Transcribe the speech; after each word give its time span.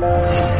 了。 0.00 0.57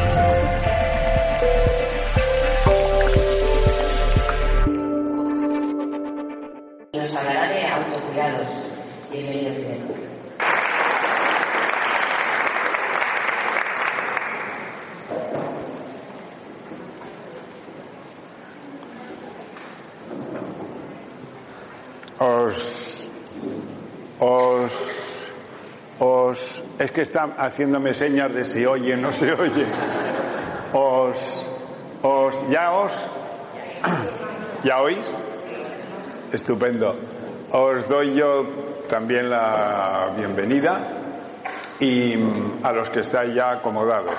Que 26.98 27.02
están 27.02 27.32
haciéndome 27.38 27.94
señas 27.94 28.34
de 28.34 28.44
si 28.44 28.66
oye, 28.66 28.96
no 28.96 29.12
se 29.12 29.32
oye. 29.32 29.64
Os, 30.72 31.46
os, 32.02 32.51
ya 32.51 32.73
os, 32.73 32.93
ya 34.65 34.83
oís. 34.83 35.06
Estupendo. 36.33 36.97
Os 37.53 37.89
doy 37.89 38.15
yo 38.15 38.45
también 38.89 39.30
la 39.30 40.12
bienvenida 40.16 40.89
y 41.79 42.16
mm, 42.16 42.66
a 42.66 42.73
los 42.73 42.91
que 42.91 42.98
estáis 42.98 43.33
ya 43.33 43.53
acomodados. 43.53 44.19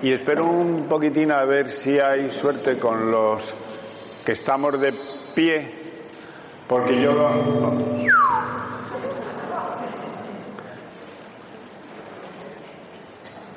Y 0.00 0.12
espero 0.12 0.44
un 0.44 0.84
poquitín 0.84 1.32
a 1.32 1.44
ver 1.44 1.72
si 1.72 1.98
hay 1.98 2.30
suerte 2.30 2.78
con 2.78 3.10
los 3.10 3.52
que 4.24 4.30
estamos 4.30 4.80
de 4.80 4.94
pie, 5.34 5.74
porque 6.68 7.02
yo 7.02 7.12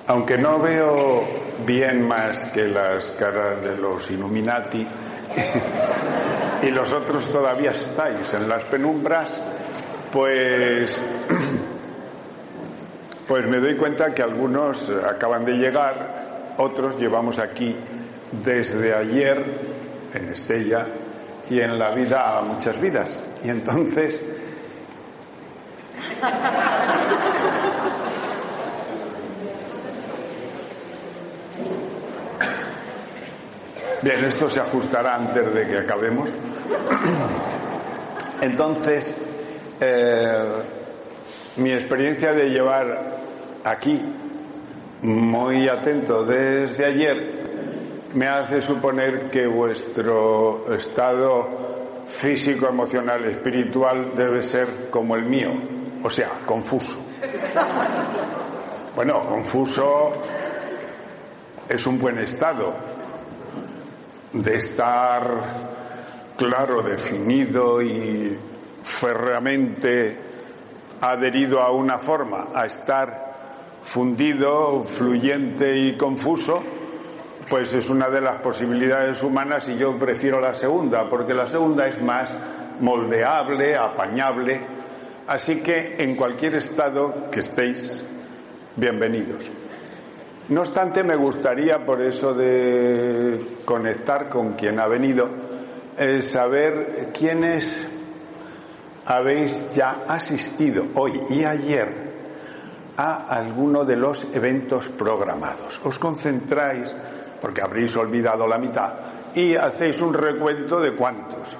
aunque 0.09 0.39
no 0.39 0.59
veo 0.59 1.23
bien 1.67 2.07
más 2.07 2.45
que 2.45 2.67
las 2.67 3.11
caras 3.11 3.61
de 3.61 3.77
los 3.77 4.09
Illuminati 4.09 4.87
y 6.63 6.71
los 6.71 6.91
otros 6.93 7.29
todavía 7.29 7.69
estáis 7.69 8.33
en 8.33 8.49
las 8.49 8.63
penumbras, 8.63 9.39
pues 10.11 10.99
pues 13.27 13.47
me 13.47 13.59
doy 13.59 13.77
cuenta 13.77 14.11
que 14.11 14.23
algunos 14.23 14.89
acaban 14.89 15.45
de 15.45 15.53
llegar, 15.53 16.55
otros 16.57 16.99
llevamos 16.99 17.37
aquí 17.37 17.75
desde 18.31 18.95
ayer 18.95 19.45
en 20.11 20.29
Estella 20.29 20.87
y 21.51 21.59
en 21.59 21.77
la 21.77 21.91
vida 21.91 22.41
muchas 22.41 22.81
vidas. 22.81 23.15
Y 23.43 23.49
entonces 23.49 24.19
Bien, 34.09 34.25
esto 34.25 34.49
se 34.49 34.59
ajustará 34.59 35.17
antes 35.17 35.53
de 35.53 35.67
que 35.67 35.77
acabemos. 35.77 36.29
Entonces, 38.41 39.15
eh, 39.79 40.49
mi 41.57 41.73
experiencia 41.73 42.31
de 42.31 42.49
llevar 42.49 43.17
aquí 43.63 44.01
muy 45.03 45.69
atento 45.69 46.25
desde 46.25 46.87
ayer 46.87 48.09
me 48.15 48.25
hace 48.25 48.61
suponer 48.61 49.29
que 49.29 49.45
vuestro 49.45 50.73
estado 50.73 52.03
físico, 52.07 52.67
emocional, 52.67 53.23
espiritual 53.25 54.15
debe 54.15 54.41
ser 54.41 54.89
como 54.89 55.17
el 55.17 55.25
mío, 55.25 55.51
o 56.01 56.09
sea, 56.09 56.31
confuso. 56.47 56.97
Bueno, 58.95 59.29
confuso 59.29 60.13
es 61.69 61.85
un 61.85 61.99
buen 61.99 62.17
estado 62.17 62.98
de 64.33 64.55
estar 64.55 65.23
claro, 66.37 66.81
definido 66.83 67.81
y 67.81 68.37
férreamente 68.83 70.17
adherido 71.01 71.61
a 71.61 71.71
una 71.71 71.97
forma, 71.97 72.49
a 72.53 72.65
estar 72.65 73.29
fundido, 73.83 74.83
fluyente 74.83 75.75
y 75.77 75.97
confuso, 75.97 76.61
pues 77.49 77.73
es 77.73 77.89
una 77.89 78.09
de 78.09 78.21
las 78.21 78.35
posibilidades 78.37 79.23
humanas 79.23 79.67
y 79.69 79.77
yo 79.77 79.97
prefiero 79.97 80.39
la 80.39 80.53
segunda, 80.53 81.09
porque 81.09 81.33
la 81.33 81.47
segunda 81.47 81.87
es 81.87 82.01
más 82.01 82.37
moldeable, 82.79 83.75
apañable. 83.75 84.61
Así 85.27 85.61
que 85.61 85.95
en 85.97 86.15
cualquier 86.15 86.55
estado 86.55 87.29
que 87.31 87.39
estéis, 87.39 88.05
bienvenidos. 88.75 89.51
No 90.49 90.61
obstante, 90.61 91.03
me 91.03 91.15
gustaría, 91.15 91.85
por 91.85 92.01
eso 92.01 92.33
de 92.33 93.57
conectar 93.65 94.29
con 94.29 94.53
quien 94.53 94.79
ha 94.79 94.87
venido, 94.87 95.29
saber 96.21 97.09
quiénes 97.13 97.87
habéis 99.05 99.71
ya 99.73 100.01
asistido 100.07 100.87
hoy 100.95 101.21
y 101.29 101.43
ayer 101.43 102.09
a 102.97 103.27
alguno 103.27 103.85
de 103.85 103.95
los 103.95 104.27
eventos 104.33 104.89
programados. 104.89 105.79
Os 105.83 105.99
concentráis, 105.99 106.95
porque 107.39 107.61
habréis 107.61 107.95
olvidado 107.95 108.47
la 108.47 108.57
mitad, 108.57 108.93
y 109.35 109.55
hacéis 109.55 110.01
un 110.01 110.13
recuento 110.13 110.79
de 110.79 110.95
cuántos. 110.95 111.57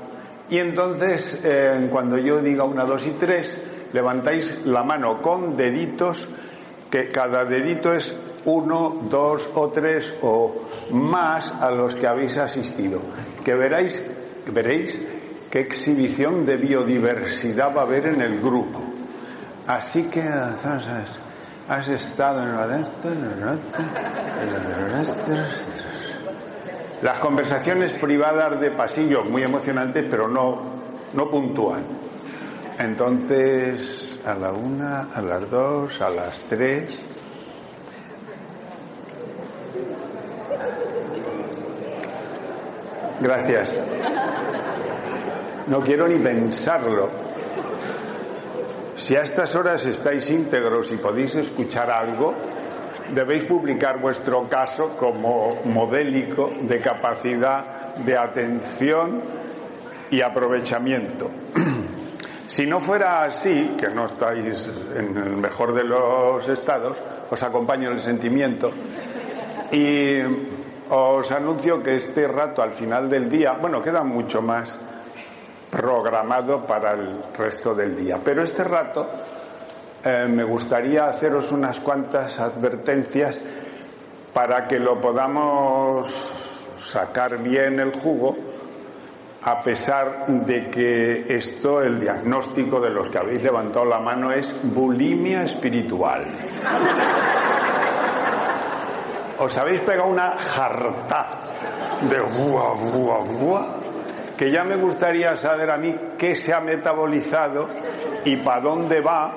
Y 0.50 0.58
entonces, 0.58 1.42
eh, 1.44 1.88
cuando 1.92 2.18
yo 2.18 2.40
diga 2.42 2.64
una, 2.64 2.86
dos 2.86 3.06
y 3.06 3.12
tres, 3.12 3.64
levantáis 3.94 4.66
la 4.66 4.84
mano 4.84 5.22
con 5.22 5.56
deditos, 5.56 6.28
que 6.90 7.12
cada 7.12 7.46
dedito 7.46 7.94
es 7.94 8.16
uno, 8.46 9.02
dos 9.10 9.50
o 9.56 9.70
tres 9.70 10.14
o 10.22 10.66
más 10.92 11.52
a 11.52 11.72
los 11.72 11.96
que 11.96 12.08
habéis 12.08 12.38
asistido. 12.38 13.02
Que 13.44 13.56
veréis, 13.56 14.06
veréis 14.52 15.08
qué 15.50 15.60
exhibición 15.60 16.46
de 16.46 16.58
biodiversidad 16.58 17.76
va 17.76 17.82
a 17.82 17.86
haber 17.86 18.08
en 18.08 18.22
el 18.22 18.40
grupo. 18.40 18.80
Así 19.68 20.04
que 20.06 20.22
has 20.22 21.88
estado 21.88 22.44
en 22.44 22.56
las 27.02 27.20
conversaciones 27.20 27.94
privadas 27.94 28.60
de 28.60 28.72
pasillo, 28.72 29.24
muy 29.24 29.44
emocionantes, 29.44 30.06
pero 30.10 30.28
no, 30.28 30.60
no 31.14 31.30
puntúan. 31.30 31.84
Entonces, 32.78 34.20
a 34.26 34.34
la 34.34 34.52
una, 34.52 35.04
a 35.14 35.22
las 35.22 35.50
dos, 35.50 36.02
a 36.02 36.10
las 36.10 36.42
tres. 36.44 37.00
Gracias. 43.22 43.78
No 45.68 45.82
quiero 45.82 46.08
ni 46.08 46.20
pensarlo. 46.20 47.10
Si 48.96 49.16
a 49.16 49.22
estas 49.22 49.56
horas 49.56 49.86
estáis 49.86 50.30
íntegros 50.30 50.92
y 50.92 50.98
podéis 50.98 51.36
escuchar 51.36 51.90
algo, 51.90 52.34
debéis 53.14 53.46
publicar 53.46 54.00
vuestro 54.00 54.48
caso 54.48 54.96
como 54.98 55.56
modélico 55.66 56.52
de 56.62 56.80
capacidad 56.80 57.96
de 57.96 58.18
atención 58.18 59.22
y 60.10 60.22
aprovechamiento. 60.22 61.30
Si 62.50 62.66
no 62.66 62.80
fuera 62.80 63.26
así, 63.26 63.76
que 63.78 63.90
no 63.90 64.08
estáis 64.08 64.68
en 64.96 65.16
el 65.16 65.38
mejor 65.38 65.72
de 65.76 65.84
los 65.84 66.50
estados, 66.50 67.00
os 67.30 67.44
acompaño 67.44 67.90
en 67.90 67.98
el 67.98 68.02
sentimiento 68.02 68.72
y 69.72 70.18
os 70.90 71.32
anuncio 71.32 71.82
que 71.82 71.96
este 71.96 72.28
rato 72.28 72.62
al 72.62 72.74
final 72.74 73.10
del 73.10 73.30
día, 73.30 73.54
bueno, 73.54 73.82
queda 73.82 74.04
mucho 74.04 74.42
más 74.42 74.80
programado 75.70 76.66
para 76.66 76.94
el 76.94 77.22
resto 77.38 77.76
del 77.76 77.96
día, 77.96 78.20
pero 78.24 78.42
este 78.42 78.64
rato 78.64 79.08
eh, 80.04 80.28
me 80.28 80.44
gustaría 80.44 81.06
haceros 81.06 81.52
unas 81.52 81.80
cuantas 81.80 82.40
advertencias 82.40 83.42
para 84.34 84.68
que 84.68 84.80
lo 84.80 85.00
podamos 85.00 86.34
sacar 86.78 87.38
bien 87.38 87.80
el 87.80 87.92
jugo, 87.92 88.36
a 89.42 89.60
pesar 89.60 90.26
de 90.28 90.70
que 90.70 91.26
esto, 91.28 91.82
el 91.82 92.00
diagnóstico 92.00 92.80
de 92.80 92.90
los 92.90 93.10
que 93.10 93.18
habéis 93.18 93.44
levantado 93.44 93.86
la 93.86 94.00
mano 94.00 94.32
es 94.32 94.56
bulimia 94.64 95.44
espiritual. 95.44 96.26
Os 99.40 99.58
habéis 99.58 99.80
pegado 99.82 100.10
una 100.10 100.32
jarta 100.32 101.40
de 102.02 102.20
buah, 102.20 102.74
buah, 102.76 103.24
buah, 103.40 103.66
que 104.38 104.52
ya 104.52 104.64
me 104.64 104.76
gustaría 104.76 105.36
saber 105.38 105.72
a 105.72 105.78
mí 105.78 105.96
qué 106.18 106.36
se 106.36 106.54
ha 106.54 106.60
metabolizado 106.60 107.68
y 108.26 108.36
para 108.38 108.62
dónde 108.62 109.00
va 109.00 109.32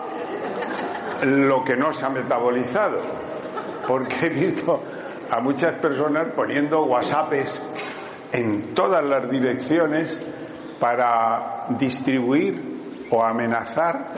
lo 1.22 1.62
que 1.62 1.76
no 1.76 1.92
se 1.92 2.04
ha 2.04 2.08
metabolizado. 2.08 3.00
Porque 3.86 4.26
he 4.26 4.28
visto 4.28 4.82
a 5.30 5.38
muchas 5.40 5.74
personas 5.76 6.26
poniendo 6.34 6.84
WhatsApps 6.84 7.62
en 8.32 8.74
todas 8.74 9.04
las 9.04 9.30
direcciones 9.30 10.20
para 10.80 11.66
distribuir 11.78 13.06
o 13.08 13.22
amenazar 13.22 14.08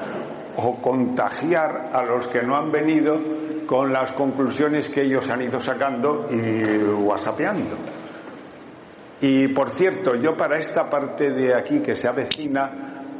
o 0.56 0.80
contagiar 0.80 1.90
a 1.92 2.02
los 2.02 2.26
que 2.28 2.42
no 2.42 2.56
han 2.56 2.72
venido 2.72 3.18
con 3.66 3.92
las 3.92 4.12
conclusiones 4.12 4.90
que 4.90 5.02
ellos 5.02 5.28
han 5.30 5.42
ido 5.42 5.60
sacando 5.60 6.26
y 6.30 6.76
whatsappeando. 6.76 7.76
Y 9.20 9.48
por 9.48 9.70
cierto, 9.70 10.16
yo 10.16 10.36
para 10.36 10.58
esta 10.58 10.88
parte 10.90 11.30
de 11.30 11.54
aquí 11.54 11.80
que 11.80 11.96
se 11.96 12.08
avecina, 12.08 12.70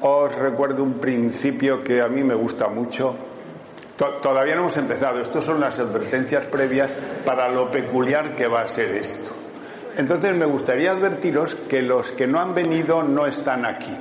os 0.01 0.35
recuerdo 0.35 0.83
un 0.83 0.95
principio 0.95 1.83
que 1.83 2.03
a 2.03 2.09
mí 2.09 2.23
me 2.23 2.35
gusta 2.35 2.69
mucho. 2.69 3.17
Todavía 3.97 4.55
no 4.55 4.63
hemos 4.63 4.77
empezado, 4.77 5.21
estas 5.21 5.45
son 5.45 5.61
las 5.61 5.79
advertencias 5.79 6.47
previas 6.47 6.93
para 7.25 7.49
lo 7.49 7.71
peculiar 7.71 8.35
que 8.35 8.49
va 8.49 8.63
a 8.63 8.69
ser 8.69 8.91
esto. 8.97 9.31
Entonces 9.97 10.37
me 10.37 10.45
gustaría 10.45 10.91
advertiros 10.91 11.55
que 11.55 11.81
los 11.81 12.11
que 12.11 12.27
no 12.27 12.41
han 12.41 12.53
venido 12.53 13.03
no 13.03 13.27
están 13.27 13.65
aquí. 13.65 13.97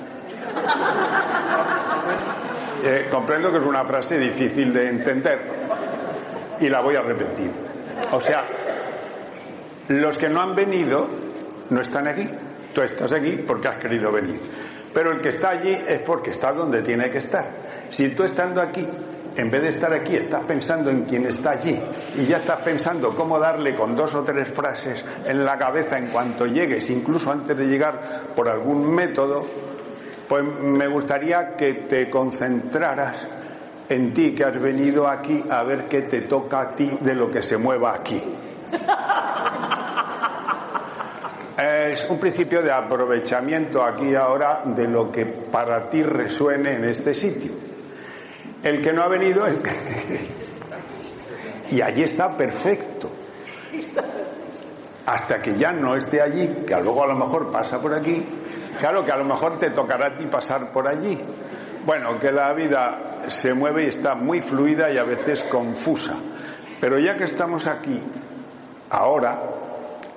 Eh, 2.86 3.07
comprendo 3.10 3.50
que 3.50 3.60
es 3.60 3.66
una 3.66 3.86
frase 3.86 4.19
difícil 4.19 4.74
de 4.74 4.89
entender 4.89 5.39
y 6.63 6.69
la 6.69 6.81
voy 6.81 6.95
a 6.95 7.01
repetir. 7.01 7.51
O 8.12 8.21
sea, 8.21 8.44
los 9.89 10.18
que 10.18 10.30
no 10.30 10.42
han 10.42 10.56
venido 10.56 11.07
no 11.69 11.81
están 11.81 12.07
aquí. 12.07 12.27
Tú 12.74 12.81
estás 12.81 13.12
aquí 13.13 13.44
porque 13.45 13.68
has 13.68 13.77
querido 13.77 14.12
venir. 14.12 14.39
Pero 14.94 15.12
el 15.12 15.21
que 15.21 15.30
está 15.30 15.50
allí 15.50 15.71
es 15.71 16.00
porque 16.00 16.31
está 16.31 16.54
donde 16.54 16.81
tiene 16.81 17.10
que 17.10 17.18
estar. 17.18 17.45
Si 17.89 18.10
tú 18.10 18.24
estando 18.24 18.62
aquí, 18.62 18.88
en 19.36 19.51
vez 19.51 19.62
de 19.62 19.69
estar 19.69 19.94
aquí, 19.94 20.15
estás 20.15 20.44
pensando 20.45 20.89
en 20.89 21.04
quien 21.04 21.25
está 21.25 21.51
allí 21.51 21.80
y 22.15 22.25
ya 22.25 22.38
estás 22.38 22.62
pensando 22.62 23.15
cómo 23.15 23.38
darle 23.39 23.75
con 23.75 23.95
dos 23.95 24.13
o 24.15 24.24
tres 24.24 24.50
frases 24.50 25.04
en 25.25 25.44
la 25.44 25.57
cabeza 25.57 25.98
en 25.98 26.07
cuanto 26.07 26.45
llegues, 26.45 26.89
incluso 26.89 27.31
antes 27.31 27.57
de 27.57 27.65
llegar 27.65 28.33
por 28.36 28.48
algún 28.48 28.94
método, 28.94 29.45
pues 30.30 30.44
me 30.44 30.88
gustaría 30.88 31.56
que 31.56 31.74
te 31.74 32.10
concentraras 32.10 33.27
en 33.94 34.13
ti, 34.13 34.34
que 34.34 34.44
has 34.44 34.60
venido 34.60 35.07
aquí 35.07 35.44
a 35.50 35.63
ver 35.63 35.88
qué 35.88 36.04
te 36.04 36.22
toca 36.22 36.62
a 36.62 36.72
ti 36.72 36.90
de 37.01 37.16
lo 37.16 37.30
que 37.30 37.42
se 37.42 37.57
mueva 37.57 37.94
aquí. 37.94 38.22
Es 41.57 42.06
un 42.10 42.19
principio 42.19 42.62
de 42.62 42.72
aprovechamiento 42.72 43.84
aquí 43.84 44.16
ahora 44.16 44.63
de 44.66 44.88
lo 44.88 45.12
que 45.12 45.25
para 45.25 45.88
ti 45.88 46.01
resuene 46.01 46.74
en 46.74 46.86
este 46.86 47.13
sitio. 47.13 47.51
El 48.63 48.81
que 48.81 48.92
no 48.92 49.04
ha 49.04 49.07
venido, 49.07 49.45
y 51.69 51.81
allí 51.81 52.04
está 52.04 52.36
perfecto. 52.36 53.12
Hasta 55.06 55.42
que 55.42 55.56
ya 55.56 55.74
no 55.74 55.96
esté 55.96 56.22
allí, 56.22 56.48
que 56.66 56.74
luego 56.75 57.04
a 57.04 57.07
lo 57.07 57.16
mejor 57.16 57.51
pasa 57.51 57.80
por 57.80 57.94
aquí, 57.94 58.25
claro 58.80 59.06
que 59.06 59.12
a 59.12 59.18
lo 59.18 59.25
mejor 59.25 59.60
te 59.60 59.69
tocará 59.69 60.07
a 60.07 60.16
ti 60.16 60.25
pasar 60.28 60.72
por 60.72 60.88
allí. 60.88 61.19
Bueno, 61.86 62.18
que 62.18 62.32
la 62.32 62.54
vida 62.54 63.20
se 63.28 63.54
mueve 63.54 63.84
y 63.84 63.88
está 63.88 64.16
muy 64.16 64.42
fluida 64.42 64.90
y 64.90 64.98
a 64.98 65.04
veces 65.04 65.44
confusa. 65.44 66.16
Pero 66.80 66.98
ya 66.98 67.18
que 67.18 67.26
estamos 67.26 67.68
aquí, 67.68 68.02
ahora, 68.90 69.42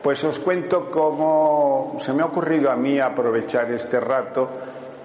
pues 0.00 0.22
os 0.22 0.38
cuento 0.38 0.88
cómo 0.90 1.96
se 1.98 2.12
me 2.12 2.22
ha 2.22 2.26
ocurrido 2.26 2.70
a 2.70 2.76
mí 2.76 3.00
aprovechar 3.00 3.70
este 3.72 3.98
rato 3.98 4.48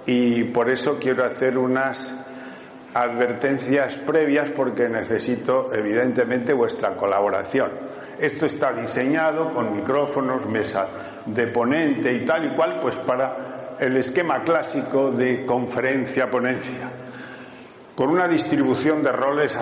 y 0.06 0.44
por 0.46 0.70
eso 0.70 1.00
quiero 1.00 1.26
hacer 1.26 1.58
unas 1.58 2.14
advertencias 2.94 3.98
previas 3.98 4.52
porque 4.52 4.88
necesito 4.88 5.74
evidentemente 5.74 6.54
vuestra 6.54 6.96
colaboración. 6.96 7.72
Esto 8.20 8.46
está 8.46 8.72
diseñado 8.74 9.52
con 9.52 9.76
micrófonos, 9.76 10.46
mesa 10.46 10.88
de 11.26 11.48
ponente 11.48 12.14
y 12.14 12.24
tal 12.24 12.46
y 12.46 12.56
cual, 12.56 12.80
pues 12.80 12.98
para 12.98 13.51
el 13.82 13.98
esquema 13.98 14.44
clásico 14.44 15.10
de 15.10 15.44
conferencia-ponencia, 15.44 16.88
con 17.96 18.12
una 18.12 18.28
distribución 18.28 19.02
de 19.02 19.12
roles 19.12 19.58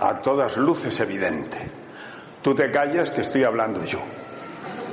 a, 0.00 0.20
todas 0.22 0.56
luces 0.56 0.98
evidente. 1.00 1.58
Tú 2.40 2.54
te 2.54 2.70
callas 2.70 3.10
que 3.10 3.20
estoy 3.20 3.44
hablando 3.44 3.84
yo. 3.84 4.00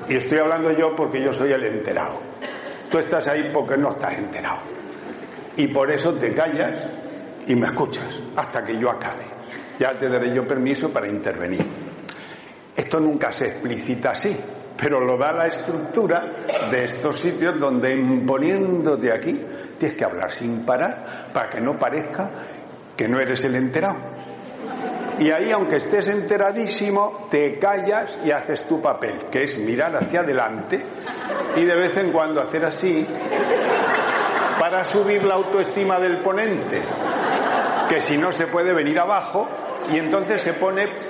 Y 0.09 0.15
estoy 0.15 0.39
hablando 0.39 0.71
yo 0.71 0.93
porque 0.97 1.23
yo 1.23 1.31
soy 1.31 1.53
el 1.53 1.63
enterado. 1.63 2.19
Tú 2.91 2.97
estás 2.99 3.29
ahí 3.29 3.49
porque 3.53 3.77
no 3.77 3.91
estás 3.91 4.17
enterado. 4.17 4.59
Y 5.55 5.69
por 5.69 5.89
eso 5.89 6.13
te 6.15 6.33
callas 6.33 6.89
y 7.47 7.55
me 7.55 7.67
escuchas 7.67 8.21
hasta 8.35 8.65
que 8.65 8.77
yo 8.77 8.91
acabe. 8.91 9.23
Ya 9.79 9.97
te 9.97 10.09
daré 10.09 10.33
yo 10.33 10.45
permiso 10.45 10.89
para 10.89 11.07
intervenir. 11.07 11.65
Esto 12.75 12.99
nunca 12.99 13.31
se 13.31 13.47
explicita 13.47 14.11
así, 14.11 14.35
pero 14.77 14.99
lo 14.99 15.17
da 15.17 15.31
la 15.31 15.47
estructura 15.47 16.31
de 16.69 16.83
estos 16.83 17.19
sitios 17.19 17.59
donde 17.59 17.93
imponiéndote 17.93 19.11
aquí 19.11 19.41
tienes 19.77 19.97
que 19.97 20.03
hablar 20.03 20.31
sin 20.31 20.65
parar 20.65 21.29
para 21.33 21.49
que 21.49 21.59
no 21.59 21.77
parezca 21.77 22.29
que 22.95 23.07
no 23.07 23.19
eres 23.19 23.43
el 23.45 23.55
enterado. 23.55 23.97
Y 25.19 25.31
ahí, 25.31 25.51
aunque 25.51 25.77
estés 25.77 26.09
enteradísimo, 26.09 27.27
te 27.31 27.57
callas 27.57 28.19
y 28.23 28.29
haces 28.29 28.67
tu 28.67 28.79
papel, 28.79 29.25
que 29.31 29.43
es 29.43 29.57
mirar 29.57 29.95
hacia 29.95 30.19
adelante 30.19 30.83
y 31.55 31.65
de 31.65 31.75
vez 31.75 31.97
en 31.97 32.11
cuando 32.11 32.39
hacer 32.41 32.63
así 32.65 33.05
para 34.59 34.83
subir 34.85 35.23
la 35.23 35.35
autoestima 35.35 35.99
del 35.99 36.19
ponente, 36.19 36.81
que 37.89 38.01
si 38.01 38.17
no 38.17 38.31
se 38.31 38.45
puede 38.47 38.73
venir 38.73 38.99
abajo 38.99 39.47
y 39.91 39.97
entonces 39.97 40.41
se 40.41 40.53
pone 40.53 41.06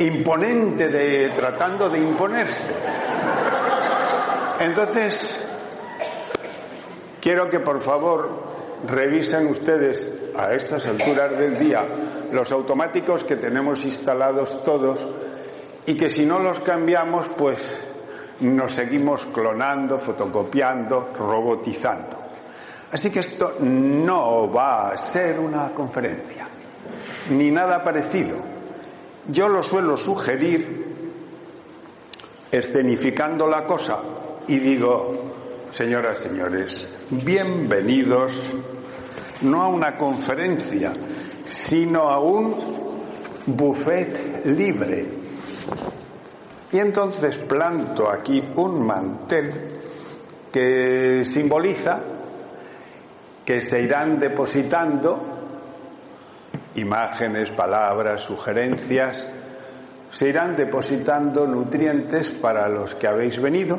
imponente 0.00 0.88
de 0.88 1.28
tratando 1.30 1.88
de 1.88 1.98
imponerse. 1.98 2.72
Entonces, 4.58 5.38
quiero 7.20 7.48
que 7.48 7.60
por 7.60 7.80
favor 7.80 8.50
revisen 8.86 9.46
ustedes 9.46 10.14
a 10.36 10.52
estas 10.54 10.86
alturas 10.86 11.36
del 11.36 11.58
día 11.58 11.84
los 12.32 12.50
automáticos 12.52 13.24
que 13.24 13.36
tenemos 13.36 13.84
instalados 13.84 14.62
todos 14.62 15.06
y 15.86 15.94
que 15.94 16.08
si 16.08 16.24
no 16.24 16.38
los 16.38 16.60
cambiamos, 16.60 17.28
pues 17.36 17.78
nos 18.40 18.72
seguimos 18.72 19.26
clonando, 19.26 19.98
fotocopiando, 19.98 21.10
robotizando. 21.18 22.18
Así 22.92 23.10
que 23.10 23.20
esto 23.20 23.56
no 23.60 24.50
va 24.50 24.90
a 24.90 24.96
ser 24.96 25.38
una 25.38 25.70
conferencia, 25.70 26.48
ni 27.30 27.50
nada 27.50 27.84
parecido. 27.84 28.59
Yo 29.32 29.48
lo 29.48 29.62
suelo 29.62 29.96
sugerir 29.96 30.86
escenificando 32.50 33.46
la 33.46 33.64
cosa 33.64 34.00
y 34.48 34.58
digo, 34.58 35.70
señoras, 35.70 36.18
señores, 36.18 36.96
bienvenidos 37.10 38.32
no 39.42 39.62
a 39.62 39.68
una 39.68 39.96
conferencia, 39.96 40.92
sino 41.46 42.08
a 42.08 42.18
un 42.18 42.56
buffet 43.46 44.46
libre. 44.46 45.06
Y 46.72 46.78
entonces 46.78 47.36
planto 47.36 48.10
aquí 48.10 48.42
un 48.56 48.84
mantel 48.84 49.52
que 50.50 51.24
simboliza 51.24 52.00
que 53.44 53.60
se 53.60 53.80
irán 53.80 54.18
depositando 54.18 55.29
imágenes, 56.74 57.50
palabras, 57.50 58.20
sugerencias, 58.20 59.28
se 60.10 60.28
irán 60.28 60.56
depositando 60.56 61.46
nutrientes 61.46 62.30
para 62.30 62.68
los 62.68 62.94
que 62.94 63.06
habéis 63.06 63.40
venido 63.40 63.78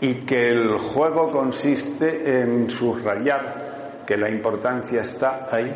y 0.00 0.14
que 0.24 0.48
el 0.48 0.78
juego 0.78 1.30
consiste 1.30 2.40
en 2.40 2.70
subrayar 2.70 4.02
que 4.06 4.16
la 4.16 4.30
importancia 4.30 5.02
está 5.02 5.46
ahí 5.50 5.72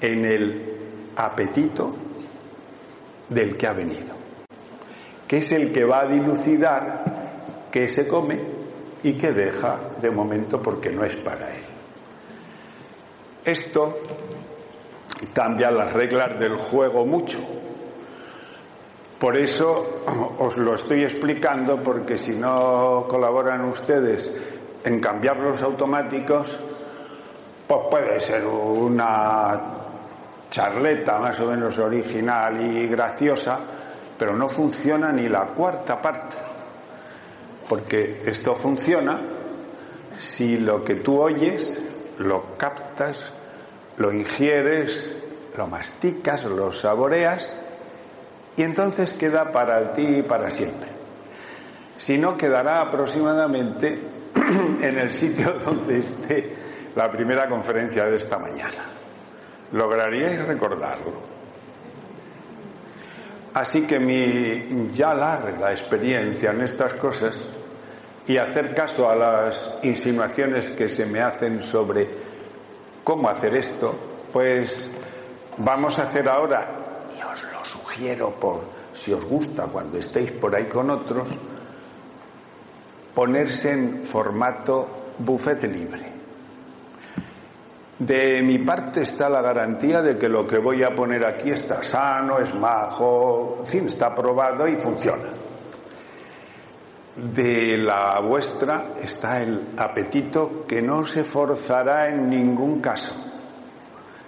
en 0.00 0.24
el 0.24 0.76
apetito 1.16 1.94
del 3.28 3.56
que 3.56 3.66
ha 3.66 3.72
venido, 3.72 4.14
que 5.26 5.38
es 5.38 5.52
el 5.52 5.72
que 5.72 5.84
va 5.84 6.02
a 6.02 6.06
dilucidar 6.06 7.68
qué 7.70 7.88
se 7.88 8.06
come 8.06 8.40
y 9.02 9.12
qué 9.12 9.32
deja 9.32 9.78
de 10.00 10.10
momento 10.10 10.60
porque 10.60 10.90
no 10.90 11.04
es 11.04 11.16
para 11.16 11.54
él. 11.54 11.75
Esto 13.46 13.96
cambia 15.32 15.70
las 15.70 15.92
reglas 15.92 16.36
del 16.36 16.56
juego 16.56 17.06
mucho. 17.06 17.38
Por 19.20 19.36
eso 19.36 20.02
os 20.40 20.56
lo 20.56 20.74
estoy 20.74 21.04
explicando 21.04 21.76
porque 21.76 22.18
si 22.18 22.32
no 22.34 23.06
colaboran 23.08 23.64
ustedes 23.66 24.34
en 24.82 24.98
cambiar 24.98 25.36
los 25.36 25.62
automáticos, 25.62 26.58
pues 27.68 27.80
puede 27.88 28.18
ser 28.18 28.44
una 28.48 29.62
charleta 30.50 31.20
más 31.20 31.38
o 31.38 31.46
menos 31.46 31.78
original 31.78 32.60
y 32.60 32.88
graciosa, 32.88 33.60
pero 34.18 34.36
no 34.36 34.48
funciona 34.48 35.12
ni 35.12 35.28
la 35.28 35.46
cuarta 35.54 36.02
parte. 36.02 36.34
Porque 37.68 38.22
esto 38.26 38.56
funciona 38.56 39.20
si 40.18 40.58
lo 40.58 40.82
que 40.82 40.96
tú 40.96 41.20
oyes 41.20 41.92
lo 42.18 42.56
captas, 42.56 43.34
lo 43.98 44.12
ingieres, 44.12 45.16
lo 45.56 45.66
masticas, 45.66 46.44
lo 46.44 46.72
saboreas 46.72 47.50
y 48.56 48.62
entonces 48.62 49.14
queda 49.14 49.52
para 49.52 49.92
ti 49.92 50.22
para 50.22 50.50
siempre. 50.50 50.88
Si 51.98 52.18
no, 52.18 52.36
quedará 52.36 52.82
aproximadamente 52.82 53.98
en 54.80 54.98
el 54.98 55.10
sitio 55.10 55.52
donde 55.64 55.98
esté 55.98 56.54
la 56.94 57.10
primera 57.10 57.48
conferencia 57.48 58.04
de 58.04 58.16
esta 58.16 58.38
mañana. 58.38 58.84
Lograríais 59.72 60.44
recordarlo. 60.44 61.36
Así 63.54 63.82
que 63.82 63.98
mi 63.98 64.90
ya 64.90 65.14
larga 65.14 65.72
experiencia 65.72 66.50
en 66.50 66.60
estas 66.60 66.92
cosas 66.94 67.48
y 68.26 68.36
hacer 68.36 68.74
caso 68.74 69.08
a 69.08 69.16
las 69.16 69.78
insinuaciones 69.82 70.70
que 70.70 70.88
se 70.88 71.06
me 71.06 71.20
hacen 71.20 71.62
sobre 71.62 72.25
cómo 73.06 73.28
hacer 73.28 73.54
esto, 73.54 73.94
pues 74.32 74.90
vamos 75.58 75.96
a 76.00 76.02
hacer 76.02 76.28
ahora, 76.28 76.66
y 77.16 77.22
os 77.22 77.40
lo 77.52 77.64
sugiero 77.64 78.32
por 78.32 78.62
si 78.92 79.12
os 79.12 79.24
gusta 79.24 79.66
cuando 79.66 79.96
estéis 79.96 80.32
por 80.32 80.56
ahí 80.56 80.64
con 80.64 80.90
otros, 80.90 81.30
ponerse 83.14 83.70
en 83.70 84.02
formato 84.02 85.12
buffet 85.20 85.62
libre. 85.62 86.12
De 87.96 88.42
mi 88.42 88.58
parte 88.58 89.02
está 89.02 89.28
la 89.28 89.40
garantía 89.40 90.02
de 90.02 90.18
que 90.18 90.28
lo 90.28 90.44
que 90.44 90.58
voy 90.58 90.82
a 90.82 90.92
poner 90.92 91.24
aquí 91.24 91.52
está 91.52 91.84
sano, 91.84 92.40
es 92.40 92.52
majo, 92.56 93.58
en 93.60 93.66
fin, 93.66 93.86
está 93.86 94.12
probado 94.16 94.66
y 94.66 94.74
funciona. 94.74 95.45
De 97.16 97.78
la 97.78 98.20
vuestra 98.20 98.92
está 99.02 99.40
el 99.40 99.68
apetito 99.78 100.66
que 100.68 100.82
no 100.82 101.02
se 101.02 101.24
forzará 101.24 102.10
en 102.10 102.28
ningún 102.28 102.82
caso, 102.82 103.14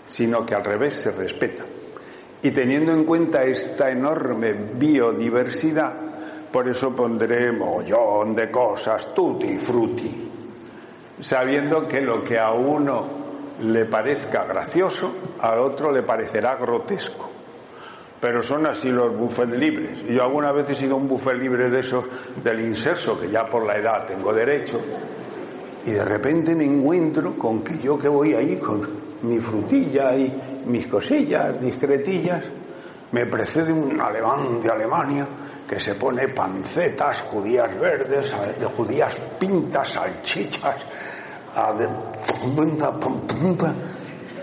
sino 0.06 0.46
que 0.46 0.54
al 0.54 0.64
revés 0.64 0.94
se 0.94 1.10
respeta. 1.10 1.64
Y 2.40 2.50
teniendo 2.50 2.92
en 2.92 3.04
cuenta 3.04 3.42
esta 3.42 3.90
enorme 3.90 4.54
biodiversidad, 4.54 6.00
por 6.50 6.66
eso 6.66 6.96
pondré 6.96 7.52
mollón 7.52 8.34
de 8.34 8.50
cosas, 8.50 9.14
tutti 9.14 9.58
frutti, 9.58 10.30
sabiendo 11.20 11.86
que 11.86 12.00
lo 12.00 12.24
que 12.24 12.38
a 12.38 12.52
uno 12.52 13.06
le 13.60 13.84
parezca 13.84 14.44
gracioso, 14.44 15.14
al 15.40 15.58
otro 15.58 15.92
le 15.92 16.04
parecerá 16.04 16.56
grotesco. 16.56 17.37
Pero 18.20 18.42
son 18.42 18.66
así 18.66 18.90
los 18.90 19.16
buffets 19.16 19.52
libres. 19.52 20.04
Yo 20.04 20.22
alguna 20.22 20.50
vez 20.52 20.70
he 20.70 20.74
sido 20.74 20.96
un 20.96 21.06
buffet 21.06 21.34
libre 21.34 21.70
de 21.70 21.80
esos 21.80 22.04
del 22.42 22.60
inserso, 22.60 23.18
que 23.20 23.30
ya 23.30 23.46
por 23.46 23.64
la 23.64 23.76
edad 23.76 24.06
tengo 24.06 24.32
derecho, 24.32 24.80
y 25.84 25.90
de 25.92 26.04
repente 26.04 26.54
me 26.54 26.64
encuentro 26.64 27.36
con 27.36 27.62
que 27.62 27.78
yo 27.78 27.98
que 27.98 28.08
voy 28.08 28.34
ahí 28.34 28.56
con 28.56 28.86
mi 29.22 29.38
frutilla 29.38 30.16
y 30.16 30.62
mis 30.66 30.86
cosillas 30.86 31.60
discretillas, 31.60 32.44
me 33.12 33.24
precede 33.26 33.72
un 33.72 33.98
alemán 34.00 34.60
de 34.60 34.68
Alemania 34.68 35.26
que 35.66 35.80
se 35.80 35.94
pone 35.94 36.28
pancetas, 36.28 37.22
judías 37.22 37.78
verdes, 37.78 38.34
judías 38.76 39.14
pintas, 39.38 39.92
salchichas, 39.92 40.86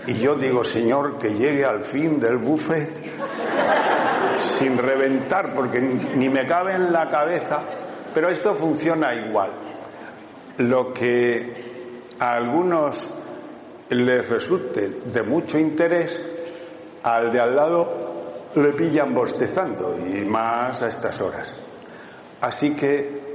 y 0.06 0.14
yo 0.14 0.34
digo, 0.34 0.62
Señor, 0.64 1.18
que 1.18 1.30
llegue 1.30 1.64
al 1.64 1.82
fin 1.82 2.20
del 2.20 2.38
buffet 2.38 3.05
sin 4.56 4.78
reventar, 4.78 5.54
porque 5.54 5.80
ni 5.80 6.28
me 6.28 6.46
cabe 6.46 6.74
en 6.74 6.92
la 6.92 7.10
cabeza, 7.10 7.60
pero 8.14 8.28
esto 8.28 8.54
funciona 8.54 9.14
igual. 9.14 9.50
Lo 10.58 10.92
que 10.92 12.02
a 12.18 12.32
algunos 12.32 13.06
les 13.90 14.28
resulte 14.28 14.88
de 15.04 15.22
mucho 15.22 15.58
interés, 15.58 16.24
al 17.02 17.30
de 17.30 17.40
al 17.40 17.54
lado 17.54 18.06
le 18.54 18.72
pillan 18.72 19.14
bostezando, 19.14 19.96
y 19.98 20.24
más 20.24 20.82
a 20.82 20.88
estas 20.88 21.20
horas. 21.20 21.52
Así 22.40 22.74
que 22.74 23.26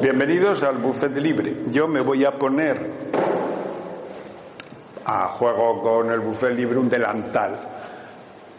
Bienvenidos 0.00 0.64
al 0.64 0.78
buffet 0.78 1.14
libre. 1.16 1.58
Yo 1.66 1.86
me 1.86 2.00
voy 2.00 2.24
a 2.24 2.34
poner 2.34 2.84
a 5.04 5.28
juego 5.28 5.80
con 5.80 6.10
el 6.10 6.18
buffet 6.18 6.52
libre 6.52 6.78
un 6.78 6.88
delantal 6.88 7.77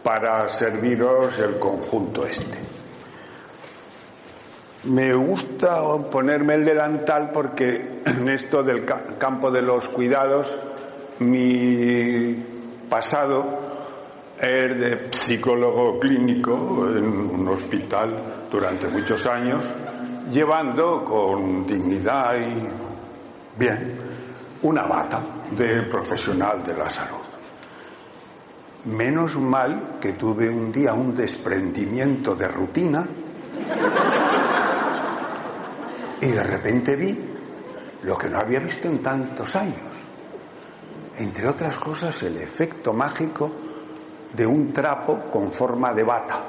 para 0.02 0.48
serviros 0.48 1.38
el 1.38 1.58
conjunto 1.58 2.24
este. 2.26 2.58
Me 4.84 5.12
gusta 5.12 5.82
ponerme 6.10 6.54
el 6.54 6.64
delantal 6.64 7.30
porque 7.32 8.00
en 8.06 8.28
esto 8.28 8.62
del 8.62 8.84
campo 8.84 9.50
de 9.50 9.60
los 9.60 9.88
cuidados 9.88 10.58
mi 11.18 12.34
pasado 12.88 13.44
es 14.40 14.80
de 14.80 15.08
psicólogo 15.10 16.00
clínico 16.00 16.88
en 16.88 17.04
un 17.04 17.48
hospital 17.48 18.14
durante 18.50 18.88
muchos 18.88 19.26
años 19.26 19.68
llevando 20.30 21.04
con 21.04 21.66
dignidad 21.66 22.36
y 22.40 23.58
bien 23.58 23.98
una 24.62 24.82
bata 24.86 25.20
de 25.50 25.82
profesional 25.82 26.64
de 26.64 26.74
la 26.74 26.88
salud. 26.88 27.29
Menos 28.84 29.36
mal 29.36 29.98
que 30.00 30.14
tuve 30.14 30.48
un 30.48 30.72
día 30.72 30.94
un 30.94 31.14
desprendimiento 31.14 32.34
de 32.34 32.48
rutina 32.48 33.06
y 36.20 36.26
de 36.26 36.42
repente 36.42 36.96
vi 36.96 37.18
lo 38.02 38.16
que 38.16 38.30
no 38.30 38.38
había 38.38 38.60
visto 38.60 38.88
en 38.88 39.02
tantos 39.02 39.54
años. 39.56 39.90
Entre 41.18 41.46
otras 41.46 41.76
cosas, 41.78 42.22
el 42.22 42.38
efecto 42.38 42.94
mágico 42.94 43.50
de 44.32 44.46
un 44.46 44.72
trapo 44.72 45.24
con 45.30 45.52
forma 45.52 45.92
de 45.92 46.02
bata. 46.02 46.40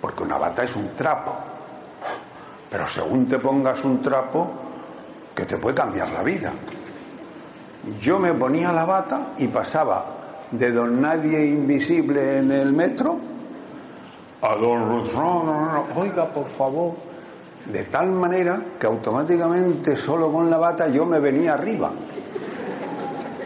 Porque 0.00 0.22
una 0.24 0.36
bata 0.36 0.64
es 0.64 0.74
un 0.74 0.96
trapo, 0.96 1.36
pero 2.68 2.86
según 2.86 3.28
te 3.28 3.38
pongas 3.38 3.84
un 3.84 4.02
trapo, 4.02 4.50
que 5.34 5.44
te 5.44 5.56
puede 5.58 5.76
cambiar 5.76 6.10
la 6.10 6.22
vida. 6.24 6.52
Yo 8.00 8.18
me 8.18 8.34
ponía 8.34 8.72
la 8.72 8.84
bata 8.84 9.34
y 9.38 9.46
pasaba 9.46 10.17
de 10.50 10.72
don 10.72 11.00
nadie 11.00 11.46
invisible 11.46 12.38
en 12.38 12.52
el 12.52 12.72
metro 12.72 13.18
a 14.40 14.54
don 14.54 15.04
no, 15.12 15.84
oiga 15.96 16.32
por 16.32 16.48
favor, 16.48 16.94
de 17.66 17.84
tal 17.84 18.10
manera 18.10 18.62
que 18.78 18.86
automáticamente 18.86 19.96
solo 19.96 20.32
con 20.32 20.48
la 20.48 20.58
bata 20.58 20.88
yo 20.88 21.06
me 21.06 21.18
venía 21.18 21.54
arriba 21.54 21.90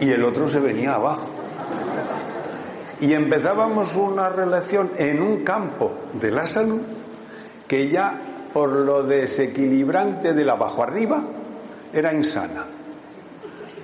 y 0.00 0.10
el 0.10 0.24
otro 0.24 0.48
se 0.48 0.60
venía 0.60 0.94
abajo. 0.94 1.28
Y 3.00 3.14
empezábamos 3.14 3.96
una 3.96 4.28
relación 4.28 4.92
en 4.96 5.22
un 5.22 5.42
campo 5.42 5.92
de 6.20 6.30
la 6.30 6.46
salud 6.46 6.82
que 7.66 7.88
ya 7.88 8.48
por 8.52 8.70
lo 8.70 9.02
desequilibrante 9.02 10.34
de 10.34 10.44
la 10.44 10.52
abajo 10.52 10.82
arriba, 10.82 11.22
era 11.92 12.12
insana. 12.12 12.66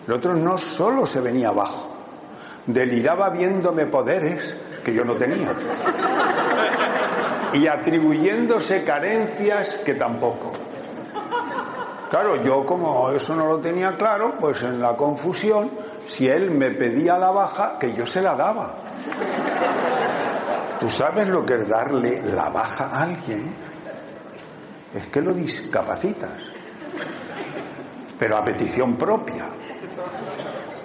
El 0.06 0.12
otro 0.12 0.34
no 0.34 0.58
solo 0.58 1.06
se 1.06 1.20
venía 1.20 1.48
abajo, 1.48 1.88
deliraba 2.68 3.30
viéndome 3.30 3.87
poderes 3.87 4.56
que 4.84 4.94
yo 4.94 5.04
no 5.04 5.16
tenía 5.16 5.52
y 7.52 7.66
atribuyéndose 7.66 8.84
carencias 8.84 9.78
que 9.84 9.94
tampoco. 9.94 10.52
Claro, 12.08 12.40
yo 12.42 12.64
como 12.64 13.10
eso 13.10 13.34
no 13.34 13.46
lo 13.46 13.58
tenía 13.58 13.96
claro, 13.96 14.37
pues 14.38 14.62
en 14.62 14.80
la 14.80 14.96
confusión, 14.96 15.70
si 16.06 16.28
él 16.28 16.52
me 16.52 16.70
pedía 16.70 17.18
la 17.18 17.32
baja, 17.32 17.78
que 17.80 17.92
yo 17.92 18.06
se 18.06 18.22
la 18.22 18.37
daba. 18.37 18.76
¿Tú 20.78 20.88
sabes 20.88 21.28
lo 21.28 21.44
que 21.44 21.54
es 21.54 21.68
darle 21.68 22.22
la 22.22 22.48
baja 22.48 22.87
a 22.87 23.02
alguien? 23.02 23.68
es 24.94 25.06
que 25.08 25.20
lo 25.20 25.34
discapacitas, 25.34 26.48
pero 28.18 28.37
a 28.37 28.42
petición 28.42 28.96
propia. 28.96 29.48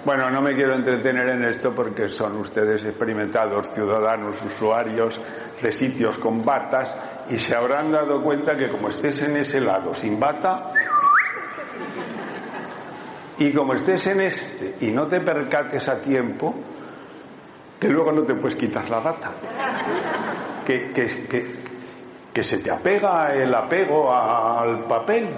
Bueno, 0.04 0.30
no 0.30 0.42
me 0.42 0.54
quiero 0.54 0.74
entretener 0.74 1.30
en 1.30 1.44
esto 1.44 1.74
porque 1.74 2.10
son 2.10 2.36
ustedes 2.36 2.84
experimentados 2.84 3.70
ciudadanos, 3.70 4.36
usuarios 4.42 5.18
de 5.62 5.72
sitios 5.72 6.18
con 6.18 6.44
batas 6.44 6.94
y 7.30 7.38
se 7.38 7.56
habrán 7.56 7.90
dado 7.90 8.22
cuenta 8.22 8.54
que 8.54 8.68
como 8.68 8.88
estés 8.88 9.22
en 9.22 9.36
ese 9.36 9.62
lado 9.62 9.94
sin 9.94 10.20
bata 10.20 10.72
y 13.38 13.50
como 13.52 13.72
estés 13.72 14.06
en 14.08 14.20
este 14.20 14.74
y 14.86 14.90
no 14.90 15.06
te 15.06 15.20
percates 15.20 15.88
a 15.88 15.98
tiempo, 16.00 16.54
que 17.80 17.88
luego 17.88 18.12
no 18.12 18.24
te 18.24 18.34
puedes 18.34 18.56
quitar 18.56 18.88
la 18.90 19.00
bata. 19.00 19.32
Que, 20.66 20.92
que, 20.92 21.26
que, 21.26 21.56
que 22.32 22.44
se 22.44 22.58
te 22.58 22.70
apega 22.70 23.34
el 23.34 23.54
apego 23.54 24.12
al 24.14 24.84
papel. 24.84 25.28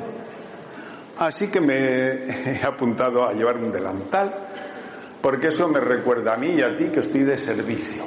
Así 1.18 1.48
que 1.48 1.60
me 1.60 1.76
he 1.76 2.60
apuntado 2.64 3.24
a 3.24 3.32
llevar 3.32 3.56
un 3.58 3.72
delantal, 3.72 4.45
porque 5.26 5.48
eso 5.48 5.66
me 5.66 5.80
recuerda 5.80 6.34
a 6.34 6.36
mí 6.36 6.50
y 6.50 6.62
a 6.62 6.76
ti 6.76 6.84
que 6.84 7.00
estoy 7.00 7.24
de 7.24 7.36
servicio. 7.36 8.04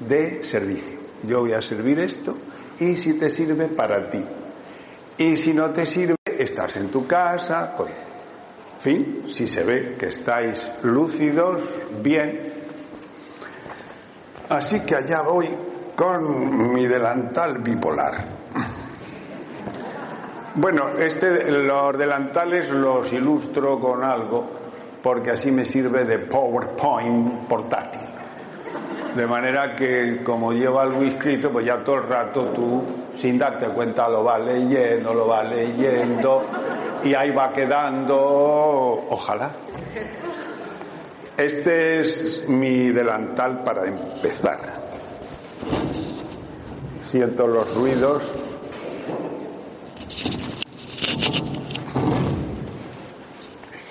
De 0.00 0.42
servicio. 0.42 0.98
Yo 1.24 1.40
voy 1.40 1.52
a 1.52 1.60
servir 1.60 1.98
esto 1.98 2.34
y 2.80 2.96
si 2.96 3.18
te 3.18 3.28
sirve 3.28 3.68
para 3.68 4.08
ti. 4.08 4.24
Y 5.18 5.36
si 5.36 5.52
no 5.52 5.68
te 5.72 5.84
sirve, 5.84 6.16
estás 6.24 6.78
en 6.78 6.88
tu 6.88 7.06
casa, 7.06 7.74
con... 7.76 7.88
Fin, 8.78 9.24
si 9.28 9.46
se 9.46 9.62
ve 9.62 9.94
que 9.98 10.06
estáis 10.06 10.66
lúcidos, 10.84 11.60
bien. 12.02 12.64
Así 14.48 14.80
que 14.86 14.96
allá 14.96 15.20
voy 15.20 15.50
con 15.94 16.72
mi 16.72 16.86
delantal 16.86 17.58
bipolar. 17.58 18.26
Bueno, 20.54 20.96
este, 20.98 21.50
los 21.50 21.98
delantales 21.98 22.70
los 22.70 23.12
ilustro 23.12 23.78
con 23.78 24.02
algo 24.02 24.63
porque 25.04 25.32
así 25.32 25.52
me 25.52 25.66
sirve 25.66 26.06
de 26.06 26.18
PowerPoint 26.18 27.46
portátil. 27.46 28.00
De 29.14 29.26
manera 29.26 29.76
que 29.76 30.22
como 30.24 30.50
lleva 30.50 30.82
algo 30.82 31.02
escrito, 31.02 31.52
pues 31.52 31.66
ya 31.66 31.84
todo 31.84 31.96
el 31.96 32.04
rato 32.04 32.46
tú, 32.46 32.82
sin 33.14 33.38
darte 33.38 33.68
cuenta, 33.68 34.08
lo 34.08 34.24
vas 34.24 34.42
leyendo, 34.42 35.12
lo 35.12 35.26
vas 35.26 35.46
leyendo 35.46 36.42
y 37.04 37.12
ahí 37.14 37.30
va 37.32 37.52
quedando, 37.52 38.16
ojalá. 39.10 39.50
Este 41.36 42.00
es 42.00 42.48
mi 42.48 42.90
delantal 42.90 43.62
para 43.62 43.86
empezar. 43.86 44.58
Siento 47.04 47.46
los 47.46 47.74
ruidos 47.74 48.32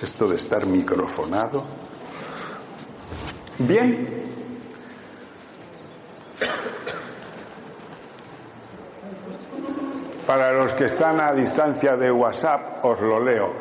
esto 0.04 0.28
de 0.28 0.36
estar 0.36 0.66
microfonado. 0.66 1.64
Bien. 3.58 4.22
Para 10.26 10.52
los 10.52 10.72
que 10.74 10.86
están 10.86 11.20
a 11.20 11.32
distancia 11.32 11.96
de 11.96 12.10
WhatsApp, 12.10 12.84
os 12.84 13.00
lo 13.00 13.22
leo. 13.22 13.52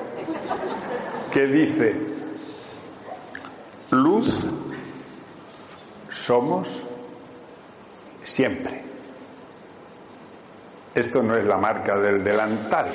Que 1.32 1.46
dice, 1.48 1.96
luz 3.92 4.46
somos 6.10 6.86
siempre. 8.24 8.84
Esto 10.94 11.24
no 11.24 11.36
es 11.36 11.46
la 11.46 11.58
marca 11.58 11.98
del 11.98 12.24
delantal, 12.24 12.94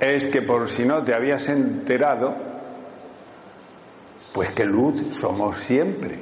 es 0.00 0.26
que 0.28 0.40
por 0.40 0.68
si 0.70 0.84
no 0.84 1.04
te 1.04 1.14
habías 1.14 1.46
enterado, 1.48 2.34
pues 4.32 4.50
que 4.50 4.64
luz 4.64 5.14
somos 5.14 5.58
siempre. 5.58 6.18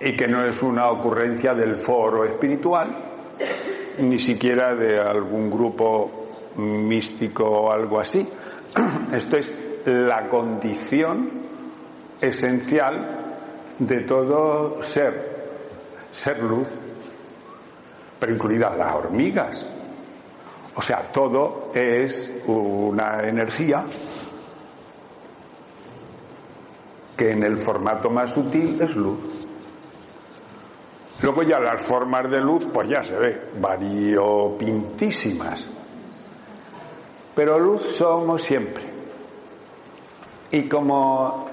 Y 0.00 0.16
que 0.16 0.26
no 0.26 0.44
es 0.44 0.60
una 0.62 0.90
ocurrencia 0.90 1.54
del 1.54 1.76
foro 1.76 2.24
espiritual, 2.24 2.94
ni 3.98 4.18
siquiera 4.18 4.74
de 4.74 4.98
algún 4.98 5.48
grupo 5.48 6.24
místico 6.56 7.44
o 7.44 7.72
algo 7.72 8.00
así. 8.00 8.28
Esto 9.12 9.36
es 9.36 9.54
la 9.86 10.28
condición 10.28 11.30
esencial 12.20 13.24
de 13.78 14.00
todo 14.00 14.82
ser, 14.82 15.46
ser 16.10 16.42
luz, 16.42 16.68
pero 18.18 18.34
incluidas 18.34 18.76
las 18.76 18.94
hormigas, 18.94 19.73
o 20.76 20.82
sea, 20.82 21.12
todo 21.12 21.70
es 21.72 22.32
una 22.46 23.22
energía 23.22 23.84
que 27.16 27.30
en 27.30 27.44
el 27.44 27.58
formato 27.58 28.10
más 28.10 28.34
sutil 28.34 28.82
es 28.82 28.96
luz. 28.96 29.20
Luego 31.22 31.44
ya 31.44 31.60
las 31.60 31.80
formas 31.80 32.28
de 32.30 32.40
luz, 32.40 32.66
pues 32.72 32.88
ya 32.88 33.04
se 33.04 33.16
ve, 33.16 33.40
variopintísimas. 33.60 35.68
Pero 37.34 37.58
luz 37.58 37.96
somos 37.96 38.42
siempre. 38.42 38.84
Y 40.50 40.68
como 40.68 41.46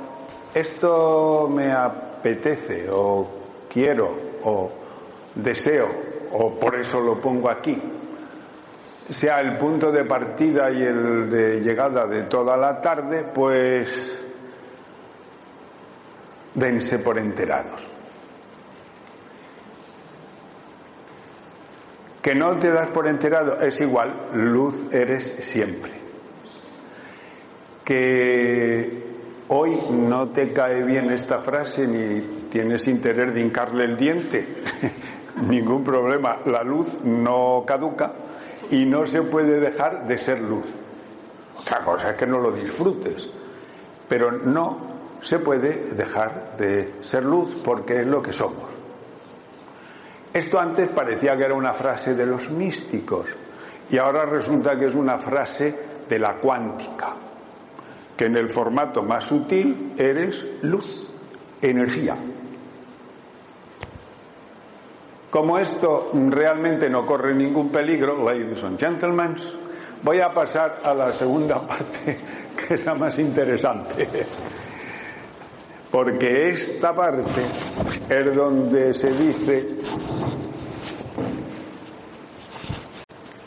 esto 0.54 1.48
me 1.50 1.72
apetece 1.72 2.90
o 2.92 3.26
quiero 3.70 4.10
o 4.44 4.70
deseo 5.36 5.88
o 6.34 6.54
por 6.56 6.76
eso 6.76 7.00
lo 7.00 7.18
pongo 7.20 7.50
aquí, 7.50 7.82
sea 9.12 9.42
el 9.42 9.58
punto 9.58 9.92
de 9.92 10.06
partida 10.06 10.72
y 10.72 10.84
el 10.84 11.30
de 11.30 11.60
llegada 11.60 12.08
de 12.08 12.24
toda 12.24 12.56
la 12.56 12.80
tarde, 12.80 13.24
pues 13.24 14.24
dense 16.54 17.00
por 17.00 17.20
enterados. 17.20 17.90
Que 22.22 22.36
no 22.36 22.58
te 22.58 22.72
das 22.72 22.90
por 22.92 23.08
enterado 23.08 23.60
es 23.60 23.82
igual, 23.82 24.14
luz 24.34 24.86
eres 24.94 25.36
siempre. 25.40 25.92
Que 27.84 29.04
hoy 29.50 29.78
no 29.92 30.30
te 30.30 30.54
cae 30.54 30.84
bien 30.84 31.12
esta 31.12 31.40
frase 31.40 31.86
ni 31.86 32.48
tienes 32.50 32.88
interés 32.88 33.34
de 33.34 33.42
hincarle 33.42 33.86
el 33.86 33.98
diente, 33.98 34.48
ningún 35.50 35.84
problema, 35.84 36.38
la 36.46 36.64
luz 36.64 37.04
no 37.04 37.66
caduca 37.68 38.14
y 38.72 38.86
no 38.86 39.06
se 39.06 39.22
puede 39.22 39.60
dejar 39.60 40.08
de 40.08 40.18
ser 40.18 40.42
luz. 40.42 40.74
Otra 41.60 41.84
cosa 41.84 42.12
es 42.12 42.16
que 42.16 42.26
no 42.26 42.40
lo 42.40 42.52
disfrutes, 42.52 43.30
pero 44.08 44.32
no 44.32 44.78
se 45.22 45.40
puede 45.40 45.94
dejar 45.94 46.56
de 46.58 46.96
ser 47.02 47.24
luz 47.24 47.56
porque 47.64 48.02
es 48.02 48.08
lo 48.08 48.22
que 48.22 48.34
somos. 48.34 48.70
Esto 50.34 50.60
antes 50.60 50.88
parecía 50.90 51.36
que 51.38 51.44
era 51.44 51.54
una 51.54 51.74
frase 51.74 52.16
de 52.16 52.26
los 52.26 52.50
místicos 52.50 53.28
y 53.90 53.98
ahora 53.98 54.26
resulta 54.26 54.80
que 54.80 54.86
es 54.86 54.96
una 54.96 55.18
frase 55.18 55.78
de 56.08 56.18
la 56.18 56.38
cuántica, 56.40 57.14
que 58.16 58.26
en 58.26 58.38
el 58.38 58.50
formato 58.50 59.04
más 59.04 59.26
sutil 59.26 59.94
eres 59.98 60.48
luz, 60.62 61.12
energía. 61.62 62.16
Como 65.32 65.58
esto 65.58 66.12
realmente 66.14 66.90
no 66.90 67.06
corre 67.06 67.34
ningún 67.34 67.70
peligro, 67.70 68.22
ladies 68.22 68.62
and 68.64 68.78
gentlemen, 68.78 69.34
voy 70.04 70.20
a 70.20 70.34
pasar 70.34 70.82
a 70.84 70.94
la 70.94 71.14
segunda 71.14 71.62
parte, 71.68 72.18
que 72.58 72.74
es 72.74 72.86
la 72.86 72.96
más 72.96 73.18
interesante. 73.18 74.10
Porque 75.90 76.50
esta 76.50 76.94
parte 76.94 77.44
es 78.10 78.36
donde 78.36 78.94
se 78.94 79.10
dice 79.12 79.70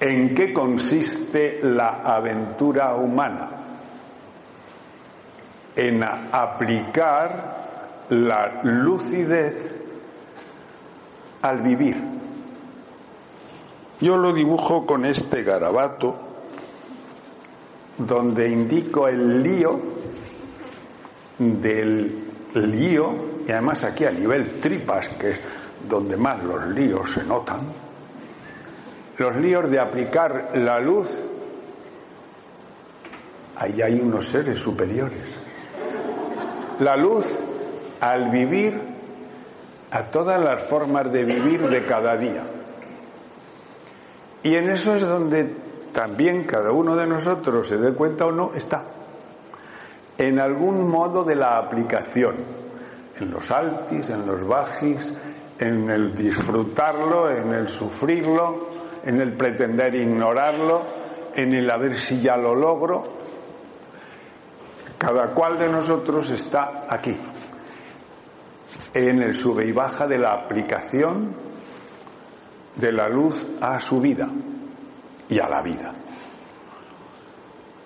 en 0.01 0.35
qué 0.35 0.55
consiste 0.55 1.61
la 1.63 2.01
aventura 2.01 2.95
humana. 2.95 3.51
En 5.77 6.03
aplicar 6.03 7.57
la 8.09 8.61
lucidez 8.63 9.84
al 11.45 11.61
vivir. 11.61 12.03
Yo 14.01 14.17
lo 14.17 14.33
dibujo 14.33 14.87
con 14.87 15.05
este 15.05 15.43
garabato 15.43 16.17
donde 17.99 18.49
indico 18.49 19.07
el 19.07 19.43
lío 19.43 19.79
del 21.39 22.25
lío 22.55 23.43
y 23.47 23.53
además 23.53 23.85
aquí 23.85 24.07
a 24.07 24.11
nivel 24.11 24.59
tripas, 24.59 25.11
que 25.11 25.33
es 25.33 25.41
donde 25.87 26.17
más 26.17 26.43
los 26.43 26.67
líos 26.69 27.13
se 27.13 27.25
notan, 27.25 27.61
los 29.19 29.37
líos 29.37 29.71
de 29.71 29.79
aplicar 29.79 30.53
la 30.55 30.81
luz, 30.81 31.11
ahí 33.57 33.83
hay 33.83 34.01
unos 34.01 34.31
seres 34.31 34.59
superiores. 34.59 35.23
La 36.81 36.97
luz 36.97 37.39
al 38.01 38.31
vivir 38.31 38.94
a 39.95 40.11
todas 40.11 40.43
las 40.43 40.65
formas 40.65 41.11
de 41.13 41.25
vivir 41.25 41.69
de 41.69 41.85
cada 41.87 42.17
día. 42.17 42.43
Y 44.43 44.57
en 44.57 44.69
eso 44.69 44.97
es 44.97 45.07
donde 45.07 45.45
también 45.93 46.43
cada 46.43 46.73
uno 46.73 46.97
de 46.97 47.07
nosotros, 47.07 47.69
se 47.69 47.79
dé 47.79 47.93
cuenta 47.93 48.27
o 48.27 48.33
no, 48.33 48.51
está. 48.55 48.85
En 50.19 50.41
algún 50.41 50.91
modo 50.91 51.23
de 51.23 51.37
la 51.37 51.59
aplicación, 51.59 52.35
en 53.21 53.31
los 53.31 53.53
altis, 53.53 54.11
en 54.11 54.27
los 54.27 54.45
bajis, 54.45 55.15
en 55.61 55.89
el 55.89 56.13
disfrutarlo, 56.13 57.31
en 57.31 57.55
el 57.55 57.69
sufrirlo, 57.69 58.71
en 59.05 59.21
el 59.21 59.35
pretender 59.35 59.95
ignorarlo, 59.95 60.83
en 61.37 61.55
el 61.55 61.71
a 61.71 61.77
ver 61.77 61.95
si 62.01 62.21
ya 62.21 62.37
lo 62.37 62.53
logro. 62.53 63.05
Cada 64.99 65.29
cual 65.29 65.57
de 65.57 65.69
nosotros 65.69 66.31
está 66.31 66.87
aquí, 66.89 67.17
en 68.95 69.21
el 69.21 69.35
sube 69.35 69.67
y 69.67 69.73
baja 69.73 70.07
de 70.07 70.19
la 70.19 70.33
aplicación 70.33 71.35
de 72.77 72.93
la 72.93 73.09
luz 73.09 73.47
a 73.61 73.79
su 73.81 74.01
vida 74.01 74.29
y 75.29 75.39
a 75.39 75.49
la 75.49 75.63
vida. 75.63 75.93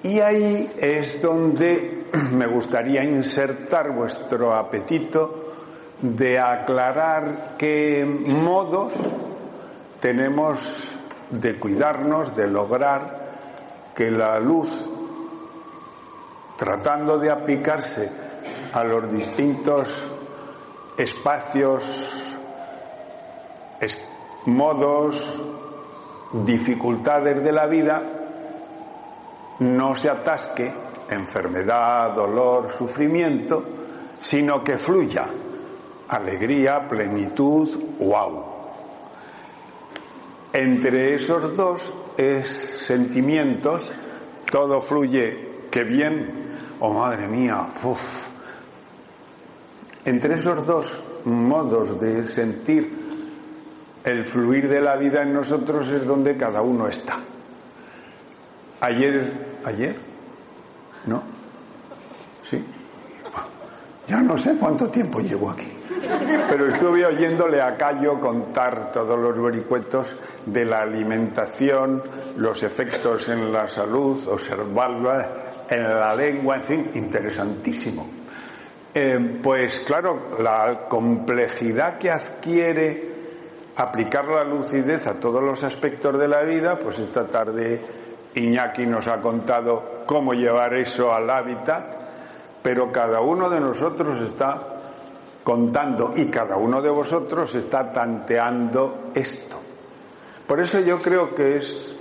Y 0.03 0.21
ahí 0.21 0.71
es 0.77 1.21
donde 1.21 2.07
me 2.33 2.47
gustaría 2.47 3.03
insertar 3.05 3.93
vuestro 3.93 4.55
apetito 4.55 5.55
de 6.01 6.39
aclarar 6.39 7.57
qué 7.59 8.05
modos 8.05 8.93
tenemos 10.01 10.97
de 11.31 11.59
cuidarnos, 11.59 12.37
de 12.37 12.47
lograr 12.47 13.29
que 13.95 14.11
la 14.11 14.39
luz, 14.39 14.85
tratando 16.57 17.19
de 17.19 17.31
aplicarse 17.31 18.11
a 18.73 18.85
los 18.85 19.11
distintos 19.13 20.18
espacios 20.99 22.15
modos, 24.47 25.41
dificultades 26.33 27.43
de 27.43 27.53
la 27.53 27.67
vida, 27.67 28.03
no 29.61 29.95
se 29.95 30.11
atasque 30.11 30.73
enfermedad, 31.11 32.15
dolor, 32.15 32.71
sufrimiento, 32.71 33.63
sino 34.21 34.63
que 34.63 34.79
fluya 34.79 35.27
alegría, 36.09 36.89
plenitud, 36.89 37.69
wow. 37.99 38.45
Entre 40.53 41.15
esos 41.15 41.55
dos 41.55 41.93
es 42.17 42.49
sentimientos, 42.85 43.93
todo 44.51 44.81
fluye, 44.81 45.67
que 45.71 45.85
bien, 45.85 46.57
oh 46.81 46.93
madre 46.95 47.29
mía, 47.29 47.69
uff. 47.83 48.28
Entre 50.09 50.37
esos 50.37 50.67
dos 50.67 51.03
modos 51.27 52.01
de 52.01 52.27
sentir 52.27 52.91
el 54.03 54.25
fluir 54.25 54.67
de 54.67 54.81
la 54.81 54.97
vida 54.97 55.21
en 55.21 55.35
nosotros 55.35 55.87
es 55.91 56.07
donde 56.07 56.35
cada 56.35 56.63
uno 56.63 56.89
está. 56.89 57.19
Ayer, 58.81 59.59
ayer, 59.67 59.97
¿no? 61.05 61.23
Sí. 62.43 62.65
Ya 64.07 64.23
no 64.23 64.35
sé 64.39 64.57
cuánto 64.57 64.89
tiempo 64.89 65.21
llevo 65.21 65.51
aquí. 65.51 65.71
Pero 66.49 66.69
estuve 66.69 67.05
oyéndole 67.05 67.61
a 67.61 67.77
Cayo 67.77 68.19
contar 68.19 68.91
todos 68.91 69.19
los 69.19 69.39
vericuetos 69.39 70.17
de 70.47 70.65
la 70.65 70.85
alimentación, 70.85 72.03
los 72.39 72.63
efectos 72.63 73.29
en 73.29 73.53
la 73.53 73.69
salud, 73.69 74.27
observarla 74.27 75.67
en 75.69 75.85
la 75.85 76.17
lengua, 76.17 76.57
en 76.57 76.65
fin, 76.65 76.91
interesantísimo. 76.95 78.19
Eh, 78.95 79.39
pues 79.43 79.81
claro, 79.81 80.37
la 80.39 80.87
complejidad 80.89 81.99
que 81.99 82.11
adquiere 82.11 83.09
aplicar 83.77 84.27
la 84.27 84.45
lucidez 84.45 85.07
a 85.07 85.21
todos 85.21 85.43
los 85.43 85.63
aspectos 85.63 86.19
de 86.19 86.27
la 86.27 86.43
vida, 86.43 86.79
pues 86.79 86.99
esta 86.99 87.27
tarde 87.27 87.81
Iñaki 88.35 88.87
nos 88.87 89.07
ha 89.09 89.21
contado 89.21 90.03
cómo 90.07 90.33
llevar 90.33 90.75
eso 90.75 91.13
al 91.13 91.31
hábitat, 91.31 91.97
pero 92.63 92.91
cada 92.91 93.21
uno 93.21 93.49
de 93.49 93.61
nosotros 93.61 94.21
está 94.21 94.79
contando 95.45 96.13
y 96.17 96.27
cada 96.27 96.57
uno 96.57 96.83
de 96.83 96.91
vosotros 96.91 97.55
está 97.55 97.93
tanteando 97.93 99.11
esto. 99.15 99.61
Por 100.47 100.61
eso 100.61 100.81
yo 100.81 101.01
creo 101.01 101.35
que 101.35 101.57
es 101.57 101.97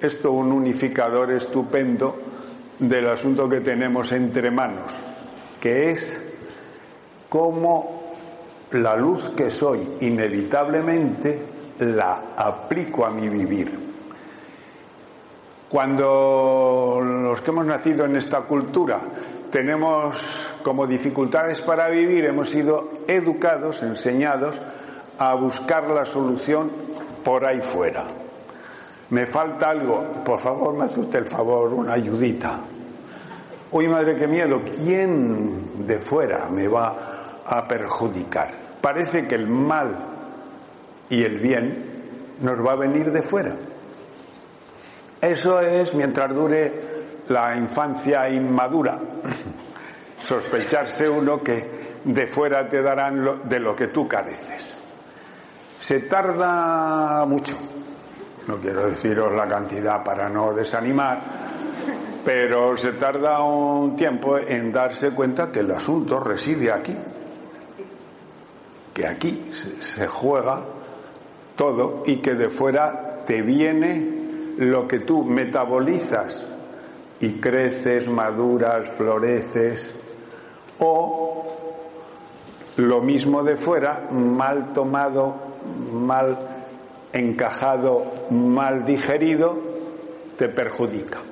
esto 0.00 0.32
un 0.32 0.52
unificador 0.52 1.32
estupendo 1.32 2.16
del 2.78 3.08
asunto 3.08 3.48
que 3.48 3.60
tenemos 3.60 4.12
entre 4.12 4.50
manos, 4.50 5.02
que 5.60 5.90
es 5.90 6.22
cómo 7.28 8.14
la 8.72 8.96
luz 8.96 9.30
que 9.36 9.50
soy 9.50 9.96
inevitablemente 10.00 11.42
la 11.80 12.34
aplico 12.36 13.06
a 13.06 13.10
mi 13.10 13.28
vivir. 13.28 13.88
Cuando 15.68 17.00
los 17.02 17.40
que 17.40 17.50
hemos 17.50 17.66
nacido 17.66 18.04
en 18.04 18.16
esta 18.16 18.40
cultura 18.42 19.00
tenemos 19.50 20.50
como 20.62 20.86
dificultades 20.86 21.62
para 21.62 21.88
vivir, 21.88 22.24
hemos 22.24 22.50
sido 22.50 22.90
educados, 23.06 23.82
enseñados 23.82 24.60
a 25.18 25.34
buscar 25.34 25.88
la 25.90 26.04
solución 26.04 26.70
por 27.24 27.44
ahí 27.44 27.60
fuera. 27.60 28.04
Me 29.10 29.26
falta 29.26 29.70
algo, 29.70 30.22
por 30.24 30.38
favor, 30.38 30.74
me 30.74 30.84
hace 30.84 31.00
usted 31.00 31.20
el 31.20 31.26
favor, 31.26 31.72
una 31.72 31.94
ayudita. 31.94 32.60
Uy, 33.70 33.88
madre, 33.88 34.16
qué 34.16 34.26
miedo, 34.26 34.62
¿quién 34.64 35.86
de 35.86 35.98
fuera 35.98 36.48
me 36.48 36.68
va 36.68 37.18
a 37.48 37.66
perjudicar. 37.66 38.50
Parece 38.80 39.26
que 39.26 39.34
el 39.34 39.48
mal 39.48 39.96
y 41.08 41.24
el 41.24 41.38
bien 41.38 42.36
nos 42.40 42.64
va 42.64 42.72
a 42.72 42.76
venir 42.76 43.10
de 43.10 43.22
fuera. 43.22 43.56
Eso 45.20 45.60
es 45.60 45.94
mientras 45.94 46.32
dure 46.34 46.80
la 47.28 47.56
infancia 47.56 48.28
inmadura. 48.28 49.00
Sospecharse 50.22 51.08
uno 51.08 51.42
que 51.42 51.98
de 52.04 52.26
fuera 52.26 52.68
te 52.68 52.82
darán 52.82 53.48
de 53.48 53.58
lo 53.58 53.74
que 53.74 53.88
tú 53.88 54.06
careces. 54.06 54.76
Se 55.80 56.00
tarda 56.00 57.24
mucho. 57.24 57.56
No 58.46 58.56
quiero 58.58 58.88
deciros 58.88 59.32
la 59.32 59.46
cantidad 59.46 60.02
para 60.02 60.28
no 60.28 60.52
desanimar, 60.52 61.20
pero 62.28 62.76
se 62.76 62.92
tarda 62.92 63.42
un 63.42 63.96
tiempo 63.96 64.36
en 64.36 64.70
darse 64.70 65.12
cuenta 65.12 65.50
que 65.50 65.60
el 65.60 65.70
asunto 65.70 66.20
reside 66.20 66.70
aquí, 66.70 66.94
que 68.92 69.06
aquí 69.06 69.46
se 69.50 70.06
juega 70.06 70.60
todo 71.56 72.02
y 72.04 72.16
que 72.16 72.34
de 72.34 72.50
fuera 72.50 73.24
te 73.24 73.40
viene 73.40 74.54
lo 74.58 74.86
que 74.86 74.98
tú 74.98 75.24
metabolizas 75.24 76.46
y 77.18 77.40
creces, 77.40 78.10
maduras, 78.10 78.90
floreces, 78.90 79.90
o 80.80 81.46
lo 82.76 83.00
mismo 83.00 83.42
de 83.42 83.56
fuera, 83.56 84.06
mal 84.10 84.74
tomado, 84.74 85.34
mal 85.94 86.38
encajado, 87.10 88.04
mal 88.28 88.84
digerido, 88.84 89.58
te 90.36 90.50
perjudica. 90.50 91.22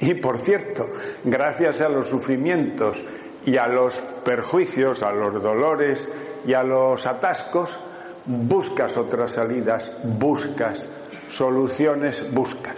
Y 0.00 0.14
por 0.14 0.38
cierto, 0.38 0.86
gracias 1.24 1.82
a 1.82 1.88
los 1.88 2.08
sufrimientos 2.08 3.04
y 3.44 3.56
a 3.56 3.66
los 3.66 4.00
perjuicios, 4.00 5.02
a 5.02 5.12
los 5.12 5.42
dolores 5.42 6.08
y 6.46 6.54
a 6.54 6.62
los 6.62 7.06
atascos, 7.06 7.78
buscas 8.24 8.96
otras 8.96 9.32
salidas, 9.32 9.92
buscas 10.04 10.88
soluciones, 11.28 12.32
buscas. 12.32 12.76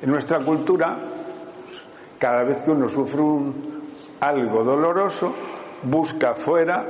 En 0.00 0.10
nuestra 0.10 0.42
cultura, 0.44 0.98
cada 2.18 2.42
vez 2.44 2.62
que 2.62 2.70
uno 2.70 2.88
sufre 2.88 3.22
algo 4.20 4.64
doloroso, 4.64 5.34
busca 5.82 6.34
fuera 6.34 6.88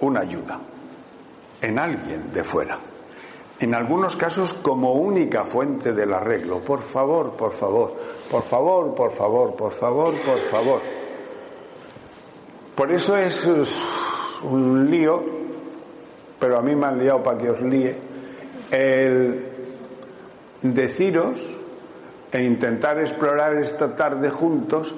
una 0.00 0.20
ayuda, 0.20 0.58
en 1.60 1.78
alguien 1.78 2.32
de 2.32 2.44
fuera. 2.44 2.78
En 3.60 3.74
algunos 3.74 4.16
casos 4.16 4.54
como 4.54 4.92
única 4.92 5.44
fuente 5.44 5.92
del 5.92 6.14
arreglo. 6.14 6.60
Por 6.60 6.80
favor, 6.80 7.32
por 7.32 7.52
favor, 7.52 7.92
por 8.30 8.42
favor, 8.44 8.94
por 8.94 9.12
favor, 9.12 9.56
por 9.56 9.72
favor, 9.72 10.14
por 10.24 10.38
favor. 10.38 10.80
Por 12.76 12.92
eso 12.92 13.16
es 13.16 13.44
un 14.44 14.88
lío 14.88 15.38
pero 16.38 16.58
a 16.58 16.62
mí 16.62 16.74
me 16.74 16.86
han 16.86 16.98
liado 16.98 17.22
para 17.22 17.38
que 17.38 17.50
os 17.50 17.60
líe, 17.60 17.96
el 18.70 19.44
deciros 20.62 21.58
e 22.30 22.42
intentar 22.42 22.98
explorar 23.00 23.56
esta 23.56 23.94
tarde 23.94 24.30
juntos 24.30 24.94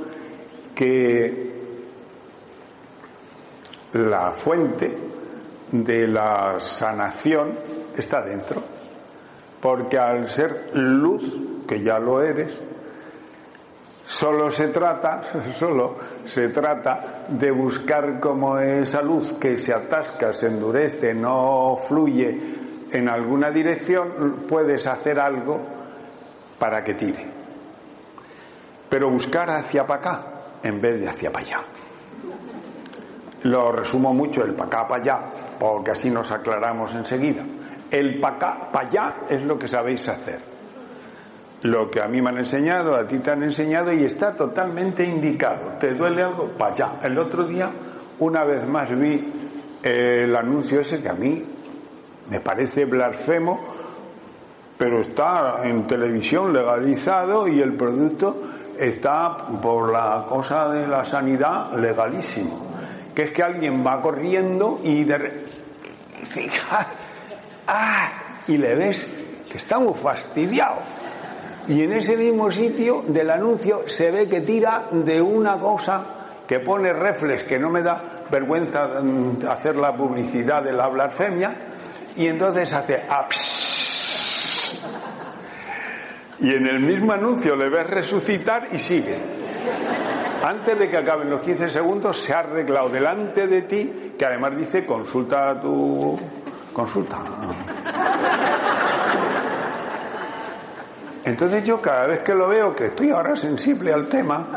que 0.74 1.50
la 3.92 4.32
fuente 4.32 4.96
de 5.72 6.08
la 6.08 6.58
sanación 6.58 7.52
está 8.00 8.22
dentro. 8.22 8.62
Porque 9.60 9.98
al 9.98 10.28
ser 10.28 10.70
luz, 10.74 11.22
que 11.66 11.80
ya 11.80 11.98
lo 11.98 12.22
eres, 12.22 12.58
Solo 14.10 14.50
se 14.50 14.66
trata, 14.68 15.20
solo 15.54 15.96
se 16.24 16.48
trata 16.48 17.26
de 17.28 17.52
buscar 17.52 18.18
como 18.18 18.58
esa 18.58 19.02
luz 19.02 19.34
que 19.34 19.56
se 19.56 19.72
atasca, 19.72 20.32
se 20.32 20.48
endurece, 20.48 21.14
no 21.14 21.76
fluye 21.76 22.40
en 22.90 23.08
alguna 23.08 23.52
dirección, 23.52 24.46
puedes 24.48 24.88
hacer 24.88 25.20
algo 25.20 25.60
para 26.58 26.82
que 26.82 26.94
tire. 26.94 27.24
Pero 28.88 29.08
buscar 29.10 29.48
hacia 29.48 29.86
para 29.86 30.00
acá 30.00 30.26
en 30.64 30.80
vez 30.80 31.00
de 31.00 31.08
hacia 31.08 31.30
para 31.30 31.44
allá. 31.46 31.60
Lo 33.44 33.70
resumo 33.70 34.12
mucho 34.12 34.42
el 34.42 34.54
para 34.54 34.66
acá 34.66 34.88
para 34.88 35.02
allá, 35.02 35.20
porque 35.56 35.92
así 35.92 36.10
nos 36.10 36.32
aclaramos 36.32 36.92
enseguida. 36.94 37.44
El 37.90 38.20
para 38.20 38.70
allá 38.72 39.16
es 39.28 39.42
lo 39.42 39.58
que 39.58 39.66
sabéis 39.66 40.08
hacer 40.08 40.60
lo 41.62 41.90
que 41.90 42.00
a 42.00 42.08
mí 42.08 42.22
me 42.22 42.30
han 42.30 42.38
enseñado, 42.38 42.94
a 42.94 43.06
ti 43.06 43.18
te 43.18 43.30
han 43.30 43.42
enseñado 43.42 43.92
y 43.92 44.04
está 44.04 44.34
totalmente 44.34 45.04
indicado. 45.04 45.72
¿Te 45.78 45.94
duele 45.94 46.22
algo? 46.22 46.48
Para 46.56 46.72
allá. 46.72 46.92
El 47.02 47.18
otro 47.18 47.44
día, 47.44 47.70
una 48.18 48.44
vez 48.44 48.66
más, 48.66 48.88
vi 48.98 49.32
el 49.82 50.34
anuncio 50.34 50.80
ese 50.80 51.02
que 51.02 51.08
a 51.08 51.14
mí 51.14 51.42
me 52.30 52.40
parece 52.40 52.84
blasfemo, 52.86 53.60
pero 54.78 55.00
está 55.02 55.60
en 55.64 55.86
televisión 55.86 56.52
legalizado 56.52 57.46
y 57.46 57.60
el 57.60 57.74
producto 57.74 58.40
está 58.78 59.36
por 59.60 59.92
la 59.92 60.24
cosa 60.26 60.70
de 60.70 60.86
la 60.86 61.04
sanidad 61.04 61.74
legalísimo. 61.74 62.70
Que 63.14 63.22
es 63.24 63.32
que 63.32 63.42
alguien 63.42 63.84
va 63.84 64.00
corriendo 64.00 64.80
y 64.82 65.04
de... 65.04 65.44
¡Ah! 67.72 68.12
y 68.48 68.56
le 68.56 68.74
ves 68.74 69.06
que 69.50 69.58
está 69.58 69.78
muy 69.78 69.94
fastidiado 69.94 70.80
y 71.68 71.82
en 71.82 71.92
ese 71.92 72.16
mismo 72.16 72.50
sitio 72.50 73.02
del 73.06 73.30
anuncio 73.30 73.82
se 73.86 74.10
ve 74.10 74.28
que 74.28 74.40
tira 74.40 74.88
de 74.90 75.22
una 75.22 75.58
cosa 75.58 76.04
que 76.48 76.58
pone 76.58 76.92
reflex, 76.92 77.44
que 77.44 77.60
no 77.60 77.70
me 77.70 77.80
da 77.80 78.24
vergüenza 78.28 79.00
mm, 79.00 79.46
hacer 79.48 79.76
la 79.76 79.94
publicidad 79.94 80.64
de 80.64 80.72
la 80.72 80.88
blasfemia, 80.88 81.54
y 82.16 82.26
entonces 82.26 82.72
hace 82.72 83.04
Y 86.40 86.52
en 86.52 86.66
el 86.66 86.80
mismo 86.80 87.12
anuncio 87.12 87.54
le 87.54 87.68
ves 87.68 87.86
resucitar 87.86 88.66
y 88.72 88.78
sigue. 88.78 89.16
Antes 90.42 90.76
de 90.76 90.90
que 90.90 90.96
acaben 90.96 91.30
los 91.30 91.40
15 91.40 91.68
segundos 91.68 92.18
se 92.18 92.32
ha 92.32 92.40
arreglado 92.40 92.88
delante 92.88 93.46
de 93.46 93.62
ti, 93.62 94.14
que 94.18 94.24
además 94.24 94.56
dice 94.56 94.84
consulta 94.84 95.50
a 95.50 95.60
tu 95.60 96.18
consulta. 96.72 97.18
Entonces 101.24 101.64
yo 101.64 101.82
cada 101.82 102.06
vez 102.06 102.20
que 102.20 102.34
lo 102.34 102.48
veo, 102.48 102.74
que 102.74 102.86
estoy 102.86 103.10
ahora 103.10 103.36
sensible 103.36 103.92
al 103.92 104.06
tema, 104.06 104.48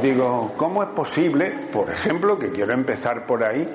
digo, 0.00 0.52
¿cómo 0.56 0.82
es 0.82 0.88
posible, 0.90 1.68
por 1.72 1.90
ejemplo, 1.90 2.38
que 2.38 2.50
quiero 2.50 2.72
empezar 2.72 3.26
por 3.26 3.42
ahí, 3.42 3.68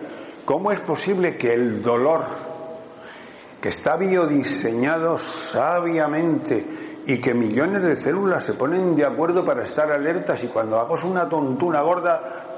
cómo 0.46 0.72
es 0.72 0.80
posible 0.80 1.38
que 1.38 1.54
el 1.54 1.82
dolor, 1.82 2.24
que 3.60 3.70
está 3.70 3.98
biodiseñado 3.98 5.18
sabiamente 5.18 6.66
y 7.06 7.20
que 7.20 7.34
millones 7.34 7.84
de 7.84 7.98
células 7.98 8.44
se 8.44 8.54
ponen 8.54 8.96
de 8.96 9.06
acuerdo 9.06 9.44
para 9.44 9.64
estar 9.64 9.92
alertas 9.92 10.44
y 10.44 10.48
cuando 10.48 10.80
hago 10.80 10.96
una 11.04 11.28
tontuna 11.28 11.82
gorda, 11.82 12.56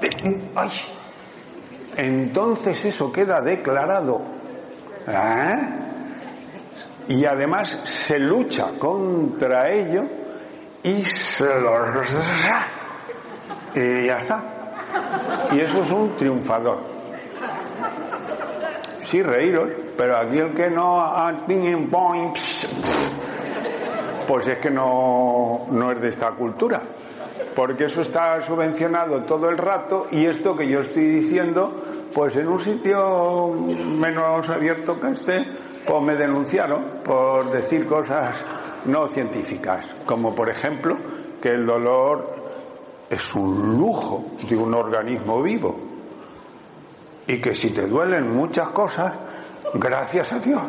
¡ay! 0.54 0.70
entonces 1.96 2.84
eso 2.84 3.12
queda 3.12 3.40
declarado. 3.40 4.37
¿Eh? 5.10 5.88
y 7.08 7.24
además 7.24 7.80
se 7.84 8.18
lucha 8.18 8.72
contra 8.78 9.70
ello 9.70 10.04
y 10.82 11.04
se 11.04 11.60
lo... 11.60 12.02
y 13.74 14.06
ya 14.06 14.18
está. 14.18 14.42
Y 15.52 15.60
eso 15.60 15.82
es 15.82 15.90
un 15.90 16.16
triunfador. 16.16 16.98
Sí, 19.04 19.22
reíros, 19.22 19.70
pero 19.96 20.18
aquí 20.18 20.38
el 20.38 20.54
que 20.54 20.70
no 20.70 21.00
pues 24.26 24.48
es 24.48 24.58
que 24.58 24.70
no, 24.70 25.66
no 25.70 25.92
es 25.92 26.02
de 26.02 26.08
esta 26.08 26.32
cultura. 26.32 26.82
Porque 27.56 27.84
eso 27.84 28.02
está 28.02 28.40
subvencionado 28.42 29.22
todo 29.22 29.48
el 29.48 29.56
rato 29.56 30.06
y 30.10 30.26
esto 30.26 30.54
que 30.54 30.68
yo 30.68 30.80
estoy 30.80 31.06
diciendo, 31.06 31.82
pues 32.12 32.36
en 32.36 32.48
un 32.48 32.60
sitio 32.60 33.50
menos 33.50 34.48
abierto 34.48 35.00
que 35.00 35.10
este, 35.10 35.44
pues 35.86 36.02
me 36.02 36.14
denunciaron 36.14 37.00
por 37.04 37.50
decir 37.50 37.86
cosas 37.86 38.44
no 38.84 39.06
científicas, 39.08 39.96
como 40.06 40.34
por 40.34 40.48
ejemplo 40.48 40.96
que 41.40 41.50
el 41.50 41.66
dolor 41.66 42.34
es 43.10 43.34
un 43.34 43.76
lujo 43.76 44.32
de 44.48 44.56
un 44.56 44.74
organismo 44.74 45.42
vivo 45.42 45.78
y 47.26 47.40
que 47.40 47.54
si 47.54 47.70
te 47.70 47.86
duelen 47.86 48.34
muchas 48.34 48.68
cosas, 48.68 49.12
gracias 49.74 50.32
a 50.32 50.38
Dios. 50.38 50.62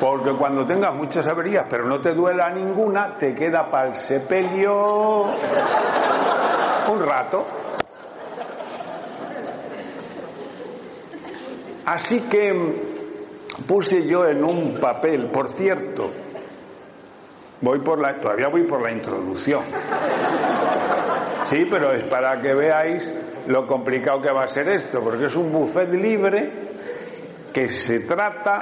Porque 0.00 0.30
cuando 0.30 0.64
tengas 0.64 0.94
muchas 0.94 1.26
averías 1.26 1.66
pero 1.68 1.84
no 1.84 2.00
te 2.00 2.14
duela 2.14 2.50
ninguna, 2.50 3.16
te 3.16 3.34
queda 3.34 3.68
para 3.70 3.88
el 3.88 3.96
sepelio 3.96 5.24
un 6.92 7.00
rato. 7.00 7.57
Así 11.88 12.20
que 12.20 12.54
puse 13.66 14.06
yo 14.06 14.26
en 14.26 14.44
un 14.44 14.74
papel, 14.78 15.30
por 15.30 15.48
cierto, 15.48 16.10
voy 17.62 17.80
por 17.80 17.98
la, 17.98 18.20
todavía 18.20 18.48
voy 18.48 18.64
por 18.64 18.82
la 18.82 18.92
introducción. 18.92 19.62
Sí, 21.46 21.66
pero 21.70 21.90
es 21.94 22.04
para 22.04 22.42
que 22.42 22.52
veáis 22.52 23.10
lo 23.46 23.66
complicado 23.66 24.20
que 24.20 24.30
va 24.30 24.44
a 24.44 24.48
ser 24.48 24.68
esto, 24.68 25.00
porque 25.02 25.24
es 25.24 25.34
un 25.34 25.50
buffet 25.50 25.88
libre 25.94 26.50
que 27.54 27.70
se 27.70 28.00
trata 28.00 28.60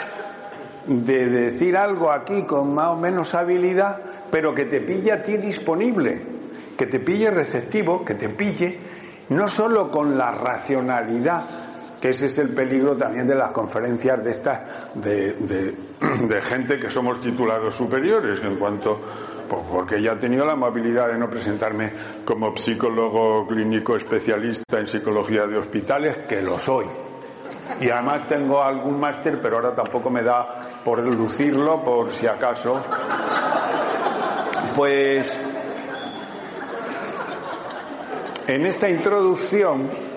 de 0.86 1.26
decir 1.26 1.76
algo 1.76 2.12
aquí 2.12 2.44
con 2.44 2.72
más 2.72 2.90
o 2.90 2.96
menos 2.96 3.34
habilidad, 3.34 4.02
pero 4.30 4.54
que 4.54 4.66
te 4.66 4.82
pille 4.82 5.10
a 5.10 5.24
ti 5.24 5.36
disponible, 5.36 6.22
que 6.78 6.86
te 6.86 7.00
pille 7.00 7.32
receptivo, 7.32 8.04
que 8.04 8.14
te 8.14 8.28
pille 8.28 8.78
no 9.30 9.48
solo 9.48 9.90
con 9.90 10.16
la 10.16 10.30
racionalidad, 10.30 11.65
que 12.00 12.10
ese 12.10 12.26
es 12.26 12.38
el 12.38 12.50
peligro 12.50 12.96
también 12.96 13.26
de 13.26 13.34
las 13.34 13.50
conferencias 13.50 14.22
de 14.22 14.30
estas 14.30 14.60
de, 14.94 16.40
gente 16.42 16.78
que 16.78 16.90
somos 16.90 17.20
titulados 17.20 17.74
superiores 17.74 18.42
en 18.42 18.58
cuanto 18.58 19.00
pues, 19.48 19.62
porque 19.70 20.02
ya 20.02 20.12
he 20.12 20.16
tenido 20.16 20.44
la 20.44 20.52
amabilidad 20.52 21.08
de 21.08 21.18
no 21.18 21.30
presentarme 21.30 21.92
como 22.24 22.56
psicólogo 22.56 23.46
clínico 23.46 23.96
especialista 23.96 24.78
en 24.78 24.88
psicología 24.88 25.46
de 25.46 25.56
hospitales 25.56 26.18
que 26.28 26.42
lo 26.42 26.58
soy. 26.58 26.86
Y 27.80 27.90
además 27.90 28.28
tengo 28.28 28.62
algún 28.62 29.00
máster 29.00 29.40
pero 29.40 29.56
ahora 29.56 29.74
tampoco 29.74 30.10
me 30.10 30.22
da 30.22 30.80
por 30.84 31.00
lucirlo 31.00 31.82
por 31.82 32.12
si 32.12 32.26
acaso. 32.26 32.84
Pues 34.74 35.42
en 38.46 38.66
esta 38.66 38.88
introducción 38.88 40.15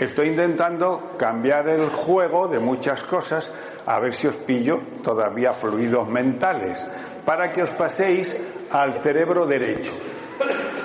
Estoy 0.00 0.28
intentando 0.28 1.14
cambiar 1.16 1.68
el 1.68 1.88
juego 1.90 2.46
de 2.46 2.60
muchas 2.60 3.02
cosas 3.02 3.50
a 3.84 3.98
ver 3.98 4.14
si 4.14 4.28
os 4.28 4.36
pillo 4.36 4.80
todavía 5.02 5.52
fluidos 5.52 6.08
mentales 6.08 6.86
para 7.24 7.50
que 7.50 7.62
os 7.62 7.70
paséis 7.70 8.40
al 8.70 9.00
cerebro 9.00 9.44
derecho. 9.44 9.92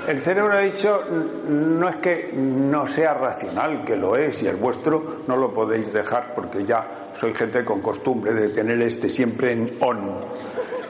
El 0.08 0.20
cerebro 0.20 0.56
derecho 0.56 1.04
no 1.48 1.88
es 1.90 1.98
que 1.98 2.32
no 2.34 2.88
sea 2.88 3.14
racional, 3.14 3.86
que 3.86 3.96
lo 3.96 4.16
es, 4.16 4.42
y 4.42 4.48
el 4.48 4.56
vuestro 4.56 5.18
no 5.28 5.38
lo 5.38 5.54
podéis 5.54 5.94
dejar 5.94 6.34
porque 6.34 6.66
ya 6.66 7.12
soy 7.14 7.36
gente 7.36 7.64
con 7.64 7.82
costumbre 7.82 8.34
de 8.34 8.50
tener 8.50 8.82
este 8.82 9.10
siempre 9.10 9.52
en 9.52 9.70
on. 9.80 10.26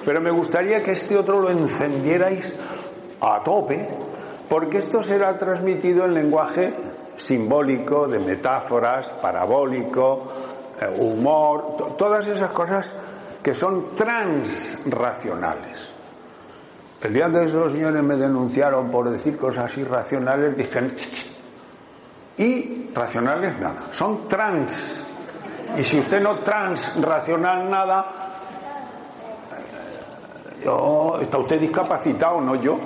Pero 0.06 0.22
me 0.22 0.32
gustaría 0.32 0.82
que 0.82 0.92
este 0.92 1.18
otro 1.18 1.42
lo 1.42 1.50
encendierais 1.50 2.54
a 3.20 3.44
tope, 3.44 3.88
porque 4.48 4.78
esto 4.78 5.04
será 5.04 5.38
transmitido 5.38 6.06
en 6.06 6.14
lenguaje 6.14 6.74
simbólico, 7.18 8.08
de 8.08 8.20
metáforas, 8.20 9.10
parabólico, 9.22 10.32
eh, 10.80 10.88
humor, 11.00 11.96
todas 11.98 12.28
esas 12.28 12.52
cosas 12.52 12.96
que 13.42 13.54
son 13.54 13.96
transracionales. 13.96 15.90
El 17.02 17.14
día 17.14 17.30
que 17.30 17.44
esos 17.44 17.74
señores 17.74 18.02
me 18.02 18.16
denunciaron 18.16 18.90
por 18.90 19.10
decir 19.10 19.38
cosas 19.38 19.78
irracionales, 19.78 20.56
dije, 20.56 20.96
y 22.38 22.90
racionales 22.94 23.60
nada, 23.60 23.82
son 23.92 24.28
trans. 24.28 25.06
Y 25.78 25.84
si 25.84 26.00
usted 26.00 26.22
no 26.22 26.36
transracional 26.40 27.70
nada, 27.70 28.06
eh, 30.64 31.22
está 31.22 31.38
usted 31.38 31.60
discapacitado, 31.60 32.40
no 32.40 32.56
yo. 32.56 32.80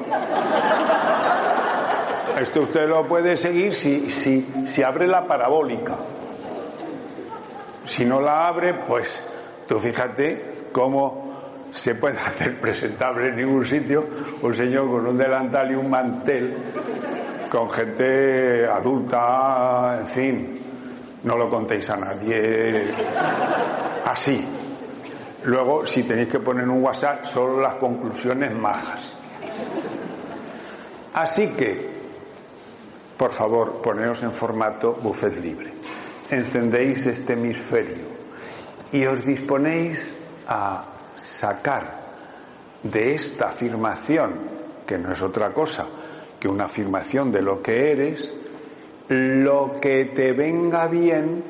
Esto 2.39 2.61
usted 2.61 2.87
lo 2.87 3.03
puede 3.07 3.35
seguir 3.35 3.73
si, 3.73 4.11
si, 4.11 4.45
si 4.67 4.83
abre 4.83 5.07
la 5.07 5.25
parabólica. 5.25 5.97
Si 7.83 8.05
no 8.05 8.21
la 8.21 8.47
abre, 8.47 8.75
pues 8.85 9.23
tú 9.67 9.79
fíjate 9.79 10.69
cómo 10.71 11.27
se 11.71 11.95
puede 11.95 12.19
hacer 12.25 12.59
presentable 12.59 13.29
en 13.29 13.37
ningún 13.37 13.65
sitio 13.65 14.05
un 14.41 14.53
señor 14.53 14.87
con 14.87 15.07
un 15.07 15.17
delantal 15.17 15.71
y 15.71 15.75
un 15.75 15.89
mantel, 15.89 16.57
con 17.49 17.71
gente 17.71 18.67
adulta, 18.67 19.97
en 20.01 20.07
fin, 20.07 20.59
no 21.23 21.37
lo 21.37 21.49
contéis 21.49 21.89
a 21.89 21.97
nadie, 21.97 22.93
así. 24.05 24.45
Luego, 25.45 25.85
si 25.85 26.03
tenéis 26.03 26.27
que 26.27 26.39
poner 26.39 26.67
un 26.67 26.83
WhatsApp, 26.83 27.23
solo 27.25 27.61
las 27.61 27.75
conclusiones 27.75 28.53
majas. 28.53 29.15
Así 31.13 31.47
que, 31.49 31.96
por 33.17 33.31
favor, 33.31 33.81
poneos 33.81 34.23
en 34.23 34.31
formato 34.31 34.93
buffet 34.93 35.39
libre. 35.41 35.73
Encendéis 36.29 37.05
este 37.05 37.33
hemisferio 37.33 38.05
y 38.91 39.05
os 39.05 39.25
disponéis 39.25 40.15
a 40.47 40.85
sacar 41.15 42.07
de 42.83 43.15
esta 43.15 43.47
afirmación, 43.47 44.35
que 44.85 44.97
no 44.97 45.11
es 45.11 45.21
otra 45.21 45.53
cosa 45.53 45.85
que 46.39 46.47
una 46.47 46.65
afirmación 46.65 47.31
de 47.31 47.41
lo 47.41 47.61
que 47.61 47.91
eres, 47.91 48.33
lo 49.09 49.79
que 49.81 50.05
te 50.05 50.33
venga 50.33 50.87
bien 50.87 51.43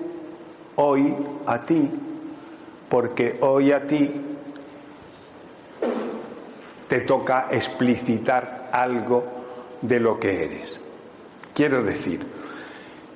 hoy 0.76 1.16
a 1.46 1.66
ti, 1.66 1.90
porque 2.90 3.38
hoy 3.42 3.72
a 3.72 3.86
ti 3.86 4.22
te 6.88 7.02
toca 7.02 7.48
explicitar 7.52 8.70
algo 8.72 9.26
de 9.82 10.00
lo 10.00 10.18
que 10.18 10.44
eres. 10.46 10.87
Quiero 11.58 11.82
decir 11.82 12.24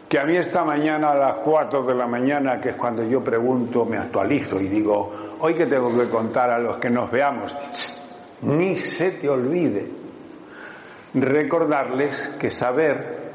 que 0.10 0.17
a 0.17 0.25
mí 0.25 0.36
esta 0.36 0.63
mañana 0.63 1.12
a 1.12 1.15
las 1.15 1.36
4 1.36 1.84
de 1.84 1.93
la 1.93 2.08
mañana, 2.08 2.60
que 2.60 2.69
es 2.69 2.75
cuando 2.75 3.04
yo 3.04 3.23
pregunto, 3.23 3.86
me 3.86 3.99
actualizo 3.99 4.60
y 4.60 4.67
digo, 4.67 5.36
hoy 5.41 5.54
que 5.54 5.67
tengo 5.67 5.95
que 5.95 6.10
contar 6.10 6.49
a 6.49 6.58
los 6.58 6.77
que 6.77 6.89
nos 6.89 7.12
veamos, 7.12 7.56
ni 8.41 8.77
se 8.77 9.12
te 9.12 9.30
olvide 9.30 9.88
recordarles 11.13 12.30
que 12.39 12.49
saber, 12.49 13.32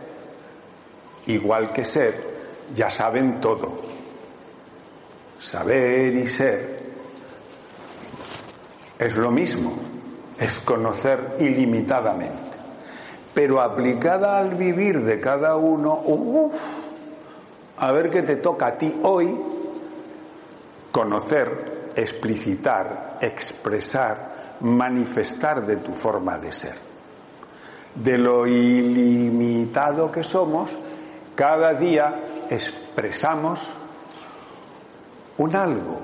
igual 1.27 1.73
que 1.73 1.85
ser, 1.85 2.67
ya 2.75 2.91
saben 2.91 3.41
todo. 3.41 3.83
Saber 5.39 6.17
y 6.17 6.27
ser 6.27 6.81
es 8.99 9.17
lo 9.17 9.31
mismo. 9.31 9.73
es 10.37 10.59
conocer 10.63 11.37
ilimitadamente. 11.39 12.46
Pero 13.37 13.61
aplicada 13.61 14.39
al 14.39 14.55
vivir 14.55 15.03
de 15.03 15.21
cada 15.21 15.57
uno, 15.57 16.51
a 17.77 17.93
ver 17.93 18.09
qué 18.09 18.23
te 18.23 18.37
toca 18.37 18.69
a 18.69 18.79
ti 18.79 18.99
hoy, 19.03 19.39
conocer, 20.91 21.93
explicitar, 21.95 23.19
expresar, 23.21 24.57
manifestar 24.61 25.67
de 25.67 25.77
tu 25.77 25.93
forma 25.93 26.39
de 26.39 26.51
ser. 26.51 26.77
De 27.95 28.17
lo 28.17 28.47
ilimitado 28.47 30.11
que 30.11 30.23
somos, 30.23 30.71
cada 31.35 31.75
día 31.75 32.25
expresamos 32.49 33.61
un 35.37 35.55
algo. 35.55 36.01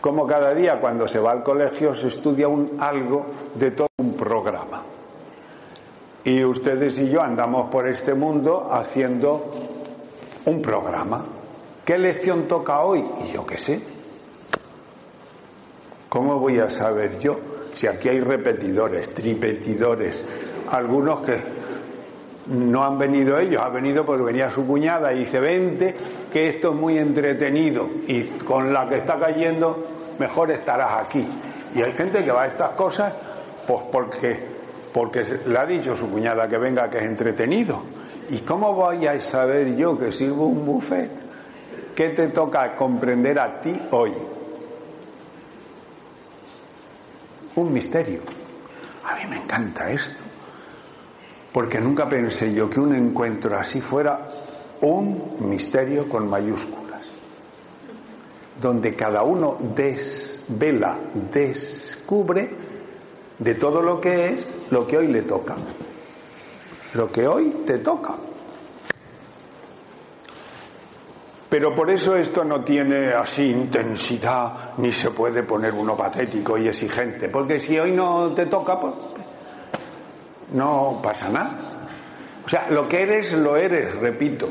Como 0.00 0.26
cada 0.26 0.54
día 0.54 0.80
cuando 0.80 1.06
se 1.06 1.18
va 1.18 1.32
al 1.32 1.42
colegio 1.42 1.94
se 1.94 2.08
estudia 2.08 2.48
un 2.48 2.78
algo 2.80 3.26
de 3.54 3.72
todo 3.72 3.88
un 3.98 4.14
programa. 4.14 4.81
Y 6.24 6.44
ustedes 6.44 6.98
y 7.00 7.10
yo 7.10 7.20
andamos 7.20 7.68
por 7.70 7.88
este 7.88 8.14
mundo 8.14 8.68
haciendo 8.70 9.52
un 10.44 10.62
programa. 10.62 11.24
¿Qué 11.84 11.98
lección 11.98 12.46
toca 12.46 12.80
hoy? 12.80 13.04
Y 13.24 13.32
yo 13.32 13.44
qué 13.44 13.58
sé. 13.58 13.80
¿Cómo 16.08 16.38
voy 16.38 16.58
a 16.58 16.70
saber 16.70 17.18
yo 17.18 17.38
si 17.74 17.86
aquí 17.86 18.08
hay 18.08 18.20
repetidores, 18.20 19.10
tripetidores, 19.14 20.24
algunos 20.70 21.20
que 21.20 21.36
no 22.48 22.84
han 22.84 22.98
venido 22.98 23.38
ellos, 23.38 23.62
ha 23.62 23.68
venido 23.68 24.04
porque 24.04 24.22
venía 24.22 24.50
su 24.50 24.66
cuñada 24.66 25.12
y 25.12 25.20
dice, 25.20 25.40
vente, 25.40 25.96
que 26.32 26.48
esto 26.48 26.70
es 26.70 26.74
muy 26.74 26.98
entretenido 26.98 27.88
y 28.06 28.24
con 28.44 28.72
la 28.72 28.88
que 28.88 28.96
está 28.98 29.18
cayendo, 29.18 29.86
mejor 30.18 30.50
estarás 30.50 31.04
aquí. 31.04 31.26
Y 31.74 31.82
hay 31.82 31.92
gente 31.92 32.24
que 32.24 32.30
va 32.30 32.42
a 32.42 32.46
estas 32.48 32.70
cosas, 32.70 33.14
pues 33.66 33.82
porque, 33.90 34.51
porque 34.92 35.24
le 35.46 35.58
ha 35.58 35.64
dicho 35.64 35.96
su 35.96 36.10
cuñada 36.10 36.48
que 36.48 36.58
venga, 36.58 36.88
que 36.90 36.98
es 36.98 37.04
entretenido. 37.04 37.82
¿Y 38.30 38.38
cómo 38.40 38.74
voy 38.74 39.06
a 39.06 39.18
saber 39.20 39.76
yo 39.76 39.98
que 39.98 40.12
sirvo 40.12 40.46
un 40.46 40.64
buffet? 40.64 41.10
¿Qué 41.94 42.10
te 42.10 42.28
toca 42.28 42.74
comprender 42.76 43.38
a 43.38 43.60
ti 43.60 43.80
hoy? 43.90 44.12
Un 47.56 47.72
misterio. 47.72 48.20
A 49.04 49.16
mí 49.16 49.22
me 49.28 49.36
encanta 49.36 49.90
esto 49.90 50.22
porque 51.52 51.80
nunca 51.80 52.08
pensé 52.08 52.52
yo 52.52 52.68
que 52.68 52.80
un 52.80 52.94
encuentro 52.94 53.56
así 53.56 53.80
fuera 53.80 54.28
un 54.80 55.36
misterio 55.48 56.08
con 56.08 56.28
mayúsculas, 56.28 57.02
donde 58.60 58.96
cada 58.96 59.22
uno 59.22 59.58
desvela, 59.74 60.98
descubre 61.30 62.50
de 63.38 63.54
todo 63.54 63.82
lo 63.82 64.00
que 64.00 64.34
es 64.34 64.50
lo 64.70 64.86
que 64.86 64.98
hoy 64.98 65.08
le 65.08 65.22
toca, 65.22 65.56
lo 66.94 67.10
que 67.10 67.26
hoy 67.26 67.62
te 67.66 67.78
toca. 67.78 68.14
Pero 71.48 71.74
por 71.74 71.90
eso 71.90 72.16
esto 72.16 72.44
no 72.44 72.64
tiene 72.64 73.08
así 73.08 73.50
intensidad, 73.50 74.70
ni 74.78 74.90
se 74.90 75.10
puede 75.10 75.42
poner 75.42 75.74
uno 75.74 75.94
patético 75.94 76.56
y 76.56 76.68
exigente, 76.68 77.28
porque 77.28 77.60
si 77.60 77.78
hoy 77.78 77.92
no 77.92 78.32
te 78.32 78.46
toca, 78.46 78.80
pues 78.80 78.94
no 80.54 81.00
pasa 81.02 81.28
nada. 81.28 81.58
O 82.44 82.48
sea, 82.48 82.70
lo 82.70 82.88
que 82.88 83.02
eres, 83.02 83.32
lo 83.34 83.56
eres, 83.56 83.94
repito, 83.96 84.48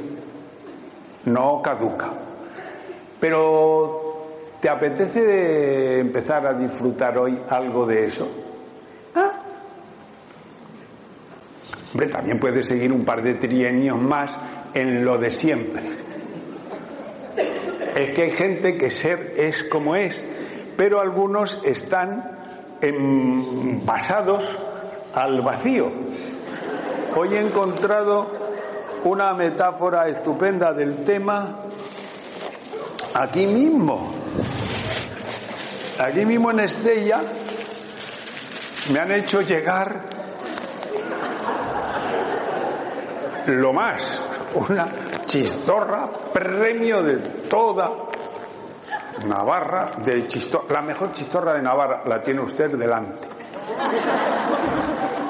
no 1.26 1.62
caduca. 1.62 2.14
Pero, 3.20 4.28
¿te 4.60 4.70
apetece 4.70 6.00
empezar 6.00 6.46
a 6.48 6.54
disfrutar 6.54 7.18
hoy 7.18 7.40
algo 7.50 7.86
de 7.86 8.06
eso? 8.06 8.30
¿Ah? 9.16 9.32
También 12.12 12.40
puedes 12.40 12.68
seguir 12.68 12.92
un 12.92 13.04
par 13.04 13.22
de 13.22 13.34
trienios 13.34 14.02
más 14.02 14.32
en 14.74 15.04
lo 15.04 15.18
de 15.18 15.30
siempre. 15.30 15.82
Es 17.96 18.14
que 18.16 18.24
hay 18.24 18.32
gente 18.32 18.78
que 18.78 18.90
ser 18.90 19.34
es 19.36 19.64
como 19.64 19.96
es, 19.96 20.24
pero 20.78 21.02
algunos 21.02 21.62
están 21.66 22.32
en, 22.82 23.84
al 25.14 25.42
vacío. 25.42 25.92
Hoy 27.16 27.36
he 27.36 27.40
encontrado 27.42 28.32
una 29.04 29.34
metáfora 29.34 30.08
estupenda 30.08 30.72
del 30.72 31.04
tema 31.04 31.60
aquí 33.14 33.46
mismo. 33.48 34.12
Aquí 36.00 36.26
mismo 36.26 36.52
en 36.52 36.62
Estella 36.62 37.22
me 38.94 39.00
han 39.00 39.12
hecho 39.12 39.42
llegar 39.42 40.21
lo 43.48 43.74
más, 43.74 44.24
una 44.56 44.90
chistorra, 45.26 46.10
premio 46.34 47.02
de 47.04 47.18
toda 47.18 47.92
Navarra, 49.26 49.92
de 50.04 50.28
chistorra, 50.28 50.66
la 50.74 50.82
mejor 50.82 51.14
chistorra 51.14 51.54
de 51.54 51.62
Navarra 51.62 52.04
la 52.06 52.22
tiene 52.22 52.42
usted 52.42 52.72
delante 52.72 53.28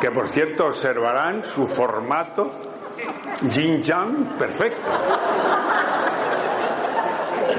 que 0.01 0.09
por 0.09 0.27
cierto 0.27 0.65
observarán 0.65 1.45
su 1.45 1.67
formato 1.67 2.49
yin 3.49 3.81
yang 3.81 4.37
perfecto. 4.37 4.89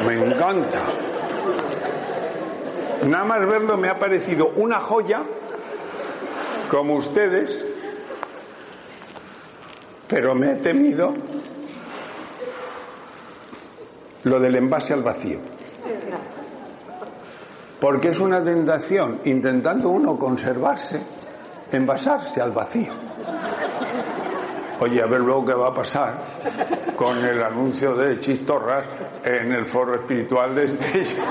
Me 0.04 0.14
encanta. 0.14 0.78
Nada 3.06 3.24
más 3.24 3.46
verlo 3.46 3.76
me 3.76 3.88
ha 3.88 3.98
parecido 3.98 4.48
una 4.56 4.80
joya, 4.80 5.22
como 6.68 6.94
ustedes, 6.94 7.64
pero 10.12 10.34
me 10.34 10.52
he 10.52 10.56
temido 10.56 11.14
lo 14.24 14.38
del 14.38 14.56
envase 14.56 14.92
al 14.92 15.02
vacío. 15.02 15.38
Porque 17.80 18.10
es 18.10 18.20
una 18.20 18.44
tentación, 18.44 19.20
intentando 19.24 19.88
uno 19.88 20.18
conservarse, 20.18 21.02
envasarse 21.72 22.42
al 22.42 22.52
vacío. 22.52 22.92
Oye, 24.80 25.02
a 25.02 25.06
ver 25.06 25.20
luego 25.20 25.46
qué 25.46 25.54
va 25.54 25.68
a 25.68 25.74
pasar 25.74 26.18
con 26.94 27.16
el 27.24 27.42
anuncio 27.42 27.94
de 27.94 28.20
Chistorras 28.20 28.84
en 29.24 29.50
el 29.50 29.64
foro 29.64 29.94
espiritual 29.94 30.54
de 30.54 30.64
Estella. 30.64 31.24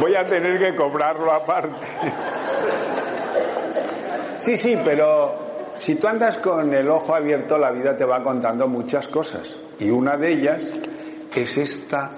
Voy 0.00 0.16
a 0.16 0.26
tener 0.26 0.58
que 0.58 0.74
cobrarlo 0.74 1.32
aparte. 1.32 2.41
Sí, 4.42 4.56
sí, 4.56 4.76
pero 4.84 5.36
si 5.78 5.94
tú 5.94 6.08
andas 6.08 6.38
con 6.38 6.74
el 6.74 6.90
ojo 6.90 7.14
abierto, 7.14 7.56
la 7.56 7.70
vida 7.70 7.96
te 7.96 8.04
va 8.04 8.20
contando 8.24 8.66
muchas 8.66 9.06
cosas. 9.06 9.56
Y 9.78 9.88
una 9.88 10.16
de 10.16 10.32
ellas 10.32 10.72
es 11.32 11.58
esta 11.58 12.10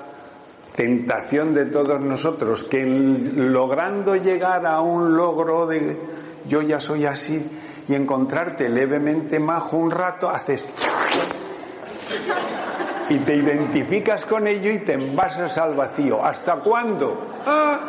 tentación 0.74 1.52
de 1.52 1.66
todos 1.66 2.00
nosotros, 2.00 2.64
que 2.64 2.82
logrando 2.82 4.16
llegar 4.16 4.64
a 4.64 4.80
un 4.80 5.14
logro 5.14 5.66
de 5.66 6.00
yo 6.48 6.62
ya 6.62 6.80
soy 6.80 7.04
así 7.04 7.46
y 7.88 7.94
encontrarte 7.94 8.70
levemente 8.70 9.38
majo 9.38 9.76
un 9.76 9.90
rato, 9.90 10.30
haces 10.30 10.66
y 13.10 13.18
te 13.18 13.37
identificas 13.37 14.24
con 14.24 14.46
ello 14.46 14.70
y 14.70 14.78
te 14.78 14.94
envasas 14.94 15.58
al 15.58 15.74
vacío. 15.74 16.24
¿Hasta 16.24 16.56
cuándo? 16.56 17.34
Ah. 17.44 17.80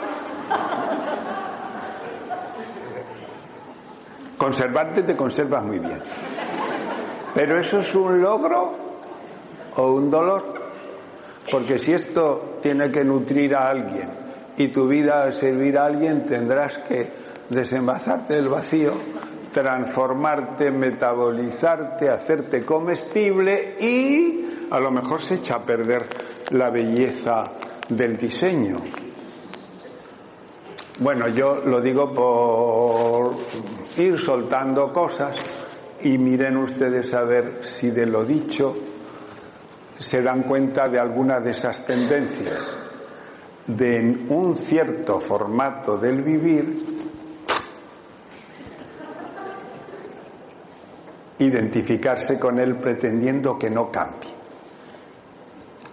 Conservarte 4.37 5.03
te 5.03 5.15
conservas 5.15 5.63
muy 5.63 5.79
bien. 5.79 5.99
Pero 7.33 7.59
eso 7.59 7.79
es 7.79 7.95
un 7.95 8.21
logro 8.21 8.73
o 9.75 9.91
un 9.91 10.09
dolor. 10.09 10.53
Porque 11.51 11.77
si 11.77 11.93
esto 11.93 12.57
tiene 12.61 12.89
que 12.89 13.03
nutrir 13.03 13.55
a 13.55 13.69
alguien 13.69 14.09
y 14.57 14.69
tu 14.69 14.87
vida 14.87 15.31
servir 15.31 15.77
a 15.77 15.85
alguien, 15.85 16.25
tendrás 16.25 16.77
que 16.79 17.07
desenvazarte 17.49 18.35
del 18.35 18.49
vacío, 18.49 18.93
transformarte, 19.51 20.71
metabolizarte, 20.71 22.09
hacerte 22.09 22.63
comestible 22.63 23.75
y 23.79 24.67
a 24.71 24.79
lo 24.79 24.91
mejor 24.91 25.21
se 25.21 25.35
echa 25.35 25.55
a 25.55 25.65
perder 25.65 26.07
la 26.51 26.69
belleza 26.71 27.51
del 27.89 28.17
diseño. 28.17 28.77
Bueno, 30.99 31.27
yo 31.27 31.57
lo 31.57 31.81
digo 31.81 32.13
por 32.13 33.35
ir 33.97 34.19
soltando 34.19 34.91
cosas 34.91 35.37
y 36.01 36.17
miren 36.17 36.57
ustedes 36.57 37.13
a 37.13 37.23
ver 37.23 37.59
si 37.61 37.89
de 37.91 38.05
lo 38.05 38.23
dicho 38.23 38.75
se 39.97 40.21
dan 40.21 40.43
cuenta 40.43 40.89
de 40.89 40.99
algunas 40.99 41.43
de 41.43 41.51
esas 41.51 41.85
tendencias, 41.85 42.77
de 43.65 44.25
un 44.29 44.55
cierto 44.55 45.19
formato 45.19 45.97
del 45.97 46.21
vivir, 46.21 46.83
identificarse 51.39 52.37
con 52.37 52.59
él 52.59 52.75
pretendiendo 52.75 53.57
que 53.57 53.69
no 53.69 53.89
cambie. 53.89 54.35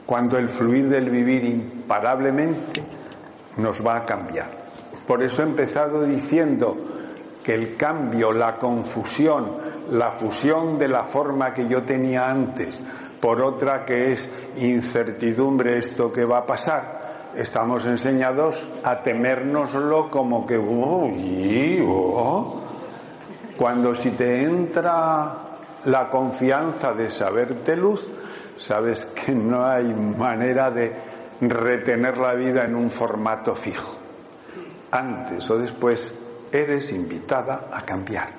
Cuando 0.05 0.37
el 0.37 0.49
fluir 0.49 0.89
del 0.89 1.09
vivir 1.09 1.45
imparablemente 1.45 2.83
nos 3.57 3.85
va 3.87 3.99
a 3.99 4.05
cambiar. 4.05 4.51
Por 5.07 5.23
eso 5.23 5.43
he 5.43 5.47
empezado 5.47 6.03
diciendo 6.03 6.77
que 7.43 7.55
el 7.55 7.77
cambio, 7.77 8.33
la 8.33 8.57
confusión, 8.57 9.57
la 9.91 10.13
fusión 10.13 10.79
de 10.79 10.89
la 10.89 11.05
forma 11.05 11.53
que 11.53 11.67
yo 11.67 11.83
tenía 11.83 12.31
antes 12.31 12.81
por 13.23 13.41
otra 13.41 13.85
que 13.85 14.13
es 14.13 14.29
incertidumbre 14.57 15.79
esto 15.79 16.13
que 16.13 16.25
va 16.25 16.39
a 16.39 16.47
pasar, 16.47 17.31
estamos 17.37 17.87
enseñados 17.87 18.67
a 18.83 19.01
temérnoslo 19.01 20.11
como 20.11 20.45
que, 20.45 20.59
uy, 20.59 21.85
oh". 21.87 22.61
cuando 23.57 23.95
si 23.95 24.11
te 24.11 24.43
entra 24.43 25.37
la 25.85 26.11
confianza 26.11 26.93
de 26.95 27.09
saberte 27.11 27.77
luz, 27.77 28.05
sabes 28.57 29.07
que 29.07 29.33
no 29.33 29.65
hay 29.65 29.95
manera 29.95 30.73
de 30.73 30.93
retener 31.43 32.19
la 32.19 32.35
vida 32.35 32.65
en 32.65 32.75
un 32.75 32.91
formato 32.91 33.55
fijo. 33.55 33.99
Antes 34.91 35.49
o 35.49 35.59
después 35.59 36.19
eres 36.53 36.93
invitada 36.93 37.69
a 37.73 37.83
cambiar. 37.83 38.31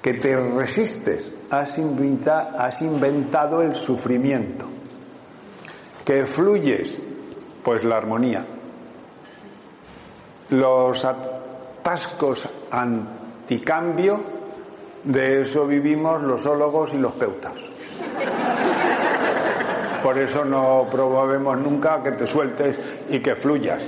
Que 0.00 0.14
te 0.14 0.34
resistes, 0.36 1.32
has, 1.50 1.78
has 1.78 2.82
inventado 2.82 3.60
el 3.60 3.74
sufrimiento. 3.74 4.66
Que 6.04 6.24
fluyes, 6.24 6.98
pues 7.62 7.84
la 7.84 7.96
armonía. 7.96 8.46
Los 10.50 11.04
atascos 11.04 12.48
anticambio, 12.70 14.24
de 15.04 15.42
eso 15.42 15.66
vivimos 15.66 16.22
los 16.22 16.46
ólogos 16.46 16.94
y 16.94 16.98
los 16.98 17.12
peutas. 17.12 17.54
Por 20.02 20.18
eso 20.18 20.44
no 20.44 20.86
promovemos 20.90 21.58
nunca 21.58 22.02
que 22.02 22.12
te 22.12 22.26
sueltes 22.26 22.78
y 23.10 23.20
que 23.20 23.36
fluyas. 23.36 23.84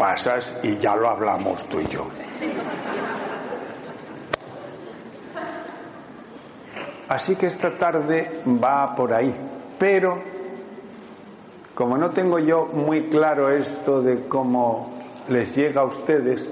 Pasas 0.00 0.56
y 0.62 0.78
ya 0.78 0.96
lo 0.96 1.10
hablamos 1.10 1.62
tú 1.64 1.78
y 1.78 1.86
yo. 1.86 2.06
Así 7.06 7.36
que 7.36 7.48
esta 7.48 7.76
tarde 7.76 8.40
va 8.46 8.94
por 8.94 9.12
ahí. 9.12 9.30
Pero, 9.78 10.22
como 11.74 11.98
no 11.98 12.08
tengo 12.08 12.38
yo 12.38 12.64
muy 12.64 13.10
claro 13.10 13.50
esto 13.50 14.00
de 14.00 14.26
cómo 14.26 14.90
les 15.28 15.54
llega 15.54 15.82
a 15.82 15.84
ustedes, 15.84 16.48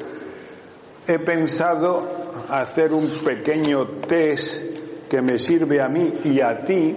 he 1.07 1.19
pensado 1.19 2.07
hacer 2.51 2.93
un 2.93 3.09
pequeño 3.09 3.87
test 4.07 5.09
que 5.09 5.23
me 5.23 5.39
sirve 5.39 5.81
a 5.81 5.89
mí 5.89 6.13
y 6.25 6.43
a 6.43 6.67
ti 6.67 6.95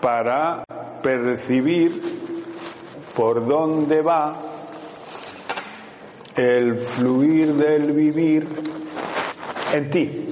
para 0.00 0.62
percibir 1.02 2.00
por 3.16 3.44
dónde 3.44 4.00
va 4.00 4.51
el 6.36 6.78
fluir 6.78 7.54
del 7.54 7.92
vivir 7.92 8.46
en 9.72 9.90
ti. 9.90 10.28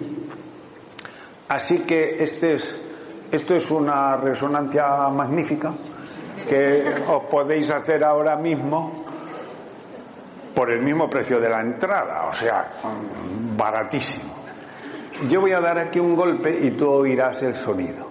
Así 1.49 1.81
que 1.81 2.23
este 2.23 2.55
es, 2.55 2.81
esto 3.31 3.55
es 3.55 3.71
una 3.71 4.17
resonancia 4.17 5.09
magnífica 5.09 5.75
que 6.49 6.85
os 7.07 7.25
podéis 7.25 7.71
hacer 7.71 8.05
ahora 8.05 8.37
mismo 8.37 9.05
por 10.55 10.71
el 10.71 10.83
mismo 10.83 11.09
precio 11.09 11.41
de 11.41 11.49
la 11.49 11.61
entrada, 11.61 12.27
o 12.29 12.33
sea, 12.35 12.73
baratísimo. 13.57 14.35
Yo 15.29 15.41
voy 15.41 15.53
a 15.53 15.61
dar 15.61 15.79
aquí 15.79 15.99
un 15.99 16.17
golpe 16.17 16.57
y 16.61 16.71
tú 16.73 16.89
oirás 16.89 17.43
el 17.43 17.55
sonido. 17.55 18.09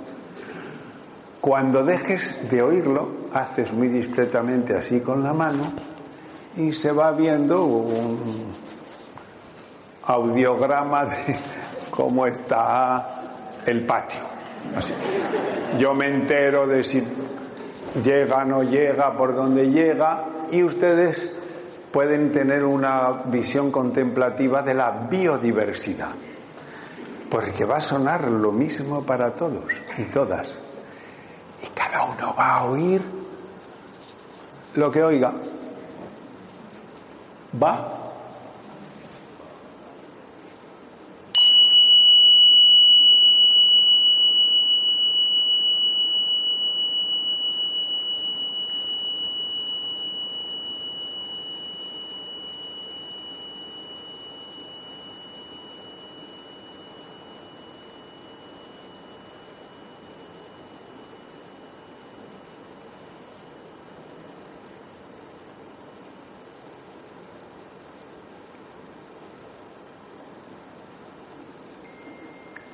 Cuando 1.42 1.84
dejes 1.84 2.50
de 2.50 2.62
oírlo, 2.62 3.12
haces 3.34 3.72
muy 3.72 3.88
discretamente 3.88 4.76
así 4.76 5.00
con 5.00 5.24
la 5.24 5.34
mano 5.34 5.72
y 6.56 6.74
se 6.74 6.91
va 6.91 7.12
viendo 7.12 7.64
un 7.64 8.54
audiograma 10.04 11.06
de 11.06 11.38
cómo 11.91 12.26
está 12.26 13.62
el 13.66 13.86
patio. 13.86 14.22
Yo 15.78 15.93
me 15.93 16.08
entero 16.08 16.68
de 16.68 16.84
si 16.84 17.04
llega 18.04 18.43
no 18.45 18.64
llega, 18.64 19.16
por 19.16 19.36
dónde 19.36 19.70
llega, 19.70 20.26
y 20.52 20.64
ustedes 20.64 21.36
pueden 21.91 22.32
tener 22.32 22.64
una 22.64 23.24
visión 23.26 23.72
contemplativa 23.72 24.62
de 24.62 24.74
la 24.74 24.91
biodiversidad, 25.10 26.12
porque 27.30 27.66
va 27.66 27.78
a 27.78 27.82
sonar 27.82 28.28
lo 28.28 28.52
mismo 28.52 29.04
para 29.04 29.32
todos 29.32 29.66
y 29.97 30.04
todas 30.04 30.60
y 31.62 31.68
cada 31.68 32.04
uno 32.04 32.36
va 32.38 32.52
a 32.52 32.64
oír 32.66 33.02
lo 34.76 34.91
que 34.91 35.04
oiga. 35.04 35.34
Va 37.52 37.99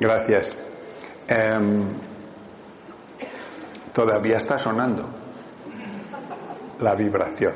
Gracias. 0.05 0.55
Em, 1.27 1.83
todavía 3.91 4.37
está 4.37 4.55
sonando 4.55 5.03
la 6.79 6.93
vibración. 6.93 7.53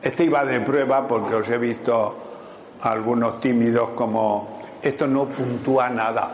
Este 0.00 0.24
iba 0.24 0.46
de 0.46 0.62
prueba 0.62 1.06
porque 1.06 1.34
os 1.34 1.50
he 1.50 1.58
visto 1.58 2.16
algunos 2.80 3.38
tímidos 3.38 3.90
como 3.90 4.60
esto 4.80 5.06
no 5.06 5.26
puntúa 5.28 5.90
nada. 5.90 6.32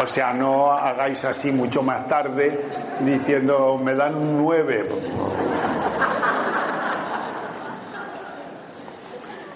O 0.00 0.06
sea, 0.06 0.32
no 0.32 0.70
hagáis 0.70 1.24
así 1.24 1.50
mucho 1.50 1.82
más 1.82 2.06
tarde 2.06 2.66
diciendo 3.00 3.80
me 3.82 3.96
dan 3.96 4.14
un 4.14 4.44
nueve. 4.44 4.88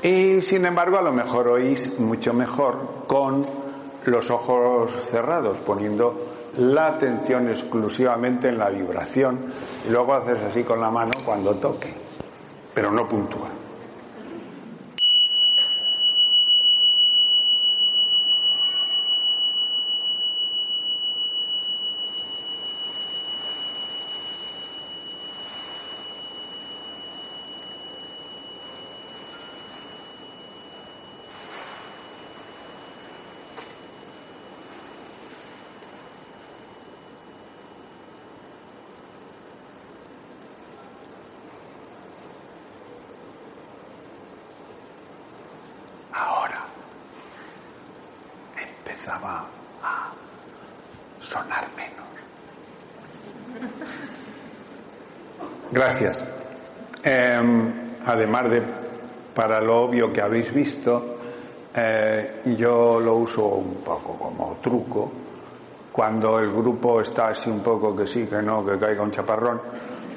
Y 0.03 0.41
sin 0.41 0.65
embargo, 0.67 0.99
a 0.99 1.03
lo 1.03 1.13
mejor 1.13 1.47
oís 1.47 1.97
mucho 2.01 2.33
mejor 2.33 3.05
con 3.07 3.60
los 4.07 4.31
ojos 4.31 4.91
cerrados, 5.11 5.59
poniendo 5.59 6.31
la 6.59 6.89
atención 6.89 7.49
exclusivamente 7.49 8.49
en 8.49 8.59
la 8.59 8.69
vibración 8.71 9.47
y 9.87 9.91
luego 9.91 10.15
haces 10.15 10.43
así 10.43 10.65
con 10.65 10.81
la 10.81 10.91
mano 10.91 11.13
cuando 11.25 11.55
toque, 11.55 11.93
pero 12.75 12.91
no 12.91 13.07
puntúa. 13.07 13.51
a 49.83 50.13
sonar 51.21 51.69
menos. 51.77 52.07
Gracias. 55.91 56.25
Em, 57.03 57.73
además 58.07 58.51
de 58.51 58.63
para 59.35 59.61
lo 59.61 59.83
obvio 59.83 60.13
que 60.13 60.21
habéis 60.21 60.53
visto, 60.53 61.17
eh, 61.75 62.43
yo 62.57 63.01
lo 63.01 63.17
uso 63.17 63.47
un 63.47 63.77
poco 63.77 64.17
como 64.19 64.59
truco. 64.63 65.11
Cuando 65.91 66.39
el 66.39 66.51
grupo 66.51 67.01
está 67.01 67.29
así 67.29 67.51
un 67.51 67.61
poco 67.61 67.97
que 67.97 68.07
sí, 68.07 68.27
que 68.27 68.41
no, 68.43 68.65
que 68.65 68.79
caiga 68.79 69.03
un 69.03 69.11
chaparrón, 69.11 69.61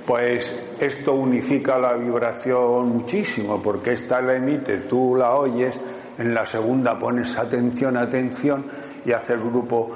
pues 0.06 0.76
esto 0.80 1.14
unifica 1.14 1.78
la 1.80 1.94
vibración 1.94 2.90
muchísimo, 2.90 3.62
porque 3.62 3.94
esta 3.94 4.22
la 4.22 4.36
emite, 4.36 4.78
tú 4.80 5.16
la 5.16 5.36
oyes, 5.36 5.80
en 6.18 6.34
la 6.34 6.46
segunda 6.46 7.00
pones 7.00 7.36
atención, 7.38 7.98
atención 7.98 8.66
y 9.06 9.12
hace 9.12 9.34
el 9.34 9.40
grupo 9.40 9.92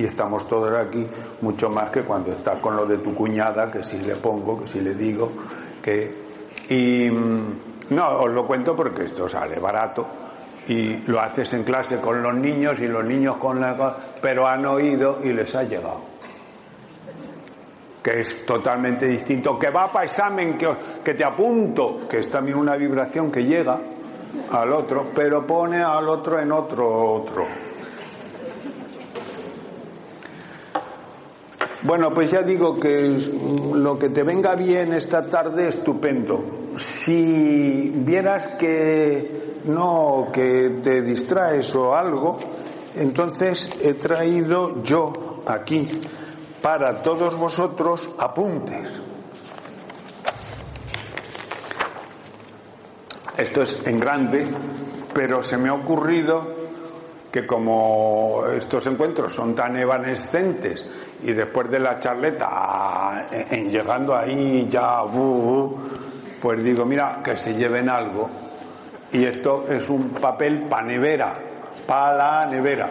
y 0.00 0.06
estamos 0.06 0.48
todos 0.48 0.74
aquí 0.78 1.06
mucho 1.42 1.68
más 1.68 1.90
que 1.90 2.02
cuando 2.02 2.32
estás 2.32 2.58
con 2.58 2.74
lo 2.74 2.86
de 2.86 2.96
tu 2.98 3.14
cuñada, 3.14 3.70
que 3.70 3.82
si 3.82 3.98
le 3.98 4.16
pongo, 4.16 4.58
que 4.58 4.66
si 4.66 4.80
le 4.80 4.94
digo, 4.94 5.30
que 5.82 6.30
y 6.70 7.10
mm, 7.10 7.90
no 7.90 8.08
os 8.20 8.30
lo 8.30 8.46
cuento 8.46 8.74
porque 8.74 9.04
esto 9.04 9.28
sale 9.28 9.58
barato 9.58 10.06
y 10.68 10.96
lo 11.06 11.20
haces 11.20 11.52
en 11.52 11.64
clase 11.64 12.00
con 12.00 12.22
los 12.22 12.34
niños 12.34 12.80
y 12.80 12.88
los 12.88 13.04
niños 13.04 13.36
con 13.36 13.60
la 13.60 13.98
pero 14.22 14.46
han 14.46 14.64
oído 14.64 15.18
y 15.22 15.34
les 15.34 15.54
ha 15.54 15.64
llegado. 15.64 16.00
Que 18.02 18.20
es 18.20 18.46
totalmente 18.46 19.06
distinto. 19.06 19.58
Que 19.58 19.68
va 19.68 19.92
para 19.92 20.06
examen 20.06 20.56
que, 20.56 20.66
que 21.04 21.12
te 21.12 21.24
apunto 21.24 22.08
que 22.08 22.20
es 22.20 22.30
también 22.30 22.56
una 22.56 22.74
vibración 22.76 23.30
que 23.30 23.44
llega 23.44 23.78
al 24.52 24.72
otro 24.72 25.10
pero 25.14 25.46
pone 25.46 25.82
al 25.82 26.08
otro 26.08 26.38
en 26.38 26.52
otro 26.52 27.14
otro 27.14 27.69
Bueno, 31.82 32.12
pues 32.12 32.30
ya 32.30 32.42
digo 32.42 32.78
que 32.78 33.16
lo 33.72 33.98
que 33.98 34.10
te 34.10 34.22
venga 34.22 34.54
bien 34.54 34.92
esta 34.92 35.22
tarde, 35.22 35.68
estupendo. 35.68 36.44
Si 36.76 37.90
vieras 37.94 38.48
que 38.58 39.60
no, 39.64 40.28
que 40.30 40.80
te 40.82 41.00
distraes 41.00 41.74
o 41.74 41.94
algo, 41.94 42.38
entonces 42.96 43.78
he 43.82 43.94
traído 43.94 44.82
yo 44.82 45.42
aquí 45.46 45.88
para 46.60 47.02
todos 47.02 47.36
vosotros 47.36 48.10
apuntes. 48.18 48.88
Esto 53.38 53.62
es 53.62 53.86
en 53.86 53.98
grande, 53.98 54.46
pero 55.14 55.42
se 55.42 55.56
me 55.56 55.70
ha 55.70 55.74
ocurrido 55.74 56.59
que 57.30 57.46
como 57.46 58.44
estos 58.56 58.86
encuentros 58.86 59.32
son 59.32 59.54
tan 59.54 59.76
evanescentes 59.76 60.86
y 61.22 61.32
después 61.32 61.70
de 61.70 61.78
la 61.78 61.98
charleta, 61.98 63.26
en, 63.30 63.70
llegando 63.70 64.16
ahí 64.16 64.68
ya, 64.70 65.02
pues 66.40 66.64
digo, 66.64 66.84
mira, 66.84 67.20
que 67.22 67.36
se 67.36 67.54
lleven 67.54 67.88
algo. 67.88 68.28
Y 69.12 69.24
esto 69.24 69.66
es 69.68 69.88
un 69.88 70.10
papel 70.10 70.66
pa' 70.68 70.82
nevera, 70.82 71.34
pa' 71.86 72.12
la 72.14 72.46
nevera. 72.46 72.88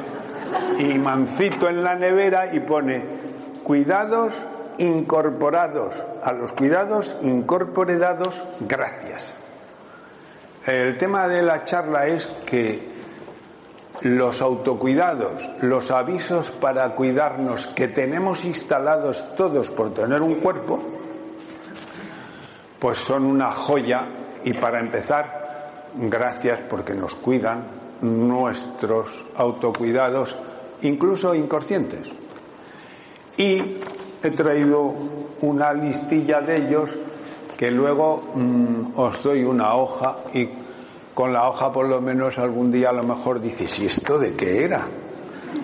Y 0.77 0.97
mancito 0.97 1.69
en 1.69 1.83
la 1.83 1.95
nevera 1.95 2.53
y 2.53 2.59
pone 2.59 3.03
cuidados 3.63 4.33
incorporados. 4.77 6.01
A 6.23 6.31
los 6.33 6.53
cuidados 6.53 7.17
incorporados, 7.21 8.41
gracias. 8.61 9.35
El 10.65 10.97
tema 10.97 11.27
de 11.27 11.41
la 11.41 11.63
charla 11.63 12.05
es 12.07 12.27
que 12.45 12.98
los 14.01 14.41
autocuidados, 14.41 15.41
los 15.61 15.91
avisos 15.91 16.51
para 16.51 16.95
cuidarnos 16.95 17.67
que 17.67 17.87
tenemos 17.87 18.45
instalados 18.45 19.35
todos 19.35 19.69
por 19.69 19.93
tener 19.93 20.21
un 20.21 20.35
cuerpo, 20.35 20.81
pues 22.79 22.97
son 22.99 23.25
una 23.25 23.51
joya 23.51 24.07
y 24.43 24.53
para 24.53 24.79
empezar, 24.79 25.91
gracias 25.95 26.61
porque 26.69 26.93
nos 26.93 27.15
cuidan 27.15 27.65
nuestros 28.01 29.09
autocuidados, 29.35 30.37
incluso 30.81 31.35
inconscientes. 31.35 32.09
Y 33.35 33.79
he 34.23 34.31
traído 34.31 34.93
una 35.41 35.73
listilla 35.73 36.41
de 36.41 36.57
ellos 36.57 36.89
que 37.57 37.71
luego 37.71 38.21
mm, 38.35 38.97
os 38.97 39.21
doy 39.21 39.43
una 39.43 39.75
hoja 39.75 40.17
y 40.33 40.47
con 41.19 41.33
la 41.33 41.49
hoja 41.49 41.69
por 41.69 41.85
lo 41.85 41.99
menos 41.99 42.37
algún 42.37 42.71
día 42.71 42.91
a 42.91 42.93
lo 42.93 43.03
mejor 43.03 43.41
dices, 43.41 43.77
¿y 43.79 43.87
esto 43.87 44.17
de 44.17 44.37
qué 44.37 44.63
era? 44.63 44.87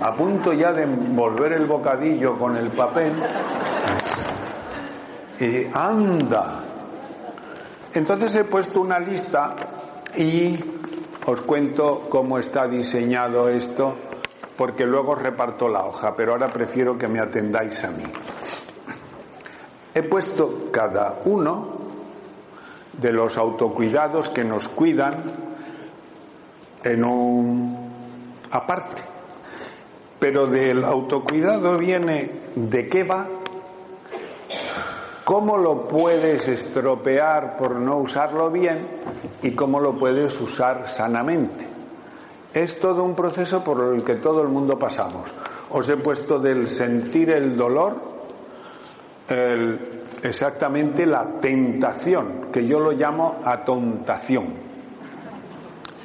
A 0.01 0.13
punto 0.13 0.51
ya 0.51 0.73
de 0.73 0.83
envolver 0.83 1.53
el 1.53 1.65
bocadillo 1.65 2.37
con 2.37 2.57
el 2.57 2.71
papel. 2.71 3.13
Y 5.39 5.65
anda. 5.73 6.61
Entonces 7.93 8.35
he 8.35 8.43
puesto 8.43 8.81
una 8.81 8.99
lista 8.99 9.55
y 10.17 10.59
os 11.25 11.39
cuento 11.39 12.07
cómo 12.09 12.37
está 12.37 12.67
diseñado 12.67 13.47
esto, 13.47 13.95
porque 14.57 14.85
luego 14.85 15.15
reparto 15.15 15.69
la 15.69 15.85
hoja, 15.85 16.13
pero 16.17 16.33
ahora 16.33 16.51
prefiero 16.51 16.97
que 16.97 17.07
me 17.07 17.21
atendáis 17.21 17.81
a 17.85 17.91
mí. 17.91 18.03
He 19.93 20.03
puesto 20.03 20.69
cada 20.69 21.19
uno 21.23 21.75
de 22.99 23.13
los 23.13 23.37
autocuidados 23.37 24.29
que 24.29 24.43
nos 24.43 24.67
cuidan 24.67 25.44
en 26.85 27.03
un 27.03 27.89
aparte. 28.51 29.01
Pero 30.19 30.47
del 30.47 30.83
autocuidado 30.83 31.77
viene 31.77 32.31
de 32.55 32.87
qué 32.87 33.03
va, 33.03 33.27
cómo 35.23 35.57
lo 35.57 35.87
puedes 35.87 36.47
estropear 36.47 37.57
por 37.57 37.75
no 37.75 37.97
usarlo 37.97 38.49
bien 38.49 38.87
y 39.41 39.51
cómo 39.51 39.79
lo 39.79 39.97
puedes 39.97 40.39
usar 40.39 40.87
sanamente. 40.87 41.67
Es 42.53 42.79
todo 42.79 43.03
un 43.03 43.15
proceso 43.15 43.63
por 43.63 43.93
el 43.93 44.03
que 44.03 44.15
todo 44.15 44.41
el 44.41 44.47
mundo 44.47 44.79
pasamos. 44.79 45.33
Os 45.71 45.89
he 45.89 45.97
puesto 45.97 46.39
del 46.39 46.67
sentir 46.67 47.31
el 47.31 47.57
dolor, 47.57 48.15
exactamente 50.23 51.05
la 51.05 51.39
tentación, 51.41 52.47
que 52.53 52.65
yo 52.65 52.79
lo 52.79 52.91
llamo 52.91 53.39
atontación. 53.43 54.64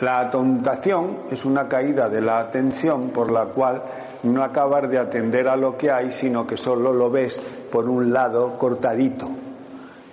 La 0.01 0.21
atontación 0.21 1.25
es 1.31 1.45
una 1.45 1.69
caída 1.69 2.09
de 2.09 2.23
la 2.23 2.39
atención 2.39 3.11
por 3.11 3.31
la 3.31 3.47
cual 3.47 3.83
no 4.23 4.43
acabas 4.43 4.89
de 4.91 4.99
atender 4.99 5.47
a 5.47 5.57
lo 5.57 5.77
que 5.77 5.91
hay, 5.91 6.11
sino 6.11 6.47
que 6.47 6.57
solo 6.57 6.93
lo 6.93 7.11
ves 7.11 7.41
por 7.71 7.89
un 7.89 8.13
lado 8.13 8.57
cortadito. 8.59 9.29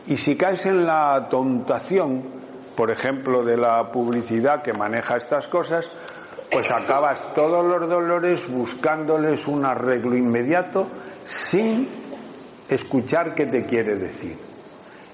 Y 0.07 0.17
si 0.17 0.35
caes 0.35 0.65
en 0.65 0.85
la 0.85 1.15
atontación, 1.15 2.23
por 2.75 2.91
ejemplo, 2.91 3.43
de 3.43 3.57
la 3.57 3.91
publicidad 3.91 4.61
que 4.61 4.73
maneja 4.73 5.17
estas 5.17 5.47
cosas, 5.47 5.85
pues 6.51 6.69
acabas 6.69 7.33
todos 7.33 7.65
los 7.65 7.89
dolores 7.89 8.49
buscándoles 8.49 9.47
un 9.47 9.65
arreglo 9.65 10.15
inmediato 10.15 10.87
sin 11.25 11.89
escuchar 12.69 13.33
qué 13.35 13.45
te 13.45 13.65
quiere 13.65 13.95
decir. 13.95 14.37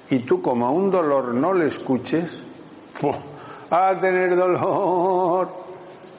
Y 0.09 0.19
tú 0.19 0.41
como 0.41 0.67
a 0.67 0.71
un 0.71 0.91
dolor 0.91 1.33
no 1.33 1.53
le 1.53 1.67
escuches, 1.67 2.43
a 3.73 3.99
tener 3.99 4.35
dolor. 4.35 5.49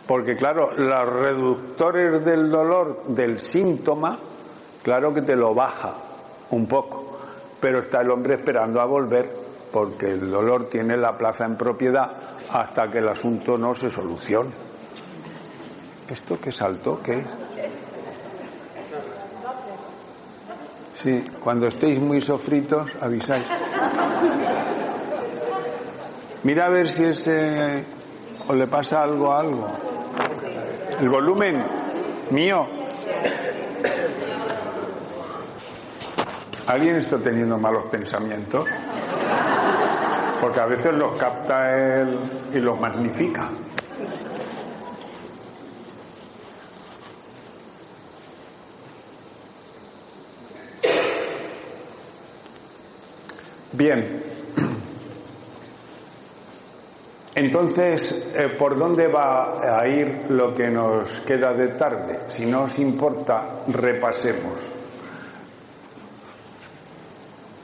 Porque 0.06 0.36
claro, 0.36 0.70
los 0.76 1.08
reductores 1.08 2.24
del 2.24 2.50
dolor 2.50 3.04
del 3.08 3.38
síntoma, 3.38 4.18
claro 4.82 5.14
que 5.14 5.22
te 5.22 5.36
lo 5.36 5.54
baja 5.54 5.94
un 6.50 6.66
poco, 6.66 7.16
pero 7.60 7.78
está 7.78 8.02
el 8.02 8.10
hombre 8.10 8.34
esperando 8.34 8.80
a 8.80 8.84
volver 8.84 9.44
porque 9.72 10.12
el 10.12 10.30
dolor 10.30 10.68
tiene 10.68 10.96
la 10.96 11.16
plaza 11.16 11.44
en 11.44 11.56
propiedad 11.56 12.10
hasta 12.50 12.88
que 12.90 12.98
el 12.98 13.08
asunto 13.08 13.56
no 13.56 13.74
se 13.74 13.90
solucione. 13.90 14.50
¿Esto 16.08 16.38
qué 16.40 16.52
saltó? 16.52 17.00
¿Qué? 17.02 17.24
Sí, 21.02 21.24
cuando 21.42 21.66
estéis 21.66 21.98
muy 21.98 22.20
sofritos, 22.20 22.90
avisáis. 23.00 23.46
Mira 26.44 26.66
a 26.66 26.68
ver 26.68 26.90
si 26.90 27.04
ese 27.04 27.84
o 28.48 28.54
le 28.54 28.66
pasa 28.66 29.02
algo 29.02 29.32
a 29.32 29.40
algo. 29.40 29.66
El 31.00 31.08
volumen 31.08 31.64
mío. 32.30 32.66
¿Alguien 36.66 36.96
está 36.96 37.16
teniendo 37.18 37.56
malos 37.56 37.84
pensamientos? 37.86 38.66
Porque 40.38 40.60
a 40.60 40.66
veces 40.66 40.94
los 40.94 41.16
capta 41.16 41.74
él 41.74 42.18
y 42.52 42.58
los 42.58 42.78
magnifica. 42.78 43.48
Bien, 53.72 54.23
entonces, 57.34 58.28
eh, 58.34 58.48
¿por 58.56 58.78
dónde 58.78 59.08
va 59.08 59.58
a 59.80 59.88
ir 59.88 60.26
lo 60.28 60.54
que 60.54 60.68
nos 60.68 61.20
queda 61.20 61.52
de 61.52 61.68
tarde? 61.68 62.20
Si 62.28 62.46
no 62.46 62.62
os 62.62 62.78
importa, 62.78 63.64
repasemos. 63.68 64.70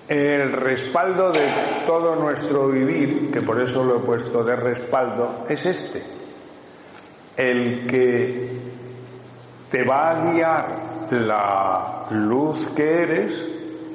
El 0.08 0.50
respaldo 0.50 1.30
de 1.30 1.46
todo 1.86 2.16
nuestro 2.16 2.66
vivir, 2.66 3.30
que 3.30 3.42
por 3.42 3.60
eso 3.60 3.84
lo 3.84 3.98
he 3.98 4.00
puesto 4.00 4.42
de 4.42 4.56
respaldo, 4.56 5.44
es 5.48 5.64
este. 5.66 6.02
El 7.36 7.86
que 7.86 8.48
te 9.70 9.84
va 9.84 10.10
a 10.10 10.32
guiar 10.32 10.66
la 11.12 12.06
luz 12.10 12.66
que 12.74 13.02
eres 13.02 13.46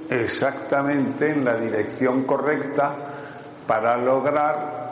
exactamente 0.10 1.32
en 1.32 1.44
la 1.44 1.58
dirección 1.58 2.24
correcta 2.24 2.96
para 3.68 3.98
lograr 3.98 4.85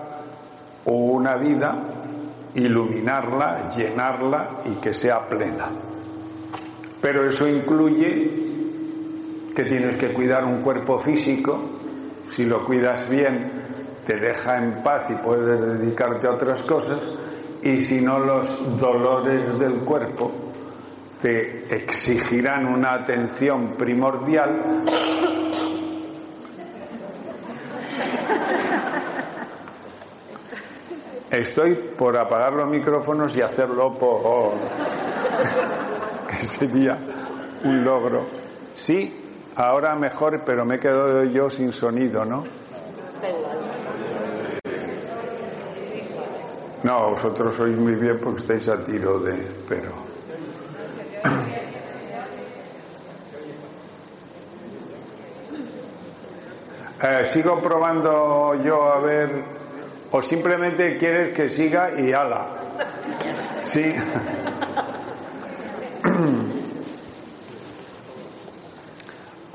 una 0.86 1.36
vida, 1.38 1.76
iluminarla, 2.56 3.70
llenarla 3.70 4.48
y 4.66 4.76
que 4.76 4.94
sea 4.94 5.28
plena. 5.28 5.66
Pero 7.02 7.28
eso 7.28 7.48
incluye 7.48 8.32
que 9.56 9.64
tienes 9.66 9.98
que 9.98 10.14
cuidar 10.14 10.46
un 10.46 10.62
cuerpo 10.62 11.00
físico, 11.00 11.60
si 12.30 12.46
lo 12.46 12.66
cuidas 12.66 13.08
bien, 13.10 13.52
te 14.06 14.16
deja 14.16 14.58
en 14.58 14.84
paz 14.84 15.10
y 15.10 15.16
puedes 15.16 15.80
dedicarte 15.80 16.28
a 16.28 16.32
otras 16.32 16.64
cosas, 16.64 17.00
y 17.62 17.82
si 17.82 18.02
no 18.02 18.20
los 18.20 18.80
dolores 18.80 19.58
del 19.58 19.76
cuerpo 19.80 20.32
te 21.22 21.74
exigirán 21.74 22.66
una 22.66 22.94
atención 22.96 23.76
primordial 23.78 24.84
Estoy 31.34 31.74
por 31.74 32.16
apagar 32.16 32.54
los 32.54 32.70
micrófonos 32.70 33.36
y 33.36 33.42
hacerlo 33.42 33.92
por... 33.98 34.52
que 36.30 36.46
sería 36.46 36.96
un 37.64 37.84
logro. 37.84 38.24
Sí, 38.76 39.12
ahora 39.56 39.96
mejor, 39.96 40.42
pero 40.46 40.64
me 40.64 40.76
he 40.76 40.80
quedado 40.80 41.24
yo 41.24 41.50
sin 41.50 41.74
sonido, 41.74 42.24
¿no? 42.24 42.44
No, 46.84 47.10
vosotros 47.10 47.56
sois 47.56 47.76
muy 47.78 47.96
bien 47.96 48.20
porque 48.24 48.42
estáis 48.42 48.70
a 48.70 48.78
tiro 48.86 49.20
de... 49.20 49.34
pero... 49.68 49.90
Eh, 57.06 57.26
sigo 57.26 57.60
probando 57.60 58.56
yo 58.64 58.82
a 58.94 59.00
ver 59.02 59.63
o 60.16 60.22
simplemente 60.22 60.96
quieres 60.98 61.34
que 61.34 61.50
siga 61.50 62.00
y 62.00 62.14
haga. 62.14 62.46
Sí. 63.64 63.82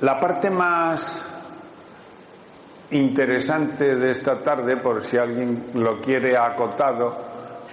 La 0.01 0.19
parte 0.19 0.51
más 0.51 1.25
interesante 2.91 3.95
de 3.95 4.11
esta 4.11 4.39
tarde, 4.39 4.77
por 4.79 5.05
si 5.05 5.17
alguien 5.17 5.67
lo 5.75 6.01
quiere 6.01 6.37
acotado, 6.37 7.17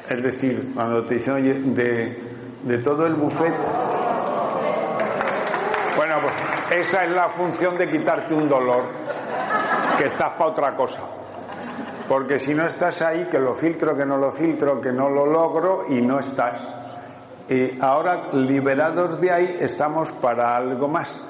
es 0.08 0.22
decir, 0.22 0.72
cuando 0.76 1.04
te 1.06 1.16
dicen, 1.16 1.34
oye, 1.34 1.54
de, 1.56 2.24
de 2.62 2.78
todo 2.80 3.08
el 3.08 3.16
buffet. 3.16 3.56
Bueno, 5.96 6.16
pues 6.22 6.34
esa 6.82 7.04
es 7.04 7.12
la 7.12 7.30
función 7.30 7.80
de 7.80 7.90
quitarte 7.90 8.36
un 8.36 8.48
dolor, 8.48 8.84
que 9.98 10.06
estás 10.06 10.32
para 10.32 10.52
otra 10.52 10.76
cosa. 10.76 11.15
Porque 12.08 12.38
si 12.38 12.54
no 12.54 12.66
estás 12.66 13.02
ahí, 13.02 13.26
que 13.26 13.40
lo 13.40 13.56
filtro, 13.56 13.96
que 13.96 14.06
no 14.06 14.18
lo 14.18 14.32
filtro, 14.32 14.80
que 14.80 14.92
no 14.92 15.10
lo 15.10 15.26
logro 15.26 15.86
y 15.90 16.02
no 16.02 16.20
estás. 16.20 16.68
Y 17.50 17.80
ahora, 17.82 18.30
liberados 18.34 19.20
de 19.20 19.32
ahí, 19.32 19.58
estamos 19.60 20.12
para 20.12 20.56
algo 20.56 20.88
más. 20.88 21.22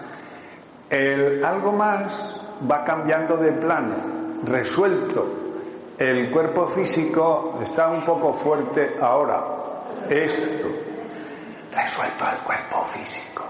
El 0.90 1.44
algo 1.44 1.72
más 1.72 2.40
va 2.70 2.84
cambiando 2.84 3.38
de 3.38 3.54
plano, 3.54 3.96
resuelto. 4.44 5.26
El 5.98 6.30
cuerpo 6.30 6.68
físico 6.68 7.60
está 7.62 7.90
un 7.90 8.04
poco 8.04 8.34
fuerte 8.34 8.96
ahora. 9.00 9.44
Esto, 10.10 10.68
resuelto 11.74 12.26
el 12.32 12.40
cuerpo 12.44 12.84
físico. 12.86 13.46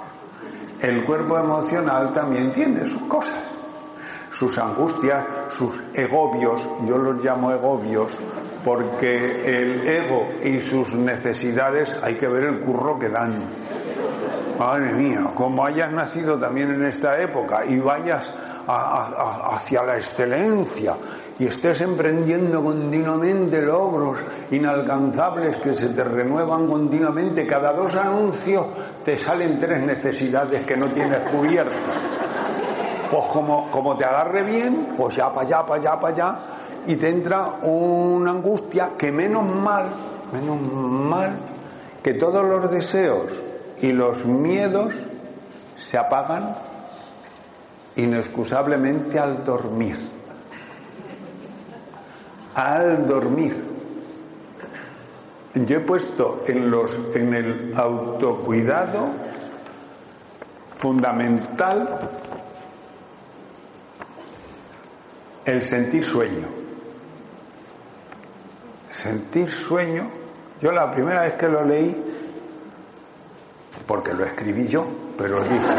El 0.79 1.03
cuerpo 1.03 1.39
emocional 1.39 2.11
también 2.11 2.51
tiene 2.51 2.85
sus 2.85 3.01
cosas 3.03 3.64
sus 4.37 4.57
angustias, 4.57 5.25
sus 5.49 5.79
egobios, 5.93 6.67
yo 6.85 6.97
los 6.97 7.23
llamo 7.23 7.51
egobios, 7.51 8.11
porque 8.63 9.59
el 9.59 9.87
ego 9.87 10.27
y 10.43 10.59
sus 10.59 10.93
necesidades 10.93 11.95
hay 12.03 12.15
que 12.15 12.27
ver 12.27 12.45
el 12.45 12.59
curro 12.59 12.99
que 12.99 13.09
dan. 13.09 13.39
Madre 14.59 14.93
mía, 14.93 15.31
como 15.33 15.65
hayas 15.65 15.91
nacido 15.91 16.37
también 16.37 16.71
en 16.71 16.85
esta 16.85 17.19
época 17.19 17.65
y 17.65 17.77
vayas 17.77 18.33
hacia 18.67 19.83
la 19.83 19.97
excelencia 19.97 20.95
y 21.37 21.45
estés 21.45 21.81
emprendiendo 21.81 22.63
continuamente 22.63 23.61
logros 23.61 24.23
inalcanzables 24.51 25.57
que 25.57 25.73
se 25.73 25.89
te 25.89 26.03
renuevan 26.03 26.65
continuamente, 26.65 27.45
cada 27.45 27.73
dos 27.73 27.95
anuncios 27.95 28.65
te 29.03 29.17
salen 29.17 29.59
tres 29.59 29.85
necesidades 29.85 30.65
que 30.65 30.77
no 30.77 30.91
tienes 30.91 31.19
cubiertas 31.29 32.24
pues 33.09 33.25
como, 33.27 33.69
como 33.71 33.95
te 33.95 34.05
agarre 34.05 34.43
bien, 34.43 34.95
pues 34.97 35.15
ya 35.15 35.31
para 35.31 35.47
allá, 35.47 35.65
para 35.65 35.81
allá, 35.81 35.99
para 35.99 36.13
allá, 36.13 36.39
y 36.87 36.95
te 36.95 37.09
entra 37.09 37.47
una 37.63 38.31
angustia 38.31 38.91
que 38.97 39.11
menos 39.11 39.43
mal, 39.43 39.87
menos 40.31 40.71
mal, 40.71 41.39
que 42.03 42.13
todos 42.13 42.43
los 42.45 42.69
deseos 42.71 43.43
y 43.81 43.91
los 43.91 44.25
miedos 44.25 44.93
se 45.77 45.97
apagan 45.97 46.55
inexcusablemente 47.95 49.19
al 49.19 49.43
dormir. 49.43 49.97
Al 52.55 53.05
dormir. 53.05 53.75
Yo 55.55 55.77
he 55.77 55.79
puesto 55.81 56.43
en 56.47 56.69
los 56.69 56.99
en 57.15 57.33
el 57.33 57.73
autocuidado 57.75 59.07
fundamental 60.77 61.99
el 65.45 65.61
sentir 65.61 66.03
sueño. 66.03 66.47
Sentir 68.89 69.51
sueño, 69.51 70.09
yo 70.59 70.71
la 70.71 70.89
primera 70.89 71.21
vez 71.21 71.33
que 71.33 71.47
lo 71.47 71.63
leí, 71.63 72.03
porque 73.85 74.13
lo 74.13 74.25
escribí 74.25 74.67
yo, 74.67 74.87
pero 75.17 75.41
dije. 75.43 75.75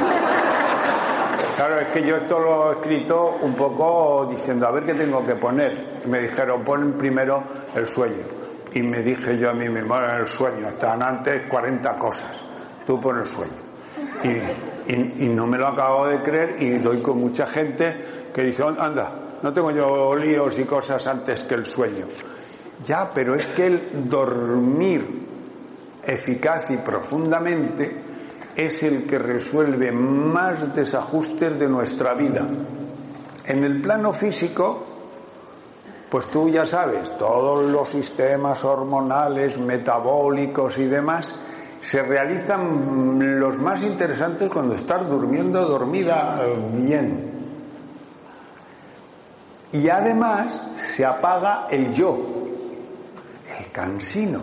Claro, 1.56 1.80
es 1.80 1.88
que 1.88 2.02
yo 2.02 2.16
esto 2.16 2.38
lo 2.38 2.70
he 2.70 2.74
escrito 2.74 3.38
un 3.40 3.54
poco 3.54 4.26
diciendo, 4.30 4.68
a 4.68 4.70
ver 4.70 4.84
qué 4.84 4.94
tengo 4.94 5.24
que 5.24 5.34
poner. 5.36 6.02
me 6.06 6.20
dijeron, 6.20 6.62
pon 6.62 6.92
primero 6.98 7.42
el 7.74 7.88
sueño. 7.88 8.24
Y 8.72 8.82
me 8.82 9.00
dije 9.00 9.38
yo 9.38 9.50
a 9.50 9.54
mí 9.54 9.66
mismo, 9.68 9.96
el 9.96 10.26
sueño, 10.26 10.68
están 10.68 11.02
antes 11.02 11.48
40 11.48 11.96
cosas. 11.96 12.44
Tú 12.86 13.00
pon 13.00 13.18
el 13.18 13.24
sueño. 13.24 13.52
Y, 14.22 15.24
y 15.24 15.28
no 15.30 15.46
me 15.46 15.56
lo 15.56 15.68
acabo 15.68 16.06
de 16.06 16.22
creer 16.22 16.62
y 16.62 16.78
doy 16.78 17.00
con 17.00 17.18
mucha 17.18 17.46
gente 17.46 18.28
que 18.34 18.42
dice, 18.42 18.62
anda, 18.62 19.25
no 19.42 19.52
tengo 19.52 19.70
yo 19.70 20.14
líos 20.14 20.58
y 20.58 20.64
cosas 20.64 21.06
antes 21.06 21.44
que 21.44 21.54
el 21.54 21.66
sueño. 21.66 22.06
Ya, 22.84 23.10
pero 23.12 23.34
es 23.34 23.46
que 23.48 23.66
el 23.66 24.08
dormir 24.08 25.26
eficaz 26.04 26.70
y 26.70 26.76
profundamente 26.76 28.02
es 28.54 28.82
el 28.82 29.06
que 29.06 29.18
resuelve 29.18 29.92
más 29.92 30.74
desajustes 30.74 31.58
de 31.58 31.68
nuestra 31.68 32.14
vida. 32.14 32.46
En 33.46 33.64
el 33.64 33.80
plano 33.80 34.12
físico, 34.12 34.86
pues 36.10 36.26
tú 36.26 36.48
ya 36.48 36.64
sabes, 36.64 37.16
todos 37.18 37.66
los 37.66 37.88
sistemas 37.88 38.64
hormonales, 38.64 39.58
metabólicos 39.58 40.78
y 40.78 40.86
demás, 40.86 41.34
se 41.82 42.02
realizan 42.02 43.38
los 43.38 43.58
más 43.58 43.82
interesantes 43.82 44.50
cuando 44.50 44.74
estás 44.74 45.08
durmiendo 45.08 45.64
dormida 45.66 46.40
bien. 46.72 47.25
Y 49.72 49.88
además 49.88 50.64
se 50.76 51.04
apaga 51.04 51.66
el 51.70 51.92
yo, 51.92 52.18
el 53.58 53.70
cansino. 53.72 54.40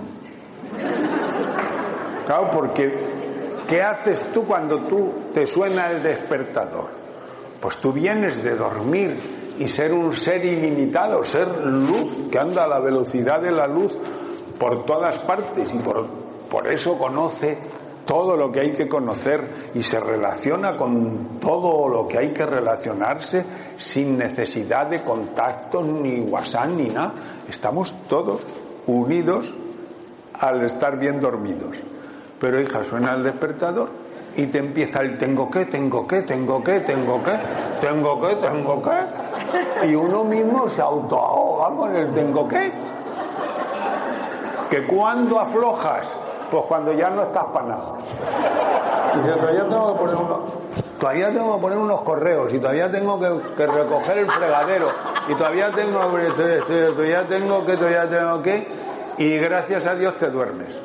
Claro, 2.25 2.49
porque 2.51 2.99
¿qué 3.67 3.81
haces 3.81 4.23
tú 4.33 4.45
cuando 4.45 4.83
tú 4.83 5.13
te 5.33 5.47
suena 5.47 5.91
el 5.91 6.03
despertador? 6.03 6.89
Pues 7.59 7.77
tú 7.77 7.93
vienes 7.93 8.43
de 8.43 8.55
dormir 8.55 9.17
y 9.57 9.67
ser 9.67 9.93
un 9.93 10.13
ser 10.13 10.43
ilimitado, 10.45 11.23
ser 11.23 11.47
luz 11.65 12.29
que 12.29 12.39
anda 12.39 12.65
a 12.65 12.67
la 12.67 12.79
velocidad 12.79 13.41
de 13.41 13.51
la 13.51 13.67
luz 13.67 13.97
por 14.59 14.85
todas 14.85 15.19
partes 15.19 15.73
y 15.73 15.79
por, 15.79 16.05
por 16.49 16.67
eso 16.67 16.97
conoce 16.97 17.57
todo 18.05 18.35
lo 18.35 18.51
que 18.51 18.59
hay 18.61 18.71
que 18.73 18.87
conocer 18.87 19.71
y 19.73 19.81
se 19.81 19.99
relaciona 19.99 20.75
con 20.75 21.39
todo 21.39 21.87
lo 21.87 22.07
que 22.07 22.17
hay 22.17 22.33
que 22.33 22.45
relacionarse 22.45 23.45
sin 23.77 24.17
necesidad 24.17 24.87
de 24.87 25.03
contactos 25.03 25.85
ni 25.85 26.19
WhatsApp 26.21 26.67
ni 26.69 26.87
nada. 26.87 27.13
Estamos 27.47 27.95
todos 28.07 28.45
unidos 28.87 29.53
al 30.39 30.63
estar 30.63 30.97
bien 30.97 31.19
dormidos. 31.19 31.77
Pero 32.39 32.59
hija, 32.59 32.83
suena 32.83 33.13
el 33.13 33.23
despertador 33.23 33.89
y 34.35 34.47
te 34.47 34.57
empieza 34.57 35.01
el 35.01 35.17
tengo 35.17 35.49
que, 35.49 35.65
tengo 35.65 36.07
que, 36.07 36.21
tengo 36.23 36.63
que, 36.63 36.79
tengo 36.81 37.23
que, 37.23 37.39
tengo 37.79 38.21
que, 38.21 38.35
tengo 38.35 38.81
que. 38.81 39.87
Y 39.87 39.95
uno 39.95 40.23
mismo 40.23 40.69
se 40.69 40.81
autoahoga 40.81 41.75
con 41.75 41.95
el 41.95 42.13
tengo 42.13 42.47
que. 42.47 42.71
Que 44.69 44.87
cuando 44.87 45.39
aflojas 45.39 46.17
pues 46.53 46.65
cuando 46.65 46.93
ya 46.93 47.09
no 47.09 47.23
estás 47.23 47.45
para 47.45 47.65
nada. 47.65 47.93
Dice, 49.15 49.31
todavía 49.31 49.63
tengo 49.63 49.93
que 51.55 51.61
poner 51.61 51.77
unos, 51.79 52.01
correos 52.01 52.53
y 52.53 52.59
todavía 52.59 52.91
tengo 52.91 53.19
que, 53.19 53.65
recoger 53.65 54.19
el 54.19 54.29
fregadero 54.29 54.87
y 55.27 55.33
todavía 55.33 55.71
tengo, 55.71 55.97
todavía 55.97 57.27
tengo 57.27 57.65
que, 57.65 57.75
todavía 57.75 58.07
tengo 58.07 58.41
que, 58.43 58.67
y 59.17 59.37
gracias 59.39 59.87
a 59.87 59.95
Dios 59.95 60.15
te 60.19 60.29
duermes. 60.29 60.79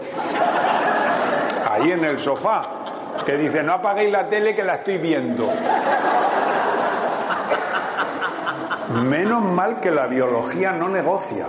Ahí 1.70 1.92
en 1.92 2.02
el 2.02 2.18
sofá, 2.18 2.70
que 3.26 3.36
dice, 3.36 3.62
no 3.62 3.74
apaguéis 3.74 4.10
la 4.10 4.26
tele 4.26 4.54
que 4.54 4.64
la 4.64 4.76
estoy 4.76 4.96
viendo. 4.96 5.50
Menos 9.02 9.42
mal 9.42 9.80
que 9.80 9.90
la 9.90 10.06
biología 10.06 10.72
no 10.72 10.88
negocia. 10.88 11.46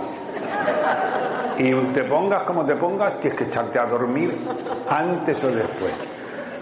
Y 1.60 1.74
te 1.92 2.04
pongas 2.04 2.44
como 2.44 2.64
te 2.64 2.74
pongas, 2.74 3.20
tienes 3.20 3.38
que 3.38 3.44
echarte 3.44 3.78
a 3.78 3.84
dormir 3.84 4.34
antes 4.88 5.44
o 5.44 5.48
después. 5.48 5.92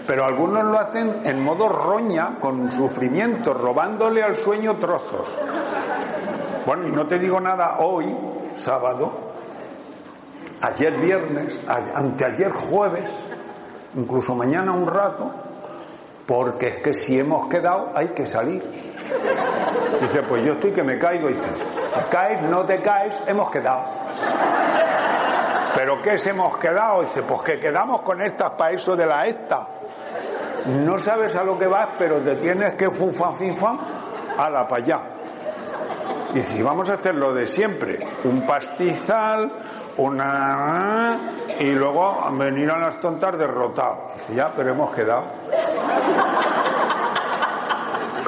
Pero 0.05 0.25
algunos 0.25 0.65
lo 0.65 0.77
hacen 0.77 1.21
en 1.23 1.41
modo 1.41 1.69
roña, 1.69 2.37
con 2.37 2.69
sufrimiento, 2.69 3.53
robándole 3.53 4.21
al 4.21 4.35
sueño 4.35 4.75
trozos. 4.75 5.39
Bueno, 6.65 6.85
y 6.85 6.91
no 6.91 7.07
te 7.07 7.17
digo 7.17 7.39
nada 7.39 7.77
hoy, 7.79 8.13
sábado, 8.55 9.13
ayer 10.59 10.97
viernes, 10.97 11.61
anteayer 11.65 12.51
jueves, 12.51 13.09
incluso 13.95 14.35
mañana 14.35 14.73
un 14.73 14.85
rato, 14.85 15.31
porque 16.25 16.67
es 16.67 16.77
que 16.77 16.93
si 16.93 17.17
hemos 17.17 17.47
quedado 17.47 17.91
hay 17.95 18.09
que 18.09 18.27
salir. 18.27 18.98
Dice, 20.01 20.21
pues 20.23 20.43
yo 20.45 20.53
estoy 20.53 20.71
que 20.71 20.83
me 20.83 20.97
caigo. 20.97 21.29
Y 21.29 21.33
dice, 21.33 21.49
caes, 22.09 22.41
no 22.43 22.65
te 22.65 22.81
caes, 22.81 23.21
hemos 23.27 23.51
quedado. 23.51 23.83
¿Pero 25.75 26.01
qué 26.01 26.15
es 26.15 26.27
hemos 26.27 26.57
quedado? 26.57 27.01
Dice, 27.01 27.23
pues 27.23 27.41
que 27.41 27.59
quedamos 27.59 28.01
con 28.01 28.21
estas 28.21 28.51
para 28.51 28.71
eso 28.71 28.95
de 28.95 29.05
la 29.05 29.25
esta. 29.27 29.67
No 30.65 30.99
sabes 30.99 31.35
a 31.35 31.43
lo 31.43 31.57
que 31.57 31.67
vas, 31.67 31.89
pero 31.97 32.19
te 32.19 32.35
tienes 32.35 32.75
que 32.75 32.89
fufa 32.91 33.31
fifa 33.31 33.77
a 34.37 34.49
la 34.49 34.67
para 34.67 34.83
allá. 34.83 34.99
Y 36.33 36.61
vamos 36.61 36.89
a 36.89 36.93
hacer 36.93 37.15
lo 37.15 37.33
de 37.33 37.47
siempre, 37.47 37.97
un 38.23 38.45
pastizal, 38.45 39.51
una 39.97 41.17
y 41.59 41.71
luego 41.71 42.23
venir 42.33 42.69
a 42.69 42.77
las 42.77 42.99
tontas 42.99 43.37
derrotados. 43.37 44.11
Ya, 44.35 44.51
pero 44.55 44.71
hemos 44.71 44.91
quedado. 44.93 45.25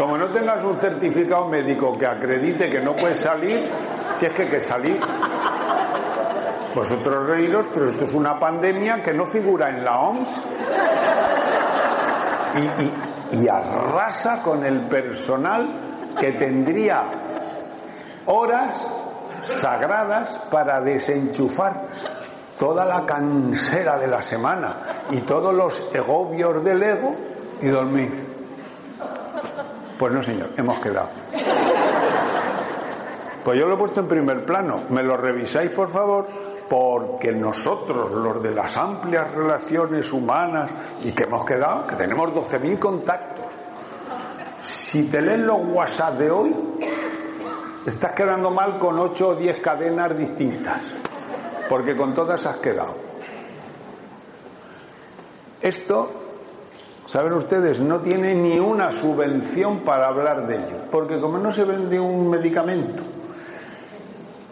Como 0.01 0.17
no 0.17 0.31
tengas 0.31 0.63
un 0.63 0.79
certificado 0.79 1.47
médico 1.47 1.95
que 1.95 2.07
acredite 2.07 2.71
que 2.71 2.81
no 2.81 2.95
puedes 2.95 3.17
salir, 3.19 3.69
tienes 4.17 4.35
que, 4.35 4.47
que 4.47 4.59
salir. 4.59 4.99
Vosotros 6.73 7.27
reíros, 7.27 7.67
pero 7.71 7.89
esto 7.89 8.05
es 8.05 8.15
una 8.15 8.39
pandemia 8.39 9.03
que 9.03 9.13
no 9.13 9.27
figura 9.27 9.69
en 9.69 9.83
la 9.83 9.99
OMS. 9.99 10.47
Y, 13.31 13.41
y 13.43 13.47
arrasa 13.47 14.41
con 14.41 14.65
el 14.65 14.87
personal 14.87 16.09
que 16.19 16.31
tendría 16.31 17.03
horas 18.25 18.91
sagradas 19.43 20.35
para 20.49 20.81
desenchufar 20.81 21.89
toda 22.57 22.85
la 22.85 23.05
cansera 23.05 23.99
de 23.99 24.07
la 24.07 24.23
semana 24.23 24.79
y 25.11 25.19
todos 25.19 25.53
los 25.53 25.93
egobios 25.93 26.63
del 26.63 26.81
ego 26.81 27.15
y 27.61 27.67
dormir. 27.67 28.30
Pues 30.01 30.11
no, 30.11 30.21
señor, 30.23 30.49
hemos 30.57 30.79
quedado. 30.79 31.09
Pues 33.43 33.59
yo 33.59 33.67
lo 33.67 33.75
he 33.75 33.77
puesto 33.77 33.99
en 33.99 34.07
primer 34.07 34.43
plano. 34.43 34.85
¿Me 34.89 35.03
lo 35.03 35.15
revisáis, 35.15 35.69
por 35.69 35.91
favor? 35.91 36.27
Porque 36.67 37.31
nosotros, 37.31 38.09
los 38.09 38.41
de 38.41 38.49
las 38.49 38.75
amplias 38.77 39.31
relaciones 39.31 40.11
humanas, 40.11 40.71
y 41.03 41.11
que 41.11 41.25
hemos 41.25 41.45
quedado, 41.45 41.85
que 41.85 41.95
tenemos 41.95 42.31
12.000 42.31 42.79
contactos, 42.79 43.45
si 44.59 45.03
te 45.03 45.21
leen 45.21 45.45
los 45.45 45.59
WhatsApp 45.67 46.17
de 46.17 46.31
hoy, 46.31 46.55
estás 47.85 48.13
quedando 48.13 48.49
mal 48.49 48.79
con 48.79 48.97
8 48.97 49.27
o 49.27 49.35
10 49.35 49.61
cadenas 49.61 50.17
distintas 50.17 50.95
porque 51.69 51.95
con 51.95 52.15
todas 52.15 52.43
has 52.47 52.57
quedado. 52.57 52.95
Esto, 55.61 56.20
saben 57.11 57.33
ustedes, 57.33 57.81
no 57.81 57.99
tiene 57.99 58.33
ni 58.33 58.57
una 58.57 58.89
subvención 58.89 59.81
para 59.81 60.07
hablar 60.07 60.47
de 60.47 60.55
ello, 60.55 60.77
porque 60.89 61.19
como 61.19 61.37
no 61.39 61.51
se 61.51 61.65
vende 61.65 61.99
un 61.99 62.29
medicamento, 62.29 63.03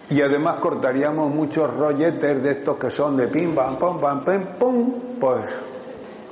y 0.10 0.22
además 0.22 0.56
cortaríamos 0.56 1.34
muchos 1.34 1.74
rolletes 1.74 2.44
de 2.44 2.52
estos 2.52 2.76
que 2.76 2.92
son 2.92 3.16
de 3.16 3.30
pim, 3.30 3.56
pam, 3.56 3.78
pam, 3.78 3.98
pam, 4.02 4.26
pam, 4.26 4.46
pum, 4.60 4.94
pues 5.18 5.48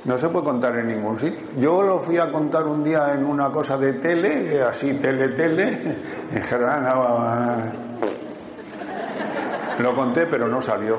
no 0.04 0.18
se 0.18 0.28
puede 0.28 0.44
contar 0.44 0.76
en 0.76 0.88
ningún 0.88 1.18
sitio. 1.18 1.46
Yo 1.56 1.80
lo 1.80 1.98
fui 1.98 2.18
a 2.18 2.30
contar 2.30 2.66
un 2.66 2.84
día 2.84 3.14
en 3.14 3.24
una 3.24 3.50
cosa 3.50 3.78
de 3.78 3.94
tele, 3.94 4.62
así, 4.62 4.92
tele, 4.98 5.28
tele, 5.28 5.96
en 6.30 6.42
general, 6.42 7.72
lo 9.78 9.94
conté, 9.94 10.26
pero 10.26 10.46
no 10.46 10.60
salió. 10.60 10.98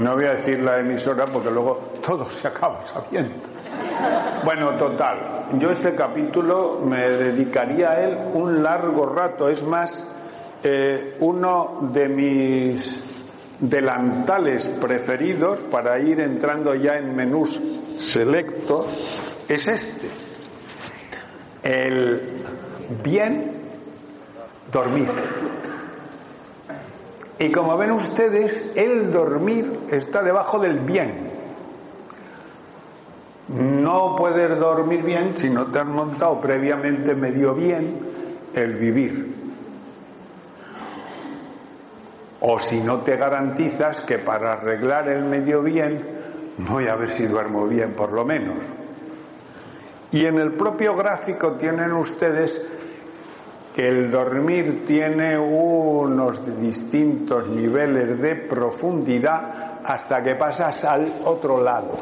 No 0.00 0.14
voy 0.14 0.24
a 0.24 0.32
decir 0.32 0.58
la 0.60 0.80
emisora 0.80 1.26
porque 1.26 1.50
luego 1.50 1.92
todo 2.04 2.24
se 2.26 2.48
acaba 2.48 2.84
sabiendo. 2.86 3.34
Bueno, 4.44 4.76
total, 4.76 5.48
yo 5.54 5.70
este 5.70 5.94
capítulo 5.94 6.80
me 6.84 7.08
dedicaría 7.08 7.90
a 7.90 8.00
él 8.02 8.18
un 8.32 8.62
largo 8.62 9.06
rato. 9.06 9.48
Es 9.48 9.62
más, 9.62 10.04
eh, 10.62 11.16
uno 11.20 11.90
de 11.92 12.08
mis 12.08 13.00
delantales 13.60 14.68
preferidos 14.68 15.62
para 15.62 15.98
ir 16.00 16.20
entrando 16.20 16.74
ya 16.74 16.96
en 16.96 17.14
menús 17.14 17.60
selectos 17.98 18.86
es 19.48 19.68
este. 19.68 20.08
El 21.62 22.42
bien 23.02 23.62
dormir. 24.72 25.08
Y 27.38 27.50
como 27.50 27.76
ven 27.76 27.90
ustedes, 27.92 28.72
el 28.76 29.12
dormir 29.12 29.80
está 29.90 30.22
debajo 30.22 30.58
del 30.58 30.78
bien. 30.78 31.32
No 33.48 34.16
puedes 34.16 34.58
dormir 34.58 35.02
bien 35.02 35.36
si 35.36 35.50
no 35.50 35.66
te 35.66 35.80
has 35.80 35.86
montado 35.86 36.40
previamente 36.40 37.14
medio 37.14 37.54
bien 37.54 37.98
el 38.54 38.74
vivir. 38.74 39.34
O 42.40 42.58
si 42.58 42.80
no 42.80 43.00
te 43.00 43.16
garantizas 43.16 44.00
que 44.02 44.18
para 44.18 44.52
arreglar 44.52 45.08
el 45.08 45.24
medio 45.24 45.62
bien, 45.62 46.02
voy 46.58 46.88
a 46.88 46.94
ver 46.94 47.10
si 47.10 47.26
duermo 47.26 47.66
bien 47.66 47.92
por 47.92 48.12
lo 48.12 48.24
menos. 48.24 48.64
Y 50.12 50.26
en 50.26 50.38
el 50.38 50.52
propio 50.52 50.94
gráfico 50.94 51.52
tienen 51.52 51.92
ustedes 51.92 52.62
que 53.74 53.88
el 53.88 54.08
dormir 54.08 54.84
tiene 54.86 55.36
unos 55.36 56.40
distintos 56.60 57.48
niveles 57.48 58.20
de 58.20 58.36
profundidad 58.36 59.80
hasta 59.84 60.22
que 60.22 60.36
pasas 60.36 60.84
al 60.84 61.12
otro 61.24 61.60
lado. 61.60 61.92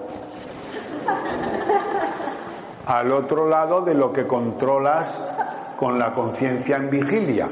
Al 2.84 3.12
otro 3.12 3.48
lado 3.48 3.80
de 3.80 3.94
lo 3.94 4.12
que 4.12 4.26
controlas 4.26 5.18
con 5.78 5.98
la 5.98 6.12
conciencia 6.12 6.76
en 6.76 6.90
vigilia. 6.90 7.48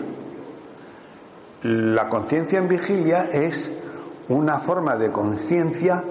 La 1.62 2.06
conciencia 2.08 2.58
en 2.58 2.68
vigilia 2.68 3.24
es 3.32 3.72
una 4.28 4.58
forma 4.58 4.96
de 4.96 5.10
conciencia 5.10 6.04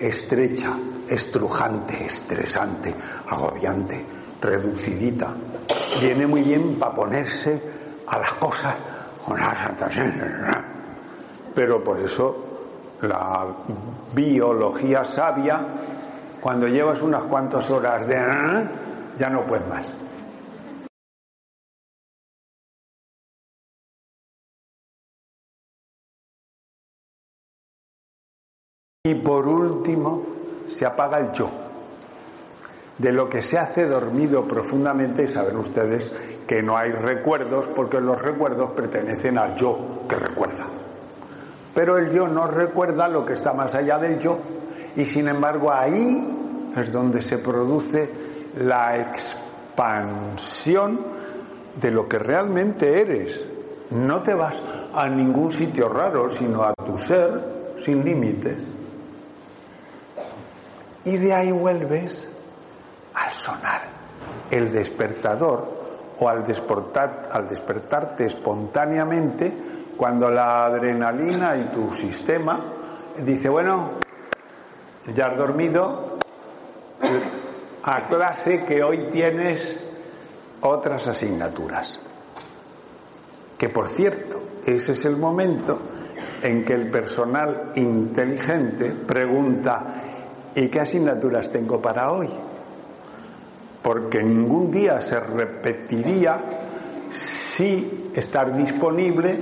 estrecha, 0.00 0.76
estrujante, 1.08 2.06
estresante, 2.06 2.94
agobiante, 3.28 4.04
reducidita. 4.42 5.34
Viene 6.00 6.26
muy 6.26 6.42
bien 6.42 6.78
para 6.78 6.94
ponerse 6.94 7.62
a 8.06 8.18
las 8.18 8.32
cosas 8.34 8.74
con 9.24 9.38
Pero 11.54 11.82
por 11.84 12.00
eso 12.00 12.52
la 13.02 13.46
biología 14.12 15.04
sabia, 15.04 15.60
cuando 16.40 16.66
llevas 16.66 17.00
unas 17.02 17.22
cuantas 17.24 17.70
horas 17.70 18.06
de 18.06 18.16
ya 19.18 19.28
no 19.30 19.46
puedes 19.46 19.66
más. 19.68 19.92
Y 29.04 29.14
por 29.16 29.46
último, 29.48 30.22
se 30.68 30.86
apaga 30.86 31.18
el 31.18 31.32
yo. 31.32 31.71
De 32.98 33.10
lo 33.10 33.28
que 33.28 33.42
se 33.42 33.58
hace 33.58 33.86
dormido 33.86 34.44
profundamente, 34.44 35.26
saben 35.26 35.56
ustedes 35.56 36.12
que 36.46 36.62
no 36.62 36.76
hay 36.76 36.92
recuerdos 36.92 37.66
porque 37.68 38.00
los 38.00 38.20
recuerdos 38.20 38.72
pertenecen 38.72 39.38
al 39.38 39.56
yo 39.56 40.04
que 40.08 40.16
recuerda. 40.16 40.66
Pero 41.74 41.96
el 41.96 42.10
yo 42.10 42.28
no 42.28 42.46
recuerda 42.46 43.08
lo 43.08 43.24
que 43.24 43.32
está 43.32 43.54
más 43.54 43.74
allá 43.74 43.98
del 43.98 44.18
yo 44.18 44.38
y 44.94 45.06
sin 45.06 45.28
embargo 45.28 45.72
ahí 45.72 46.70
es 46.76 46.92
donde 46.92 47.22
se 47.22 47.38
produce 47.38 48.10
la 48.58 48.98
expansión 48.98 51.00
de 51.80 51.90
lo 51.90 52.06
que 52.06 52.18
realmente 52.18 53.00
eres. 53.00 53.48
No 53.90 54.22
te 54.22 54.34
vas 54.34 54.60
a 54.94 55.08
ningún 55.08 55.50
sitio 55.50 55.88
raro, 55.88 56.28
sino 56.28 56.62
a 56.62 56.74
tu 56.74 56.98
ser 56.98 57.40
sin 57.78 58.04
límites 58.04 58.66
y 61.04 61.16
de 61.16 61.32
ahí 61.32 61.52
vuelves 61.52 62.31
al 63.14 63.32
sonar 63.32 63.82
el 64.50 64.70
despertador 64.70 65.82
o 66.18 66.28
al, 66.28 66.44
despertar, 66.44 67.28
al 67.32 67.48
despertarte 67.48 68.26
espontáneamente 68.26 69.52
cuando 69.96 70.30
la 70.30 70.66
adrenalina 70.66 71.56
y 71.56 71.64
tu 71.64 71.92
sistema 71.92 72.60
dice, 73.18 73.48
bueno, 73.48 73.92
ya 75.14 75.26
has 75.26 75.36
dormido, 75.36 76.18
a 77.82 78.06
clase 78.06 78.64
que 78.64 78.82
hoy 78.82 79.08
tienes 79.10 79.82
otras 80.60 81.08
asignaturas. 81.08 82.00
Que 83.58 83.68
por 83.68 83.88
cierto, 83.88 84.40
ese 84.64 84.92
es 84.92 85.04
el 85.04 85.16
momento 85.16 85.80
en 86.42 86.64
que 86.64 86.74
el 86.74 86.90
personal 86.90 87.72
inteligente 87.74 88.90
pregunta, 88.90 89.94
¿y 90.54 90.68
qué 90.68 90.80
asignaturas 90.80 91.50
tengo 91.50 91.80
para 91.80 92.12
hoy? 92.12 92.28
Porque 93.82 94.22
ningún 94.22 94.70
día 94.70 95.00
se 95.00 95.18
repetiría 95.18 96.38
si 97.10 98.10
estar 98.14 98.56
disponible 98.56 99.38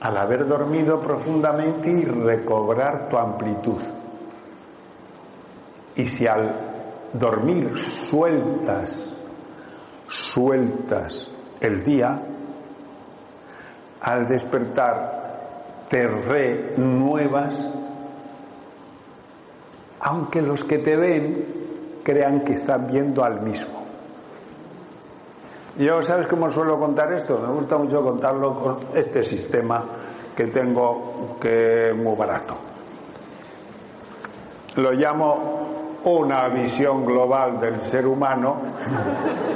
al 0.00 0.16
haber 0.16 0.46
dormido 0.46 1.00
profundamente 1.00 1.90
y 1.90 2.04
recobrar 2.04 3.08
tu 3.08 3.16
amplitud. 3.16 3.80
Y 5.96 6.06
si 6.06 6.26
al 6.26 6.52
dormir 7.12 7.76
sueltas, 7.78 9.14
sueltas 10.08 11.30
el 11.60 11.82
día, 11.82 12.22
al 14.00 14.28
despertar 14.28 15.86
te 15.88 16.06
renuevas, 16.06 17.66
aunque 20.00 20.42
los 20.42 20.64
que 20.64 20.78
te 20.78 20.96
ven 20.96 21.65
crean 22.06 22.42
que 22.42 22.52
están 22.52 22.86
viendo 22.86 23.24
al 23.24 23.40
mismo. 23.40 23.84
Yo, 25.76 26.00
¿sabes 26.02 26.28
cómo 26.28 26.48
suelo 26.48 26.78
contar 26.78 27.12
esto? 27.12 27.36
Me 27.40 27.52
gusta 27.52 27.76
mucho 27.76 28.00
contarlo 28.00 28.58
con 28.60 28.76
este 28.94 29.24
sistema 29.24 29.84
que 30.36 30.46
tengo 30.46 31.36
que 31.40 31.88
es 31.88 31.96
muy 31.96 32.14
barato. 32.14 32.56
Lo 34.76 34.92
llamo 34.92 35.98
una 36.04 36.48
visión 36.48 37.04
global 37.04 37.58
del 37.58 37.80
ser 37.80 38.06
humano 38.06 38.56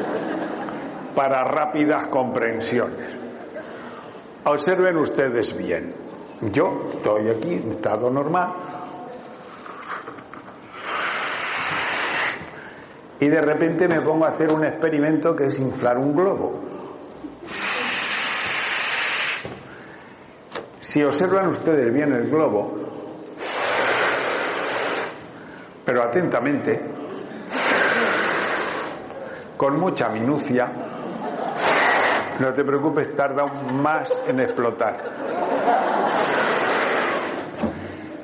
para 1.15 1.45
rápidas 1.45 2.07
comprensiones. 2.07 3.17
Observen 4.45 4.97
ustedes 4.97 5.57
bien. 5.57 5.95
Yo 6.51 6.89
estoy 6.95 7.29
aquí 7.29 7.55
en 7.55 7.71
estado 7.71 8.11
normal 8.11 8.80
y 13.21 13.29
de 13.29 13.41
repente 13.41 13.87
me 13.87 14.01
pongo 14.01 14.25
a 14.25 14.31
hacer 14.31 14.53
un 14.53 14.65
experimento 14.65 15.37
que 15.37 15.47
es 15.47 15.59
inflar 15.61 15.99
un 15.99 16.17
globo. 16.17 16.59
Si 20.81 21.03
observan 21.03 21.49
ustedes 21.49 21.93
bien 21.93 22.13
el 22.15 22.29
globo, 22.31 22.75
pero 25.85 26.03
atentamente, 26.03 26.81
con 29.57 29.79
mucha 29.79 30.09
minucia, 30.09 30.73
no 32.41 32.55
te 32.55 32.65
preocupes, 32.65 33.15
tarda 33.15 33.45
más 33.47 34.23
en 34.27 34.41
explotar. 34.41 34.99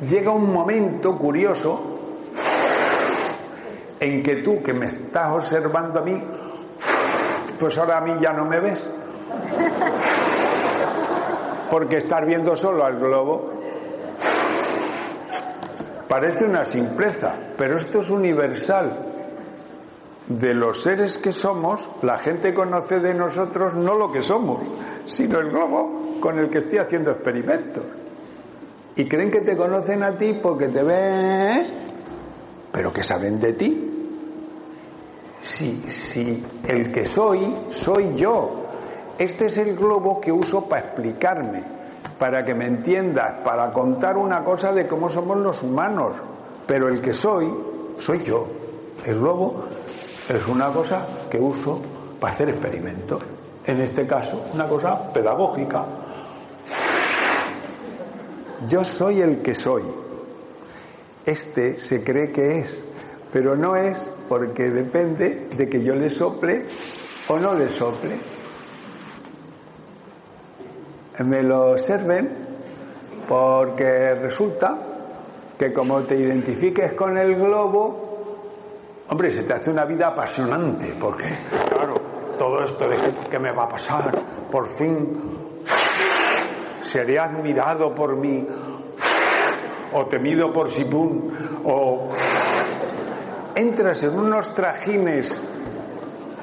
Llega 0.06 0.32
un 0.32 0.50
momento 0.50 1.18
curioso 1.18 1.95
en 4.00 4.22
que 4.22 4.36
tú 4.36 4.62
que 4.62 4.72
me 4.72 4.86
estás 4.86 5.32
observando 5.34 6.00
a 6.00 6.02
mí, 6.02 6.18
pues 7.58 7.78
ahora 7.78 7.98
a 7.98 8.00
mí 8.00 8.12
ya 8.20 8.32
no 8.32 8.44
me 8.44 8.60
ves. 8.60 8.88
Porque 11.70 11.98
estar 11.98 12.24
viendo 12.24 12.54
solo 12.54 12.84
al 12.84 12.96
globo 12.98 13.52
parece 16.08 16.44
una 16.44 16.64
simpleza, 16.64 17.34
pero 17.56 17.76
esto 17.76 18.00
es 18.00 18.10
universal. 18.10 19.12
De 20.28 20.54
los 20.54 20.82
seres 20.82 21.18
que 21.18 21.30
somos, 21.30 21.88
la 22.02 22.18
gente 22.18 22.52
conoce 22.52 22.98
de 22.98 23.14
nosotros 23.14 23.74
no 23.74 23.94
lo 23.94 24.10
que 24.10 24.22
somos, 24.22 24.60
sino 25.06 25.38
el 25.38 25.50
globo 25.50 26.18
con 26.20 26.38
el 26.38 26.50
que 26.50 26.58
estoy 26.58 26.78
haciendo 26.78 27.12
experimentos. 27.12 27.84
Y 28.96 29.06
creen 29.06 29.30
que 29.30 29.42
te 29.42 29.56
conocen 29.56 30.02
a 30.02 30.16
ti 30.16 30.38
porque 30.42 30.68
te 30.68 30.82
ven, 30.82 31.66
pero 32.72 32.92
que 32.92 33.04
saben 33.04 33.38
de 33.38 33.52
ti. 33.52 33.85
Si, 35.46 35.80
si 35.92 36.44
el 36.66 36.90
que 36.90 37.04
soy, 37.04 37.56
soy 37.70 38.16
yo. 38.16 38.64
Este 39.16 39.46
es 39.46 39.56
el 39.58 39.76
globo 39.76 40.20
que 40.20 40.32
uso 40.32 40.68
para 40.68 40.86
explicarme, 40.86 41.62
para 42.18 42.44
que 42.44 42.52
me 42.52 42.66
entiendas, 42.66 43.42
para 43.44 43.72
contar 43.72 44.16
una 44.16 44.42
cosa 44.42 44.72
de 44.72 44.88
cómo 44.88 45.08
somos 45.08 45.38
los 45.38 45.62
humanos. 45.62 46.16
Pero 46.66 46.88
el 46.88 47.00
que 47.00 47.12
soy, 47.12 47.48
soy 47.96 48.24
yo. 48.24 48.48
El 49.04 49.20
globo 49.20 49.66
es 49.86 50.48
una 50.48 50.66
cosa 50.70 51.06
que 51.30 51.38
uso 51.38 51.80
para 52.18 52.34
hacer 52.34 52.48
experimentos. 52.48 53.22
En 53.64 53.80
este 53.82 54.04
caso, 54.04 54.46
una 54.52 54.66
cosa 54.66 55.12
pedagógica. 55.12 55.84
Yo 58.68 58.82
soy 58.82 59.20
el 59.20 59.42
que 59.42 59.54
soy. 59.54 59.84
Este 61.24 61.78
se 61.78 62.02
cree 62.02 62.32
que 62.32 62.58
es, 62.58 62.82
pero 63.32 63.54
no 63.54 63.76
es 63.76 64.10
porque 64.28 64.70
depende 64.70 65.48
de 65.56 65.68
que 65.68 65.82
yo 65.82 65.94
le 65.94 66.10
sople 66.10 66.66
o 67.28 67.38
no 67.38 67.54
le 67.54 67.66
sople. 67.68 68.16
Me 71.24 71.42
lo 71.42 71.70
observen 71.70 72.28
porque 73.28 74.14
resulta 74.14 74.78
que 75.58 75.72
como 75.72 76.02
te 76.02 76.16
identifiques 76.16 76.92
con 76.92 77.16
el 77.16 77.34
globo, 77.36 79.04
hombre, 79.08 79.30
se 79.30 79.44
te 79.44 79.54
hace 79.54 79.70
una 79.70 79.84
vida 79.84 80.08
apasionante, 80.08 80.94
porque, 81.00 81.26
claro, 81.68 81.94
todo 82.38 82.62
esto 82.62 82.86
de 82.86 82.96
qué 83.30 83.38
me 83.38 83.52
va 83.52 83.64
a 83.64 83.68
pasar, 83.68 84.12
por 84.50 84.66
fin 84.66 85.46
seré 86.82 87.18
admirado 87.18 87.94
por 87.94 88.16
mí, 88.16 88.46
o 89.92 90.06
temido 90.06 90.52
por 90.52 90.70
Sipun, 90.70 91.62
o 91.64 92.08
entras 93.56 94.02
en 94.02 94.18
unos 94.18 94.54
trajines 94.54 95.40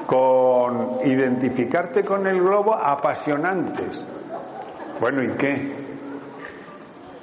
con 0.06 0.98
identificarte 1.04 2.04
con 2.04 2.26
el 2.26 2.40
globo 2.40 2.74
apasionantes. 2.74 4.06
Bueno, 5.00 5.22
¿y 5.22 5.36
qué? 5.36 5.84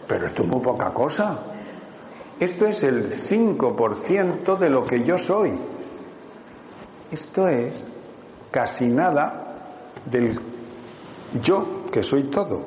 Pero 0.08 0.28
esto 0.28 0.44
es 0.44 0.50
muy 0.50 0.62
poca 0.62 0.94
cosa. 0.94 1.44
Esto 2.40 2.66
es 2.66 2.84
el 2.84 3.14
5% 3.14 4.58
de 4.58 4.70
lo 4.70 4.86
que 4.86 5.04
yo 5.04 5.18
soy. 5.18 5.52
Esto 7.12 7.48
es 7.48 7.86
casi 8.50 8.88
nada 8.88 9.90
del 10.06 10.40
yo, 11.42 11.86
que 11.92 12.02
soy 12.02 12.24
todo. 12.24 12.64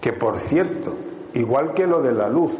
Que 0.00 0.12
por 0.12 0.38
cierto, 0.38 0.94
igual 1.32 1.72
que 1.72 1.86
lo 1.86 2.02
de 2.02 2.12
la 2.12 2.28
luz, 2.28 2.52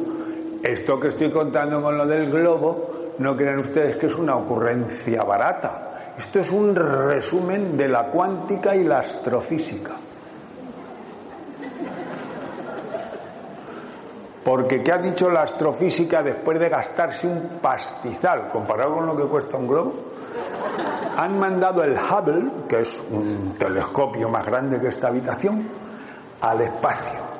esto 0.64 0.98
que 0.98 1.08
estoy 1.08 1.30
contando 1.30 1.82
con 1.82 1.98
lo 1.98 2.06
del 2.06 2.30
globo, 2.30 3.14
no 3.18 3.36
crean 3.36 3.58
ustedes 3.58 3.96
que 3.98 4.06
es 4.06 4.14
una 4.14 4.36
ocurrencia 4.36 5.22
barata. 5.22 6.14
Esto 6.16 6.40
es 6.40 6.50
un 6.50 6.74
resumen 6.74 7.76
de 7.76 7.88
la 7.88 8.06
cuántica 8.06 8.74
y 8.74 8.84
la 8.84 9.00
astrofísica. 9.00 9.92
Porque 14.42 14.82
¿qué 14.82 14.92
ha 14.92 14.98
dicho 14.98 15.28
la 15.30 15.42
astrofísica 15.42 16.22
después 16.22 16.58
de 16.58 16.68
gastarse 16.68 17.26
un 17.26 17.58
pastizal 17.60 18.48
comparado 18.48 18.94
con 18.94 19.06
lo 19.06 19.16
que 19.16 19.24
cuesta 19.24 19.56
un 19.56 19.66
globo? 19.66 19.94
Han 21.16 21.38
mandado 21.38 21.82
el 21.82 21.94
Hubble, 21.94 22.50
que 22.68 22.80
es 22.80 23.02
un 23.10 23.56
telescopio 23.58 24.28
más 24.28 24.44
grande 24.46 24.80
que 24.80 24.88
esta 24.88 25.08
habitación, 25.08 25.66
al 26.40 26.60
espacio 26.60 27.34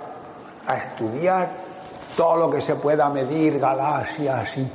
a 0.67 0.77
estudiar 0.77 1.74
todo 2.17 2.37
lo 2.37 2.51
que 2.51 2.61
se 2.61 2.77
pueda 2.77 3.09
medir, 3.09 3.59
galaxias 3.59 4.57
y... 4.57 4.71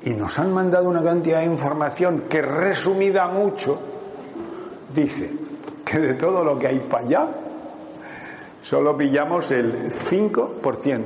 Y 0.00 0.10
nos 0.14 0.38
han 0.38 0.54
mandado 0.54 0.88
una 0.88 1.02
cantidad 1.02 1.40
de 1.40 1.46
información 1.46 2.24
que 2.28 2.40
resumida 2.40 3.26
mucho 3.26 3.78
dice 4.94 5.30
que 5.84 5.98
de 5.98 6.14
todo 6.14 6.44
lo 6.44 6.56
que 6.58 6.68
hay 6.68 6.78
para 6.78 7.04
allá 7.04 7.28
solo 8.62 8.96
pillamos 8.96 9.50
el 9.50 9.92
5%. 9.92 11.02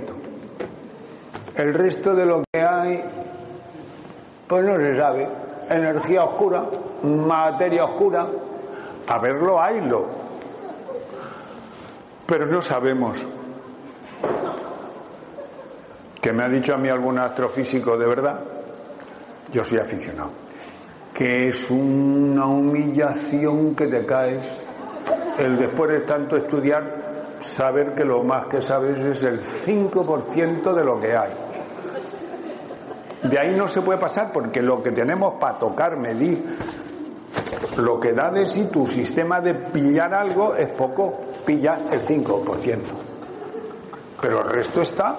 El 1.56 1.74
resto 1.74 2.14
de 2.14 2.26
lo 2.26 2.42
que 2.52 2.60
hay, 2.60 3.02
pues 4.46 4.64
no 4.64 4.76
se 4.76 4.96
sabe. 4.96 5.28
Energía 5.68 6.24
oscura, 6.24 6.66
materia 7.02 7.84
oscura, 7.84 8.26
a 9.08 9.18
verlo 9.18 9.60
haylo. 9.60 10.06
Pero 12.26 12.46
no 12.46 12.60
sabemos 12.60 13.26
que 16.22 16.32
me 16.32 16.44
ha 16.44 16.48
dicho 16.48 16.72
a 16.72 16.78
mí 16.78 16.88
algún 16.88 17.18
astrofísico 17.18 17.98
de 17.98 18.06
verdad, 18.06 18.38
yo 19.52 19.64
soy 19.64 19.80
aficionado, 19.80 20.30
que 21.12 21.48
es 21.48 21.68
una 21.68 22.46
humillación 22.46 23.74
que 23.74 23.88
te 23.88 24.06
caes 24.06 24.62
el 25.38 25.58
después 25.58 25.90
de 25.90 26.00
tanto 26.02 26.36
estudiar 26.36 27.36
saber 27.40 27.92
que 27.94 28.04
lo 28.04 28.22
más 28.22 28.46
que 28.46 28.62
sabes 28.62 29.00
es 29.00 29.24
el 29.24 29.40
5% 29.40 30.72
de 30.72 30.84
lo 30.84 31.00
que 31.00 31.16
hay. 31.16 31.32
De 33.24 33.38
ahí 33.40 33.56
no 33.56 33.66
se 33.66 33.82
puede 33.82 33.98
pasar 33.98 34.30
porque 34.32 34.62
lo 34.62 34.80
que 34.80 34.92
tenemos 34.92 35.34
para 35.40 35.58
tocar, 35.58 35.96
medir, 35.96 36.56
lo 37.78 37.98
que 37.98 38.12
da 38.12 38.30
de 38.30 38.46
sí 38.46 38.68
tu 38.72 38.86
sistema 38.86 39.40
de 39.40 39.54
pillar 39.54 40.14
algo 40.14 40.54
es 40.54 40.68
poco, 40.68 41.18
pilla 41.44 41.78
el 41.90 42.02
5%. 42.02 42.78
Pero 44.20 44.42
el 44.42 44.50
resto 44.50 44.82
está. 44.82 45.16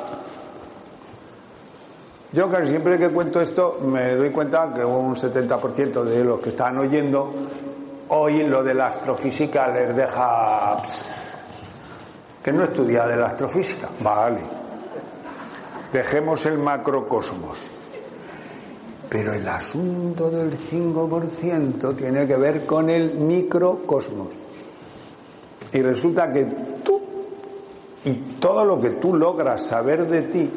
Yo 2.34 2.50
casi 2.50 2.70
siempre 2.70 2.98
que 2.98 3.10
cuento 3.10 3.40
esto 3.40 3.78
me 3.84 4.16
doy 4.16 4.32
cuenta 4.32 4.74
que 4.74 4.84
un 4.84 5.16
70% 5.16 6.04
de 6.04 6.24
los 6.24 6.40
que 6.40 6.50
están 6.50 6.80
oyendo 6.80 7.32
hoy 8.10 8.42
lo 8.42 8.64
de 8.64 8.74
la 8.74 8.88
astrofísica 8.88 9.68
les 9.68 9.96
deja 9.96 10.78
que 12.44 12.52
no 12.52 12.64
estudia 12.64 13.06
de 13.06 13.18
la 13.18 13.28
astrofísica. 13.28 13.90
Vale. 14.02 14.42
Dejemos 15.94 16.44
el 16.48 16.58
macrocosmos. 16.58 17.60
Pero 19.10 19.34
el 19.34 19.48
asunto 19.48 20.32
del 20.32 20.58
5% 20.58 21.96
tiene 21.96 22.26
que 22.26 22.36
ver 22.36 22.66
con 22.66 22.90
el 22.90 23.14
microcosmos. 23.14 24.30
Y 25.72 25.82
resulta 25.84 26.32
que 26.34 26.46
tú 26.84 27.00
y 28.06 28.14
todo 28.40 28.66
lo 28.66 28.82
que 28.82 28.90
tú 28.92 29.16
logras 29.16 29.68
saber 29.68 30.08
de 30.08 30.22
ti 30.24 30.52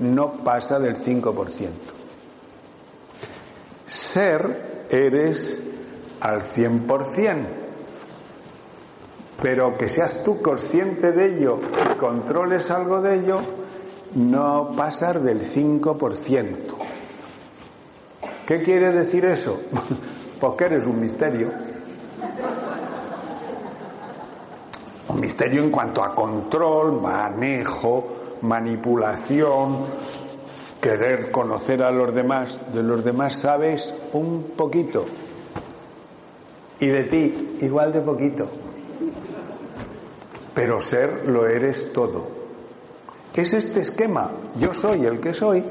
no 0.00 0.32
pasa 0.44 0.78
del 0.78 0.96
5%. 0.96 1.68
Ser 3.86 4.86
eres 4.90 5.62
al 6.20 6.42
100%, 6.42 7.46
pero 9.40 9.76
que 9.76 9.88
seas 9.88 10.22
tú 10.22 10.40
consciente 10.42 11.12
de 11.12 11.36
ello 11.36 11.60
y 11.92 11.96
controles 11.96 12.70
algo 12.70 13.00
de 13.00 13.16
ello, 13.16 13.40
no 14.14 14.72
pasar 14.76 15.20
del 15.20 15.42
5%. 15.42 16.56
¿Qué 18.46 18.60
quiere 18.62 18.90
decir 18.90 19.24
eso? 19.24 19.60
Pues 20.40 20.54
que 20.56 20.64
eres 20.64 20.86
un 20.86 20.98
misterio. 20.98 21.50
Un 25.08 25.20
misterio 25.20 25.62
en 25.62 25.70
cuanto 25.70 26.02
a 26.02 26.14
control, 26.14 26.98
manejo, 26.98 28.19
manipulación, 28.42 29.86
querer 30.80 31.30
conocer 31.30 31.82
a 31.82 31.90
los 31.90 32.14
demás. 32.14 32.58
De 32.72 32.82
los 32.82 33.04
demás 33.04 33.36
sabes 33.36 33.94
un 34.12 34.52
poquito. 34.56 35.04
Y 36.78 36.86
de 36.86 37.04
ti 37.04 37.58
igual 37.60 37.92
de 37.92 38.00
poquito. 38.00 38.48
Pero 40.54 40.80
ser 40.80 41.26
lo 41.26 41.46
eres 41.46 41.92
todo. 41.92 42.40
Es 43.34 43.52
este 43.52 43.80
esquema. 43.80 44.32
Yo 44.58 44.74
soy 44.74 45.04
el 45.04 45.20
que 45.20 45.32
soy 45.32 45.62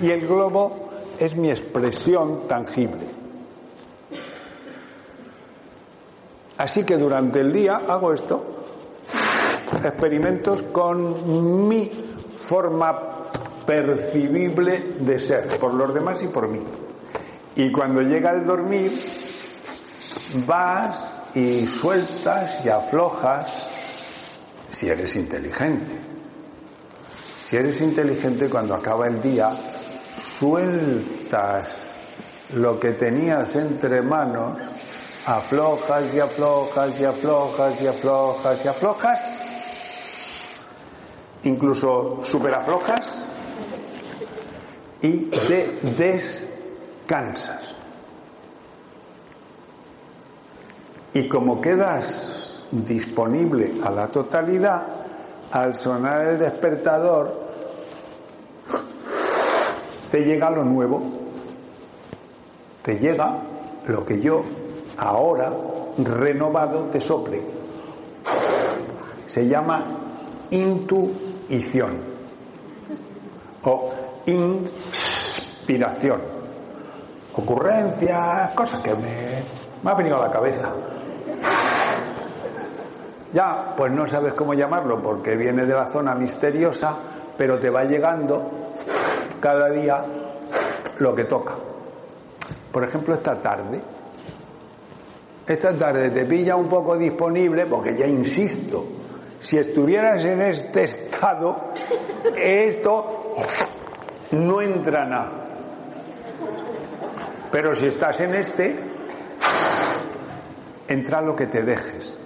y 0.00 0.10
el 0.10 0.26
globo 0.26 0.88
es 1.18 1.36
mi 1.36 1.50
expresión 1.50 2.46
tangible. 2.48 3.06
Así 6.58 6.84
que 6.84 6.96
durante 6.96 7.40
el 7.40 7.52
día 7.52 7.80
hago 7.88 8.12
esto, 8.12 8.53
experimentos 9.84 10.62
con 10.72 11.68
mi 11.68 11.90
forma 12.40 13.14
percibible 13.66 14.96
de 15.00 15.18
ser, 15.18 15.58
por 15.58 15.74
los 15.74 15.94
demás 15.94 16.22
y 16.22 16.28
por 16.28 16.48
mí. 16.48 16.62
Y 17.56 17.70
cuando 17.72 18.02
llega 18.02 18.32
el 18.32 18.44
dormir, 18.44 18.90
vas 20.46 21.12
y 21.34 21.66
sueltas 21.66 22.64
y 22.64 22.68
aflojas 22.68 24.40
si 24.70 24.88
eres 24.88 25.16
inteligente. 25.16 25.98
Si 27.46 27.56
eres 27.56 27.80
inteligente 27.80 28.48
cuando 28.48 28.74
acaba 28.74 29.06
el 29.06 29.22
día, 29.22 29.50
sueltas 30.38 31.84
lo 32.54 32.78
que 32.78 32.90
tenías 32.92 33.54
entre 33.56 34.02
manos, 34.02 34.58
aflojas 35.26 36.12
y 36.12 36.20
aflojas 36.20 36.98
y 36.98 37.04
aflojas 37.04 37.80
y 37.80 37.86
aflojas 37.86 38.64
y 38.64 38.68
aflojas, 38.68 39.33
incluso 41.44 42.20
superaflojas 42.22 43.24
y 45.00 45.18
te 45.26 45.78
descansas. 45.96 47.76
Y 51.12 51.28
como 51.28 51.60
quedas 51.60 52.62
disponible 52.72 53.74
a 53.84 53.90
la 53.90 54.08
totalidad, 54.08 54.86
al 55.52 55.74
sonar 55.74 56.26
el 56.28 56.38
despertador, 56.38 57.44
te 60.10 60.24
llega 60.24 60.50
lo 60.50 60.64
nuevo, 60.64 61.02
te 62.82 62.98
llega 62.98 63.42
lo 63.86 64.04
que 64.04 64.20
yo 64.20 64.42
ahora, 64.96 65.52
renovado, 65.98 66.84
te 66.86 67.00
sople. 67.00 67.42
Se 69.26 69.46
llama 69.46 69.84
intuición 70.50 71.33
o 73.64 73.92
inspiración. 74.26 76.20
Ocurrencias, 77.36 78.50
cosas 78.54 78.80
que 78.80 78.94
me, 78.94 79.42
me 79.82 79.90
ha 79.90 79.94
venido 79.94 80.16
a 80.16 80.26
la 80.26 80.32
cabeza. 80.32 80.72
Ya, 83.32 83.74
pues 83.76 83.90
no 83.92 84.06
sabes 84.06 84.32
cómo 84.34 84.54
llamarlo 84.54 85.02
porque 85.02 85.34
viene 85.34 85.66
de 85.66 85.74
la 85.74 85.86
zona 85.86 86.14
misteriosa, 86.14 86.96
pero 87.36 87.58
te 87.58 87.68
va 87.68 87.82
llegando 87.84 88.48
cada 89.40 89.70
día 89.70 90.04
lo 90.98 91.14
que 91.14 91.24
toca. 91.24 91.54
Por 92.70 92.84
ejemplo, 92.84 93.14
esta 93.14 93.34
tarde. 93.42 93.80
Esta 95.46 95.74
tarde 95.74 96.10
te 96.10 96.24
pilla 96.24 96.56
un 96.56 96.68
poco 96.68 96.96
disponible 96.96 97.66
porque 97.66 97.96
ya 97.96 98.06
insisto, 98.06 98.86
si 99.44 99.58
estuvieras 99.58 100.24
en 100.24 100.40
este 100.40 100.84
estado, 100.84 101.70
esto 102.34 103.36
no 104.32 104.62
entra 104.62 105.04
nada. 105.04 105.32
Pero 107.52 107.74
si 107.74 107.88
estás 107.88 108.22
en 108.22 108.36
este, 108.36 108.74
entra 110.88 111.20
lo 111.20 111.36
que 111.36 111.46
te 111.46 111.62
dejes. 111.62 112.16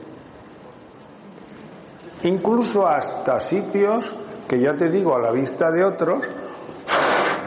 Incluso 2.23 2.87
hasta 2.87 3.41
sitios 3.41 4.15
que 4.47 4.61
ya 4.61 4.75
te 4.75 4.89
digo 4.89 5.17
a 5.17 5.19
la 5.19 5.33
vista 5.33 5.73
de 5.73 5.85
otros, 5.85 6.23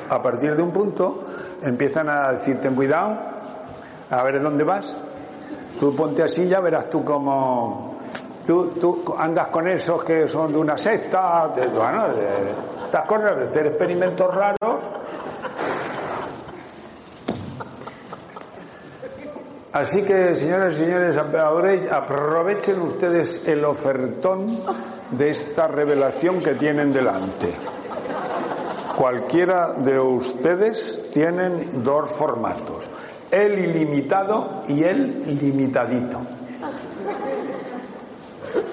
a 0.10 0.22
partir 0.22 0.54
de 0.54 0.64
un 0.64 0.74
punto 0.74 1.24
empiezan 1.64 2.10
a 2.10 2.34
decirte 2.34 2.70
cuidado, 2.72 3.18
a 4.10 4.22
ver 4.22 4.42
dónde 4.42 4.66
vas. 4.66 4.98
Tú 5.80 5.96
ponte 5.96 6.24
así, 6.24 6.50
ya 6.50 6.60
verás 6.60 6.90
tú 6.90 7.06
cómo 7.06 7.91
tú, 8.52 9.16
andas 9.18 9.48
con 9.48 9.68
esos 9.68 10.04
que 10.04 10.28
son 10.28 10.52
de 10.54 10.60
una 10.60 10.78
secta, 10.78 11.52
de, 11.56 11.68
bueno, 11.68 12.10
de, 12.10 12.52
estas 12.86 13.06
cosas, 13.06 13.38
de 13.38 13.48
hacer 13.48 13.68
experimentos 13.68 14.34
raros. 14.34 14.80
Así 19.74 20.04
que, 20.04 20.36
señores 20.36 20.76
y 20.76 20.84
señores, 20.84 21.18
aprovechen 21.18 22.82
ustedes 22.82 23.48
el 23.48 23.64
ofertón 23.64 24.48
de 25.12 25.30
esta 25.30 25.68
revelación 25.68 26.42
que 26.42 26.56
tienen 26.56 26.92
delante. 26.92 27.54
Cualquiera 28.98 29.74
de 29.74 29.98
ustedes 29.98 31.10
tienen 31.14 31.84
dos 31.84 32.12
formatos, 32.12 32.90
el 33.32 33.58
ilimitado 33.60 34.64
y 34.68 34.84
el 34.84 35.40
limitadito. 35.40 36.41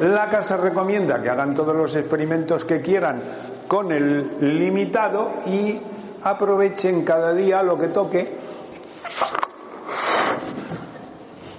La 0.00 0.28
casa 0.28 0.56
recomienda 0.56 1.20
que 1.22 1.28
hagan 1.28 1.54
todos 1.54 1.74
los 1.74 1.94
experimentos 1.96 2.64
que 2.64 2.80
quieran 2.80 3.20
con 3.66 3.92
el 3.92 4.58
limitado 4.58 5.36
y 5.46 5.80
aprovechen 6.22 7.04
cada 7.04 7.32
día 7.32 7.62
lo 7.62 7.78
que 7.78 7.88
toque 7.88 8.36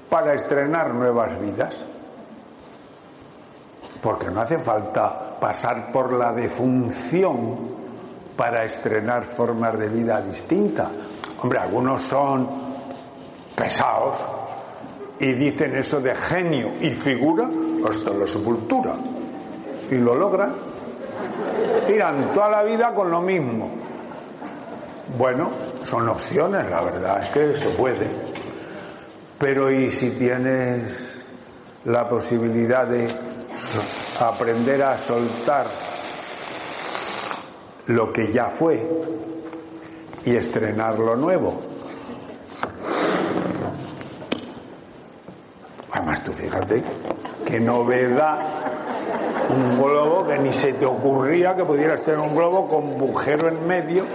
para 0.10 0.34
estrenar 0.34 0.94
nuevas 0.94 1.40
vidas. 1.40 1.86
Porque 4.02 4.30
no 4.30 4.42
hace 4.42 4.60
falta 4.60 5.38
pasar 5.40 5.92
por 5.92 6.14
la 6.14 6.32
defunción 6.32 7.78
para 8.36 8.64
estrenar 8.66 9.26
formas 9.26 9.78
de 9.78 9.90
vida 9.90 10.22
distintas. 10.22 10.90
Hombre, 11.42 11.60
algunos 11.60 12.02
son 12.04 12.48
pesados 13.56 14.39
y 15.20 15.34
dicen 15.34 15.76
eso 15.76 16.00
de 16.00 16.16
genio 16.16 16.74
y 16.80 16.92
figura 16.92 17.50
hasta 17.88 18.12
la 18.12 18.26
sepultura. 18.26 18.96
Y 19.92 19.96
lo 19.96 20.16
logran. 20.16 20.56
Tiran 21.86 22.34
toda 22.34 22.50
la 22.50 22.64
vida 22.64 22.94
con 22.94 23.10
lo 23.10 23.22
mismo. 23.22 23.70
Bueno, 25.18 25.50
son 25.84 26.08
opciones, 26.08 26.70
la 26.70 26.82
verdad 26.82 27.24
es 27.24 27.30
que 27.30 27.56
se 27.56 27.70
puede. 27.76 28.08
Pero 29.38 29.72
¿y 29.72 29.90
si 29.90 30.12
tienes 30.12 31.20
la 31.86 32.08
posibilidad 32.08 32.86
de 32.88 33.08
aprender 34.20 34.84
a 34.84 34.98
soltar 34.98 35.66
lo 37.88 38.12
que 38.14 38.32
ya 38.32 38.50
fue 38.50 38.88
y 40.26 40.36
estrenar 40.36 41.00
lo 41.00 41.16
nuevo. 41.16 41.60
Además, 45.92 46.24
tú 46.24 46.32
fíjate, 46.34 46.84
qué 47.46 47.60
novedad 47.60 48.40
un 49.50 49.82
globo 49.82 50.28
que 50.28 50.38
ni 50.38 50.54
se 50.54 50.74
te 50.74 50.86
ocurría 50.86 51.56
que 51.56 51.66
pudieras 51.66 52.04
tener 52.04 52.20
un 52.20 52.36
globo 52.36 52.68
con 52.68 52.98
bujero 52.98 53.48
en 53.50 53.66
medio 53.66 54.06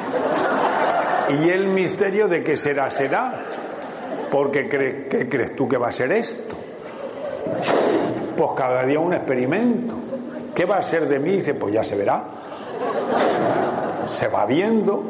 y 1.28 1.48
el 1.48 1.68
misterio 1.68 2.28
de 2.28 2.42
qué 2.42 2.56
será, 2.56 2.90
será. 2.90 3.32
Porque 4.30 4.68
¿qué 4.68 5.28
crees 5.28 5.54
tú 5.56 5.68
que 5.68 5.76
va 5.76 5.88
a 5.88 5.92
ser 5.92 6.12
esto? 6.12 6.56
Pues 8.36 8.50
cada 8.56 8.84
día 8.84 8.98
un 8.98 9.14
experimento. 9.14 9.94
¿Qué 10.54 10.64
va 10.64 10.76
a 10.76 10.82
ser 10.82 11.08
de 11.08 11.18
mí? 11.18 11.30
Dice, 11.30 11.54
pues 11.54 11.74
ya 11.74 11.82
se 11.82 11.96
verá. 11.96 12.24
Se 14.08 14.28
va 14.28 14.44
viendo. 14.46 15.04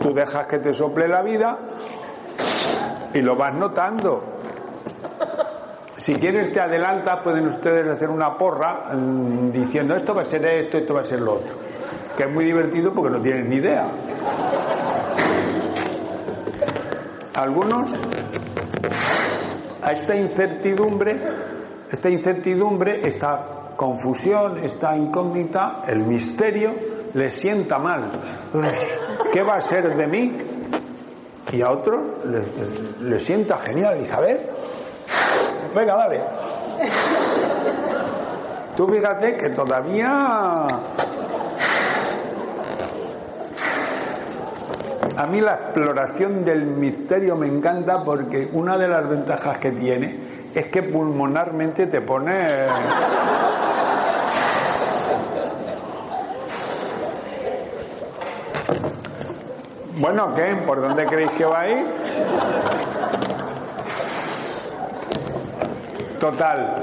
Tú 0.00 0.12
dejas 0.12 0.46
que 0.46 0.58
te 0.58 0.74
sople 0.74 1.08
la 1.08 1.22
vida 1.22 1.58
y 3.14 3.20
lo 3.20 3.36
vas 3.36 3.54
notando. 3.54 4.31
Si 6.02 6.14
quieres 6.14 6.52
te 6.52 6.58
adelantas, 6.58 7.20
pueden 7.22 7.46
ustedes 7.46 7.86
hacer 7.86 8.10
una 8.10 8.36
porra 8.36 8.92
mm, 8.92 9.52
diciendo 9.52 9.94
esto 9.94 10.12
va 10.12 10.22
a 10.22 10.24
ser 10.24 10.44
esto, 10.44 10.78
esto 10.78 10.94
va 10.94 11.02
a 11.02 11.04
ser 11.04 11.20
lo 11.20 11.34
otro. 11.34 11.54
Que 12.16 12.24
es 12.24 12.28
muy 12.28 12.44
divertido 12.44 12.92
porque 12.92 13.16
no 13.16 13.22
tienes 13.22 13.46
ni 13.46 13.56
idea. 13.58 13.86
Algunos 17.34 17.92
a 19.80 19.92
esta 19.92 20.16
incertidumbre, 20.16 21.22
esta 21.88 22.10
incertidumbre, 22.10 23.06
esta 23.06 23.70
confusión, 23.76 24.58
esta 24.58 24.96
incógnita, 24.96 25.82
el 25.86 26.04
misterio, 26.04 26.74
le 27.14 27.30
sienta 27.30 27.78
mal. 27.78 28.10
¿Qué 29.32 29.40
va 29.44 29.54
a 29.54 29.60
ser 29.60 29.96
de 29.96 30.06
mí? 30.08 30.36
Y 31.52 31.62
a 31.62 31.70
otros 31.70 32.24
le, 33.02 33.20
sienta 33.20 33.56
genial. 33.58 34.04
Y 34.04 34.10
a 34.10 34.18
ver, 34.18 34.50
venga, 35.74 35.94
dale. 35.96 36.20
Tú 38.76 38.88
fíjate 38.88 39.36
que 39.36 39.50
todavía 39.50 40.66
A 45.16 45.26
mí 45.26 45.40
la 45.40 45.54
exploración 45.54 46.44
del 46.44 46.64
misterio 46.64 47.36
me 47.36 47.46
encanta 47.46 48.02
porque 48.02 48.48
una 48.52 48.78
de 48.78 48.88
las 48.88 49.08
ventajas 49.08 49.58
que 49.58 49.70
tiene 49.70 50.18
es 50.54 50.66
que 50.68 50.82
pulmonarmente 50.82 51.86
te 51.86 52.00
pone... 52.00 52.66
Bueno, 59.96 60.34
¿qué? 60.34 60.56
¿Por 60.66 60.80
dónde 60.80 61.06
creéis 61.06 61.30
que 61.32 61.44
va 61.44 61.60
a 61.60 61.68
ir? 61.68 61.86
Total. 66.22 66.76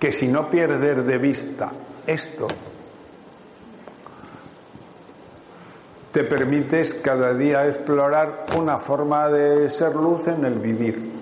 Que 0.00 0.12
si 0.12 0.26
no 0.26 0.48
pierdes 0.48 1.06
de 1.06 1.18
vista 1.18 1.70
esto, 2.04 2.48
te 6.10 6.24
permites 6.24 6.94
cada 6.94 7.32
día 7.34 7.64
explorar 7.64 8.46
una 8.58 8.80
forma 8.80 9.28
de 9.28 9.68
ser 9.68 9.94
luz 9.94 10.26
en 10.26 10.44
el 10.46 10.58
vivir. 10.58 11.12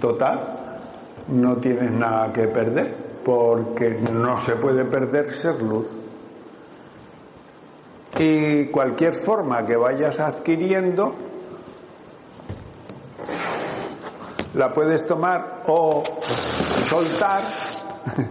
Total, 0.00 0.56
no 1.28 1.56
tienes 1.58 1.90
nada 1.90 2.32
que 2.32 2.48
perder, 2.48 2.94
porque 3.22 3.98
no 4.10 4.40
se 4.40 4.56
puede 4.56 4.86
perder 4.86 5.30
ser 5.32 5.60
luz. 5.60 5.99
Y 8.22 8.66
cualquier 8.66 9.14
forma 9.14 9.64
que 9.64 9.78
vayas 9.78 10.20
adquiriendo, 10.20 11.14
la 14.52 14.70
puedes 14.74 15.06
tomar 15.06 15.62
o 15.68 16.04
soltar 16.20 17.40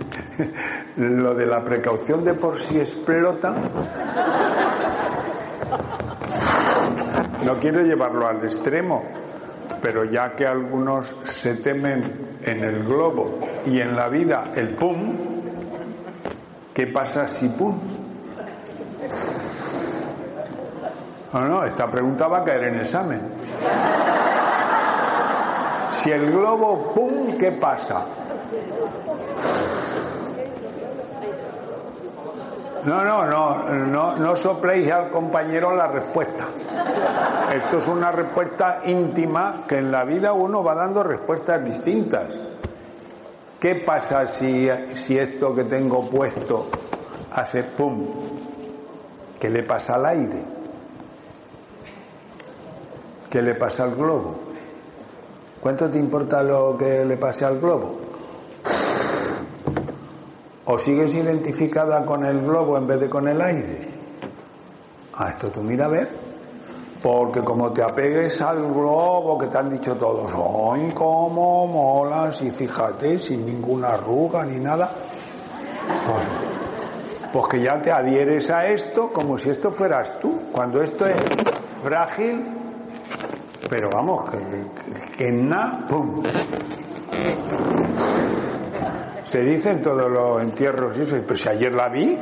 lo 0.98 1.34
de 1.34 1.48
la 1.48 1.64
precaución 1.64 2.24
de 2.24 2.36
por 2.36 2.60
si 2.60 2.78
explota, 2.78 3.56
no 7.44 7.54
quiero 7.56 7.82
llevarlo 7.82 8.28
al 8.28 8.44
extremo, 8.44 9.04
pero 9.82 10.04
ya 10.04 10.36
que 10.36 10.46
algunos 10.46 11.16
se 11.24 11.56
temen 11.56 12.38
en 12.44 12.64
el 12.64 12.84
globo 12.84 13.40
y 13.66 13.82
en 13.82 13.96
la 13.96 14.08
vida 14.08 14.52
el 14.54 14.76
pum, 14.76 15.16
¿qué 16.76 16.86
pasa 16.86 17.28
si 17.28 17.50
pum? 17.50 17.80
No, 21.32 21.42
no, 21.46 21.64
esta 21.64 21.90
pregunta 21.90 22.28
va 22.28 22.40
a 22.40 22.44
caer 22.44 22.64
en 22.66 22.80
examen. 22.80 23.22
Si 25.92 26.12
el 26.12 26.32
globo 26.32 26.92
pum, 26.94 27.38
¿qué 27.38 27.52
pasa? 27.52 28.06
No, 32.86 33.04
no, 33.04 33.26
no, 33.26 33.70
no, 33.86 34.16
no 34.16 34.36
sopléis 34.36 34.90
al 34.92 35.10
compañero 35.12 35.76
la 35.76 35.88
respuesta. 35.88 36.48
Esto 37.54 37.78
es 37.78 37.88
una 37.88 38.12
respuesta 38.12 38.80
íntima 38.86 39.66
que 39.68 39.78
en 39.78 39.92
la 39.92 40.06
vida 40.06 40.34
uno 40.34 40.64
va 40.64 40.74
dando 40.74 41.04
respuestas 41.04 41.64
distintas. 41.64 42.40
¿Qué 43.60 43.76
pasa 43.76 44.26
si, 44.26 44.70
si 44.96 45.18
esto 45.18 45.54
que 45.54 45.66
tengo 45.66 46.10
puesto 46.10 46.70
hace 47.34 47.64
pum? 47.64 48.08
¿Qué 49.40 49.50
le 49.50 49.64
pasa 49.64 49.96
al 49.96 50.06
aire? 50.06 50.59
¿Qué 53.30 53.44
le 53.44 53.54
pasa 53.54 53.84
al 53.84 53.96
globo? 53.96 54.40
¿Cuánto 55.62 55.90
te 55.90 56.00
importa 56.00 56.42
lo 56.42 56.76
que 56.76 57.06
le 57.06 57.16
pase 57.18 57.46
al 57.46 57.60
globo? 57.60 58.00
¿O 60.66 60.78
sigues 60.80 61.14
identificada 61.14 62.06
con 62.06 62.26
el 62.26 62.42
globo 62.42 62.78
en 62.78 62.88
vez 62.88 63.00
de 63.00 63.10
con 63.10 63.28
el 63.28 63.40
aire? 63.40 63.88
A 65.16 65.30
esto 65.30 65.50
tú 65.50 65.62
mira 65.62 65.86
a 65.86 65.90
ver. 65.90 66.10
Porque 67.04 67.42
como 67.44 67.72
te 67.72 67.82
apegues 67.82 68.42
al 68.42 68.62
globo 68.74 69.38
que 69.38 69.48
te 69.48 69.58
han 69.58 69.70
dicho 69.70 69.96
todos, 69.96 70.34
¡ay, 70.34 70.92
cómo 70.94 71.66
molas! 71.68 72.42
Y 72.42 72.52
fíjate, 72.52 73.20
sin 73.20 73.46
ninguna 73.46 73.90
arruga 73.90 74.44
ni 74.44 74.58
nada. 74.58 74.92
Pues, 75.88 76.26
pues 77.32 77.48
que 77.48 77.62
ya 77.62 77.82
te 77.82 77.92
adhieres 77.92 78.50
a 78.50 78.66
esto 78.66 79.12
como 79.14 79.38
si 79.38 79.50
esto 79.50 79.72
fueras 79.72 80.20
tú. 80.20 80.40
Cuando 80.52 80.82
esto 80.82 81.06
es 81.06 81.16
frágil, 81.82 82.59
pero 83.70 83.90
vamos, 83.92 84.30
que, 84.32 85.18
que, 85.18 85.32
nada, 85.32 85.88
¡pum! 85.88 86.24
Se 89.26 89.42
dicen 89.42 89.84
todos 89.84 90.10
los 90.10 90.42
entierros 90.42 90.98
y 90.98 91.02
eso, 91.02 91.16
pero 91.22 91.38
si 91.38 91.50
ayer 91.50 91.72
la 91.74 91.88
vi. 91.88 92.18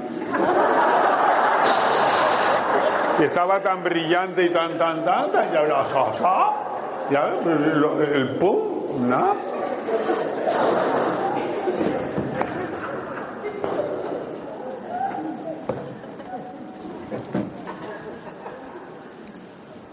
Y 3.19 3.23
estaba 3.23 3.61
tan 3.61 3.81
brillante 3.83 4.43
y 4.43 4.49
tan, 4.49 4.77
tan, 4.77 5.05
tan, 5.05 5.31
tan 5.31 5.53
ya 5.53 5.61
la 5.63 5.85
sa, 5.87 6.53
ya, 7.09 7.33
pues 7.41 7.61
el 7.61 8.37
pum, 8.37 9.07
nada. 9.07 9.33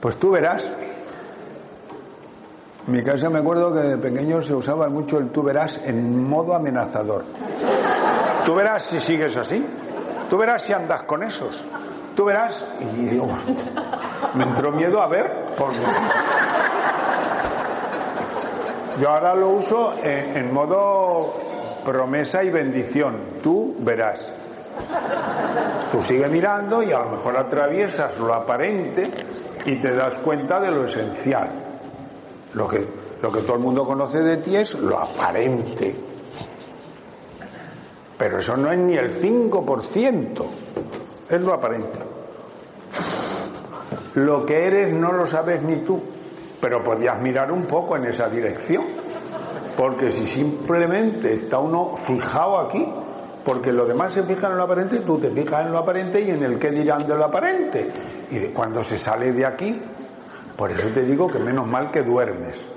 Pues 0.01 0.17
tú 0.19 0.33
verás 0.33 0.71
en 2.87 2.93
mi 2.93 3.03
casa 3.03 3.31
me 3.31 3.39
acuerdo 3.39 3.73
que 3.73 3.81
de 3.81 3.97
pequeño 3.97 4.43
se 4.43 4.55
usaba 4.55 4.89
mucho 4.89 5.19
el 5.19 5.31
tú 5.31 5.43
verás 5.43 5.81
en 5.85 6.23
modo 6.29 6.55
amenazador. 6.55 7.25
Tú 8.45 8.55
verás 8.55 8.85
si 8.85 9.01
sigues 9.01 9.37
así. 9.37 9.65
Tú 10.29 10.37
verás 10.37 10.63
si 10.63 10.75
andas 10.75 11.05
con 11.05 11.23
esos. 11.23 11.67
Tú 12.15 12.27
verás. 12.27 12.65
Y 12.81 13.07
digo, 13.07 13.29
me 14.35 14.45
entró 14.45 14.71
miedo 14.71 15.01
a 15.01 15.09
ver. 15.09 15.55
Porque... 15.57 15.79
Yo 19.01 19.11
ahora 19.11 19.35
lo 19.35 19.49
uso 19.49 19.95
en, 20.03 20.37
en 20.37 20.53
modo 20.53 21.35
promesa 21.85 22.45
y 22.45 22.51
bendición. 22.51 23.17
Tú 23.43 23.77
verás. 23.79 24.31
Tú 25.91 26.03
sigue 26.03 26.29
mirando 26.29 26.83
y 26.83 26.93
a 26.93 26.99
lo 26.99 27.11
mejor 27.13 27.37
atraviesas 27.39 28.19
lo 28.19 28.35
aparente 28.35 29.11
y 29.65 29.81
te 29.81 29.95
das 29.95 30.17
cuenta 30.19 30.61
de 30.61 30.71
lo 30.71 30.85
esencial. 30.85 31.64
Lo 32.55 32.69
que, 32.69 32.87
lo 33.21 33.33
que 33.33 33.41
todo 33.41 33.55
el 33.55 33.63
mundo 33.63 33.85
conoce 33.85 34.21
de 34.21 34.37
ti 34.39 34.57
es 34.57 34.75
lo 34.75 34.99
aparente. 34.99 35.95
Pero 38.17 38.39
eso 38.39 38.57
no 38.57 38.71
es 38.71 38.79
ni 38.79 38.97
el 38.97 39.21
5%, 39.21 40.45
es 41.29 41.41
lo 41.41 41.53
aparente. 41.53 41.99
Lo 44.15 44.47
que 44.47 44.67
eres 44.67 44.93
no 44.95 45.13
lo 45.13 45.27
sabes 45.27 45.63
ni 45.63 45.79
tú, 45.79 46.01
pero 46.61 46.83
podías 46.83 47.21
mirar 47.21 47.51
un 47.51 47.65
poco 47.65 47.97
en 47.97 48.05
esa 48.07 48.29
dirección. 48.29 48.85
Porque 49.77 50.09
si 50.11 50.27
simplemente 50.27 51.35
está 51.35 51.59
uno 51.59 51.97
fijado 51.97 52.61
aquí, 52.61 52.87
porque 53.45 53.73
los 53.73 53.89
demás 53.89 54.13
se 54.13 54.23
fijan 54.23 54.53
en 54.53 54.59
lo 54.59 54.63
aparente, 54.63 55.01
tú 55.01 55.19
te 55.19 55.31
fijas 55.31 55.67
en 55.67 55.73
lo 55.73 55.79
aparente 55.79 56.21
y 56.21 56.31
en 56.31 56.45
el 56.45 56.59
que 56.59 56.71
dirán 56.71 57.07
de 57.07 57.17
lo 57.17 57.25
aparente. 57.25 57.91
Y 58.31 58.39
cuando 58.53 58.85
se 58.85 58.97
sale 58.97 59.33
de 59.33 59.45
aquí, 59.45 59.83
por 60.57 60.71
eso 60.71 60.89
te 60.89 61.03
digo 61.03 61.27
que 61.29 61.39
menos 61.39 61.67
mal 61.67 61.91
que 61.91 62.03
duermes. 62.03 62.69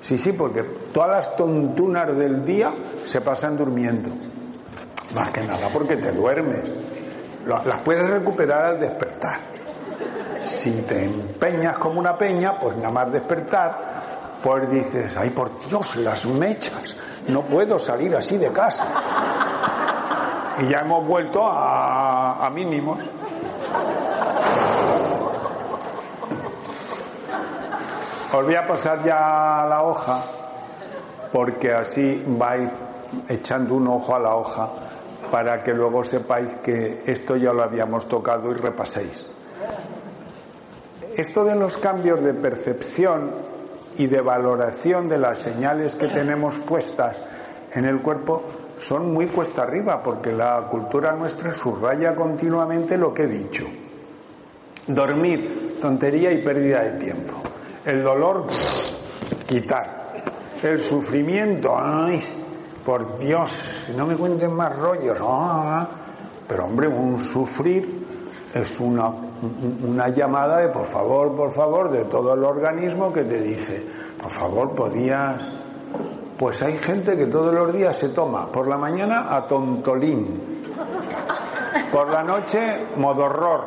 Sí, 0.00 0.16
sí, 0.16 0.32
porque 0.32 0.62
todas 0.92 1.10
las 1.10 1.36
tontunas 1.36 2.16
del 2.16 2.44
día 2.44 2.72
se 3.04 3.20
pasan 3.20 3.56
durmiendo. 3.56 4.10
Más 5.14 5.30
que 5.30 5.42
nada 5.42 5.68
porque 5.72 5.96
te 5.96 6.12
duermes. 6.12 6.72
Las 7.46 7.80
puedes 7.82 8.08
recuperar 8.08 8.64
al 8.64 8.80
despertar. 8.80 9.40
Si 10.42 10.82
te 10.82 11.04
empeñas 11.04 11.78
como 11.78 12.00
una 12.00 12.16
peña, 12.16 12.58
pues 12.58 12.76
nada 12.76 12.90
más 12.90 13.12
despertar, 13.12 14.38
pues 14.42 14.70
dices, 14.70 15.16
ay 15.16 15.30
por 15.30 15.60
Dios, 15.66 15.96
las 15.96 16.26
mechas, 16.26 16.96
no 17.28 17.42
puedo 17.42 17.78
salir 17.78 18.14
así 18.14 18.38
de 18.38 18.52
casa. 18.52 18.86
Y 20.60 20.68
ya 20.68 20.80
hemos 20.80 21.06
vuelto 21.06 21.46
a, 21.46 22.44
a 22.44 22.50
mínimos. 22.50 22.98
Os 28.30 28.44
voy 28.44 28.54
a 28.56 28.66
pasar 28.66 29.02
ya 29.02 29.64
la 29.66 29.82
hoja, 29.82 30.20
porque 31.32 31.72
así 31.72 32.22
vais 32.26 32.68
echando 33.26 33.74
un 33.74 33.88
ojo 33.88 34.14
a 34.14 34.18
la 34.18 34.34
hoja 34.34 34.68
para 35.30 35.64
que 35.64 35.72
luego 35.72 36.04
sepáis 36.04 36.52
que 36.62 37.04
esto 37.06 37.36
ya 37.36 37.54
lo 37.54 37.62
habíamos 37.62 38.06
tocado 38.06 38.50
y 38.50 38.54
repaséis. 38.54 39.30
Esto 41.16 41.42
de 41.42 41.56
los 41.56 41.78
cambios 41.78 42.22
de 42.22 42.34
percepción 42.34 43.32
y 43.96 44.06
de 44.06 44.20
valoración 44.20 45.08
de 45.08 45.16
las 45.16 45.38
señales 45.38 45.96
que 45.96 46.08
tenemos 46.08 46.58
puestas 46.58 47.22
en 47.72 47.86
el 47.86 48.02
cuerpo 48.02 48.42
son 48.78 49.10
muy 49.10 49.28
cuesta 49.28 49.62
arriba 49.62 50.02
porque 50.02 50.32
la 50.32 50.68
cultura 50.70 51.14
nuestra 51.14 51.50
subraya 51.50 52.14
continuamente 52.14 52.98
lo 52.98 53.14
que 53.14 53.22
he 53.22 53.26
dicho. 53.26 53.64
Dormir, 54.86 55.78
tontería 55.80 56.30
y 56.30 56.42
pérdida 56.42 56.82
de 56.82 56.92
tiempo. 56.92 57.47
El 57.88 58.04
dolor, 58.04 58.44
quitar. 59.46 60.12
El 60.62 60.78
sufrimiento, 60.78 61.74
ay, 61.74 62.22
por 62.84 63.16
Dios, 63.16 63.86
no 63.96 64.04
me 64.04 64.14
cuenten 64.14 64.52
más 64.52 64.76
rollos. 64.76 65.16
Ah, 65.22 65.88
pero 66.46 66.66
hombre, 66.66 66.86
un 66.86 67.18
sufrir 67.18 68.06
es 68.52 68.78
una, 68.78 69.08
una 69.08 70.08
llamada 70.10 70.58
de 70.58 70.68
por 70.68 70.84
favor, 70.84 71.34
por 71.34 71.50
favor, 71.50 71.90
de 71.90 72.04
todo 72.04 72.34
el 72.34 72.44
organismo 72.44 73.10
que 73.10 73.24
te 73.24 73.40
dice, 73.40 73.86
por 74.20 74.30
favor, 74.30 74.74
podías... 74.74 75.50
Pues 76.36 76.62
hay 76.62 76.76
gente 76.76 77.16
que 77.16 77.26
todos 77.28 77.54
los 77.54 77.72
días 77.72 77.96
se 77.96 78.10
toma 78.10 78.52
por 78.52 78.68
la 78.68 78.76
mañana 78.76 79.34
a 79.34 79.46
tontolín, 79.46 80.62
por 81.90 82.10
la 82.10 82.22
noche 82.22 82.84
modorror. 82.98 83.64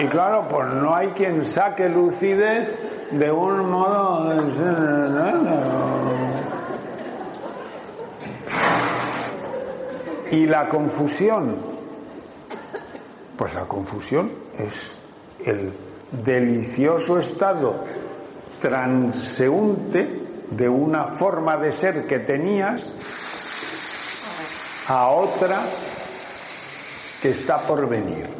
Y 0.00 0.06
claro, 0.06 0.48
pues 0.48 0.72
no 0.72 0.94
hay 0.94 1.08
quien 1.08 1.44
saque 1.44 1.86
lucidez 1.86 2.74
de 3.10 3.30
un 3.30 3.68
modo... 3.68 4.32
Y 10.30 10.46
la 10.46 10.68
confusión, 10.68 11.56
pues 13.36 13.52
la 13.52 13.66
confusión 13.66 14.32
es 14.58 14.94
el 15.44 15.72
delicioso 16.12 17.18
estado 17.18 17.84
transeúnte 18.60 20.44
de 20.50 20.68
una 20.68 21.08
forma 21.08 21.56
de 21.58 21.72
ser 21.72 22.06
que 22.06 22.20
tenías 22.20 22.92
a 24.86 25.08
otra 25.08 25.66
que 27.20 27.30
está 27.30 27.60
por 27.60 27.88
venir. 27.88 28.39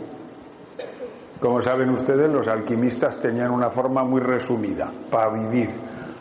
Como 1.41 1.62
saben 1.62 1.89
ustedes, 1.89 2.31
los 2.31 2.47
alquimistas 2.49 3.19
tenían 3.19 3.51
una 3.51 3.71
forma 3.71 4.05
muy 4.05 4.21
resumida 4.21 4.93
para 5.11 5.31
vivir. 5.31 5.71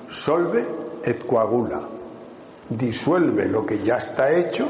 Solve 0.10 0.66
et 1.04 1.26
coagula. 1.26 1.82
Disuelve 2.70 3.48
lo 3.48 3.66
que 3.66 3.80
ya 3.80 3.96
está 3.96 4.32
hecho 4.32 4.70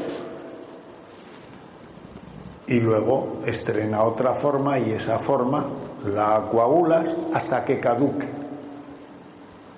y 2.66 2.80
luego 2.80 3.40
estrena 3.46 4.02
otra 4.02 4.34
forma 4.34 4.78
y 4.78 4.92
esa 4.92 5.18
forma 5.18 5.66
la 6.04 6.46
coagulas 6.50 7.14
hasta 7.32 7.64
que 7.64 7.78
caduque. 7.78 8.28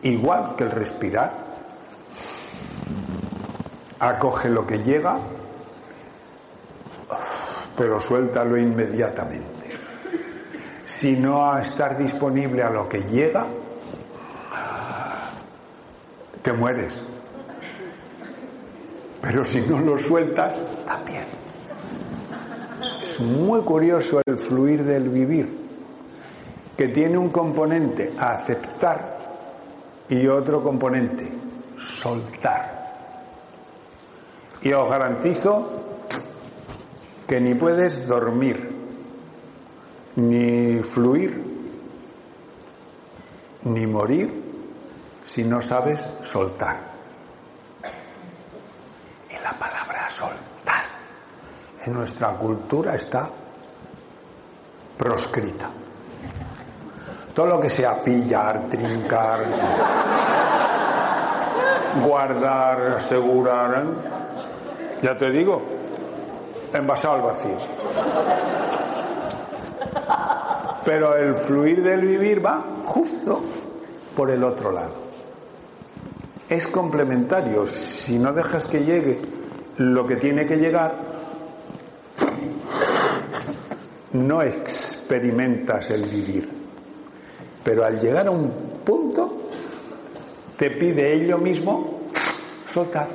Igual 0.03 0.57
que 0.57 0.65
el 0.65 0.71
respirar. 0.71 1.53
Acoge 3.99 4.49
lo 4.49 4.67
que 4.67 4.79
llega, 4.79 5.17
pero 7.77 8.01
suéltalo 8.01 8.59
inmediatamente. 8.59 9.62
Si 10.93 11.17
no 11.17 11.51
a 11.51 11.63
estar 11.63 11.97
disponible 11.97 12.63
a 12.63 12.71
lo 12.71 12.89
que 12.89 13.01
llega, 13.01 13.47
te 16.43 16.53
mueres. 16.53 17.03
Pero 19.21 19.45
si 19.45 19.61
no 19.63 19.81
lo 19.81 19.97
sueltas, 19.97 20.57
también 20.87 21.43
muy 23.21 23.61
curioso 23.63 24.21
el 24.27 24.39
fluir 24.39 24.85
del 24.85 25.09
vivir, 25.09 25.49
que 26.77 26.89
tiene 26.89 27.19
un 27.19 27.31
componente 27.31 28.13
aceptar 28.19 29.19
y 30.09 30.27
otro 30.27 30.63
componente 30.63 31.31
soltar. 32.01 32.83
Y 34.63 34.73
os 34.73 34.89
garantizo 34.89 35.69
que 37.27 37.41
ni 37.41 37.55
puedes 37.55 38.07
dormir, 38.07 38.72
ni 40.17 40.83
fluir, 40.83 41.43
ni 43.65 43.87
morir 43.87 44.43
si 45.25 45.45
no 45.45 45.63
sabes 45.63 46.09
soltar. 46.23 46.93
en 51.85 51.93
nuestra 51.93 52.29
cultura 52.35 52.95
está 52.95 53.29
proscrita. 54.97 55.69
Todo 57.35 57.47
lo 57.47 57.61
que 57.61 57.71
sea 57.71 58.03
pillar, 58.03 58.69
trincar, 58.69 59.45
guardar, 62.05 62.93
asegurar, 62.97 63.83
¿eh? 63.83 65.01
ya 65.03 65.17
te 65.17 65.31
digo, 65.31 65.63
envasado 66.73 67.15
al 67.15 67.23
vacío. 67.23 67.57
Pero 70.85 71.17
el 71.17 71.37
fluir 71.37 71.83
del 71.83 72.07
vivir 72.07 72.45
va 72.45 72.63
justo 72.85 73.41
por 74.17 74.31
el 74.31 74.43
otro 74.43 74.73
lado. 74.73 74.95
Es 76.49 76.67
complementario. 76.67 77.67
Si 77.67 78.19
no 78.19 78.33
dejas 78.33 78.67
que 78.67 78.85
llegue 78.85 79.19
lo 79.79 80.07
que 80.07 80.17
tiene 80.17 80.47
que 80.47 80.57
llegar, 80.57 80.95
no 84.13 84.43
experimentas 84.43 85.91
el 85.91 86.03
vivir. 86.03 86.49
Pero 87.65 87.85
al 87.85 88.01
llegar 88.01 88.27
a 88.27 88.31
un 88.31 88.51
punto, 88.85 89.49
te 90.57 90.71
pide 90.71 91.15
ello 91.15 91.39
mismo 91.39 92.01
soltar. 92.73 93.09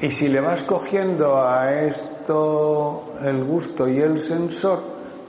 Y 0.00 0.10
si 0.10 0.28
le 0.28 0.40
vas 0.40 0.62
cogiendo 0.62 1.38
a 1.38 1.72
esto 1.72 3.14
el 3.22 3.44
gusto 3.44 3.88
y 3.88 3.98
el 3.98 4.22
sensor, 4.22 4.82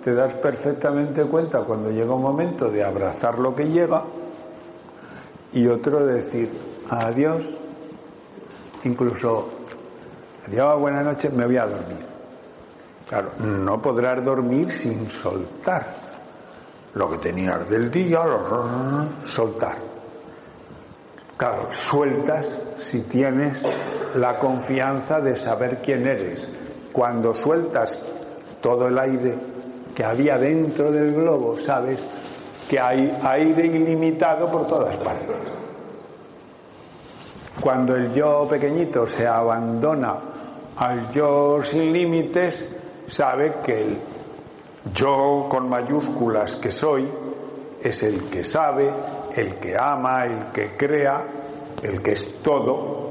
te 0.04 0.14
das 0.14 0.34
perfectamente 0.36 1.24
cuenta 1.24 1.62
cuando 1.62 1.90
llega 1.90 2.14
un 2.14 2.22
momento 2.22 2.70
de 2.70 2.84
abrazar 2.84 3.40
lo 3.40 3.56
que 3.56 3.66
llega 3.66 4.04
y 5.54 5.68
otro 5.68 6.06
de 6.06 6.16
decir 6.16 6.52
adiós, 6.90 7.44
incluso 8.84 9.48
adiós, 10.48 10.80
buenas 10.80 11.06
noches, 11.06 11.32
me 11.32 11.46
voy 11.46 11.58
a 11.58 11.66
dormir. 11.66 12.06
Claro, 13.08 13.32
no 13.40 13.82
podrás 13.82 14.24
dormir 14.24 14.74
sin 14.74 15.10
soltar. 15.10 16.08
Lo 16.94 17.10
que 17.10 17.18
tenías 17.20 17.70
del 17.70 17.90
día, 17.90 18.22
soltar. 19.26 19.87
Claro, 21.38 21.72
sueltas 21.72 22.60
si 22.78 23.02
tienes 23.02 23.64
la 24.16 24.40
confianza 24.40 25.22
de 25.22 25.36
saber 25.36 25.84
quién 25.84 26.08
eres. 26.08 26.50
Cuando 26.92 27.36
sueltas 27.36 28.00
todo 28.60 28.88
el 28.88 28.98
aire 28.98 29.36
que 29.94 30.04
había 30.04 30.40
dentro 30.40 30.92
del 30.92 31.14
globo, 31.14 31.60
sabes 31.60 32.08
que 32.68 32.80
hay 32.80 33.16
aire 33.22 33.68
ilimitado 33.68 34.50
por 34.50 34.68
todas 34.68 34.98
partes. 34.98 35.38
Cuando 37.62 37.96
el 37.96 38.12
yo 38.12 38.48
pequeñito 38.50 39.06
se 39.06 39.28
abandona 39.28 40.16
al 40.76 41.12
yo 41.12 41.62
sin 41.62 41.94
límites, 41.94 42.66
sabe 43.08 43.58
que 43.64 43.82
el 43.82 43.98
yo 44.94 45.48
con 45.50 45.70
mayúsculas 45.70 46.56
que 46.56 46.72
soy 46.72 47.08
es 47.82 48.02
el 48.04 48.24
que 48.26 48.44
sabe, 48.44 48.90
el 49.38 49.56
que 49.56 49.76
ama, 49.80 50.26
el 50.26 50.52
que 50.52 50.76
crea, 50.76 51.26
el 51.84 52.02
que 52.02 52.12
es 52.12 52.42
todo. 52.42 53.08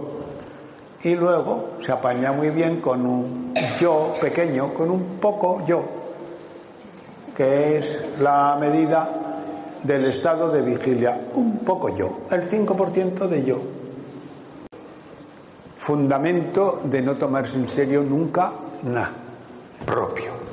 Y 1.02 1.14
luego 1.14 1.76
se 1.80 1.92
apaña 1.92 2.32
muy 2.32 2.50
bien 2.50 2.80
con 2.80 3.06
un 3.06 3.54
yo 3.78 4.14
pequeño, 4.20 4.74
con 4.74 4.90
un 4.90 5.18
poco 5.20 5.64
yo, 5.64 5.84
que 7.36 7.78
es 7.78 8.08
la 8.18 8.56
medida 8.58 9.08
del 9.82 10.06
estado 10.06 10.50
de 10.50 10.62
vigilia, 10.62 11.28
un 11.34 11.58
poco 11.58 11.96
yo, 11.96 12.22
el 12.30 12.42
5% 12.42 13.28
de 13.28 13.44
yo. 13.44 13.58
Fundamento 15.76 16.80
de 16.84 17.00
no 17.02 17.16
tomarse 17.16 17.56
en 17.56 17.68
serio 17.68 18.02
nunca 18.02 18.52
nada 18.82 19.26
propio. 19.84 20.45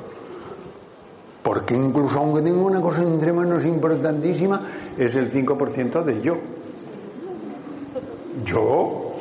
Porque 1.44 1.74
incluso 1.74 2.20
aunque 2.20 2.40
tengo 2.40 2.64
una 2.64 2.80
cosa 2.80 3.02
entre 3.02 3.30
manos 3.30 3.66
importantísima, 3.66 4.62
es 4.96 5.14
el 5.14 5.30
5% 5.30 6.02
de 6.02 6.22
yo. 6.22 6.36
Yo, 8.46 9.12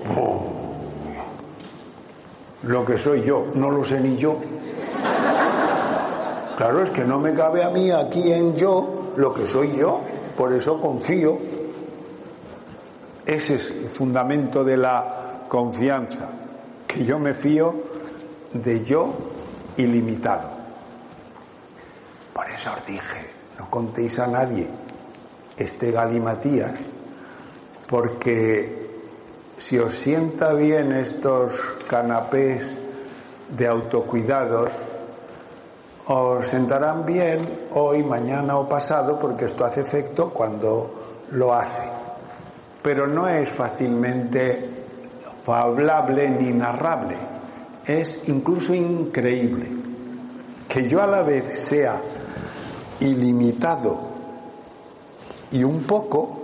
lo 2.64 2.86
que 2.86 2.98
soy 2.98 3.24
yo, 3.24 3.48
no 3.56 3.70
lo 3.70 3.84
sé 3.84 4.00
ni 4.00 4.16
yo. 4.16 4.38
Claro, 6.56 6.84
es 6.84 6.91
que 6.91 7.04
no 7.04 7.20
me 7.20 7.34
cabe 7.34 7.62
a 7.62 7.70
mí 7.70 7.91
aquí 7.91 8.32
en 8.32 8.56
yo 8.56 9.12
lo 9.18 9.34
que 9.34 9.45
soy 9.45 9.76
yo, 9.76 10.00
por 10.38 10.54
eso 10.54 10.80
confío. 10.80 11.38
Ese 13.26 13.56
es 13.56 13.70
el 13.70 13.90
fundamento 13.90 14.64
de 14.64 14.78
la 14.78 15.44
confianza, 15.50 16.30
que 16.88 17.04
yo 17.04 17.20
me 17.20 17.34
fío 17.34 17.74
de 18.54 18.82
yo 18.82 19.14
ilimitado. 19.76 20.53
Por 22.34 22.49
eso 22.49 22.73
os 22.73 22.85
dije, 22.85 23.30
no 23.60 23.69
contéis 23.69 24.18
a 24.19 24.27
nadie 24.27 24.68
este 25.55 25.91
galimatías, 25.91 26.73
porque 27.88 28.89
si 29.57 29.77
os 29.77 29.93
sienta 29.93 30.53
bien 30.53 30.91
estos 30.91 31.60
canapés 31.88 32.77
de 33.55 33.68
autocuidados, 33.68 34.72
os 36.07 36.47
sentarán 36.47 37.05
bien 37.05 37.68
hoy, 37.72 38.03
mañana 38.03 38.57
o 38.57 38.68
pasado, 38.68 39.19
porque 39.19 39.45
esto 39.45 39.64
hace 39.64 39.81
efecto 39.81 40.31
cuando 40.31 41.27
lo 41.31 41.53
hace. 41.53 41.84
Pero 42.81 43.07
no 43.07 43.30
es 43.30 43.49
fácilmente 43.49 44.69
hablable 45.45 46.30
ni 46.30 46.51
narrable. 46.51 47.15
Es 47.85 48.27
incluso 48.27 48.73
increíble 48.73 49.69
que 50.68 50.88
yo 50.88 51.01
a 51.01 51.07
la 51.07 51.22
vez 51.22 51.60
sea 51.60 52.01
ilimitado 53.04 54.00
y 55.52 55.64
un 55.64 55.84
poco. 55.84 56.40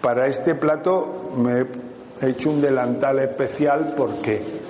Para 0.00 0.26
este 0.26 0.54
plato 0.54 1.32
me 1.36 1.66
he 2.22 2.30
hecho 2.30 2.50
un 2.50 2.60
delantal 2.60 3.18
especial 3.18 3.94
porque 3.96 4.60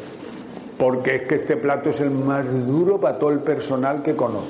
porque 0.76 1.16
es 1.16 1.22
que 1.28 1.34
este 1.34 1.56
plato 1.58 1.90
es 1.90 2.00
el 2.00 2.10
más 2.10 2.46
duro 2.66 2.98
para 2.98 3.18
todo 3.18 3.30
el 3.30 3.40
personal 3.40 4.02
que 4.02 4.16
conozco. 4.16 4.48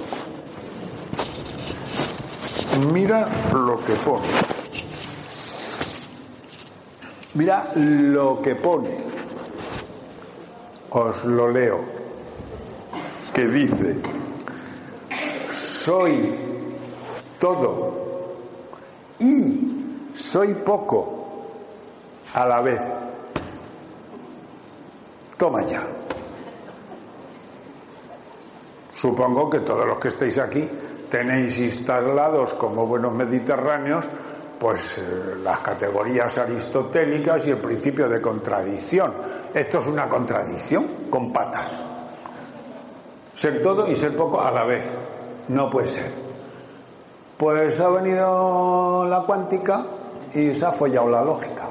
Mira 2.92 3.26
lo 3.52 3.78
que 3.84 3.94
pone. 3.94 4.26
Mira 7.34 7.72
lo 7.74 8.40
que 8.40 8.54
pone. 8.54 8.96
Os 10.90 11.24
lo 11.24 11.50
leo. 11.50 11.80
Que 13.34 13.48
dice, 13.48 13.96
soy 15.90 16.32
todo 17.40 18.36
y 19.18 20.06
soy 20.14 20.54
poco 20.54 21.48
a 22.32 22.46
la 22.46 22.60
vez. 22.60 22.80
Toma 25.36 25.62
ya. 25.62 25.84
Supongo 28.92 29.50
que 29.50 29.58
todos 29.60 29.84
los 29.84 29.98
que 29.98 30.08
estéis 30.08 30.38
aquí 30.38 30.68
tenéis 31.10 31.58
instalados 31.58 32.54
como 32.54 32.86
buenos 32.86 33.12
mediterráneos 33.12 34.06
pues 34.60 34.98
eh, 34.98 35.34
las 35.42 35.58
categorías 35.58 36.38
aristotélicas 36.38 37.48
y 37.48 37.50
el 37.50 37.58
principio 37.58 38.08
de 38.08 38.20
contradicción. 38.20 39.12
Esto 39.52 39.78
es 39.78 39.86
una 39.88 40.08
contradicción 40.08 40.86
con 41.10 41.32
patas. 41.32 41.82
Ser 43.34 43.60
todo 43.60 43.90
y 43.90 43.96
ser 43.96 44.14
poco 44.14 44.40
a 44.40 44.52
la 44.52 44.64
vez. 44.64 44.84
No 45.48 45.68
puede 45.70 45.88
ser. 45.88 46.10
Pues 47.36 47.80
ha 47.80 47.88
venido 47.88 49.04
la 49.06 49.22
cuántica 49.22 49.86
y 50.34 50.54
se 50.54 50.66
ha 50.66 50.72
follado 50.72 51.08
la 51.08 51.22
lógica. 51.24 51.68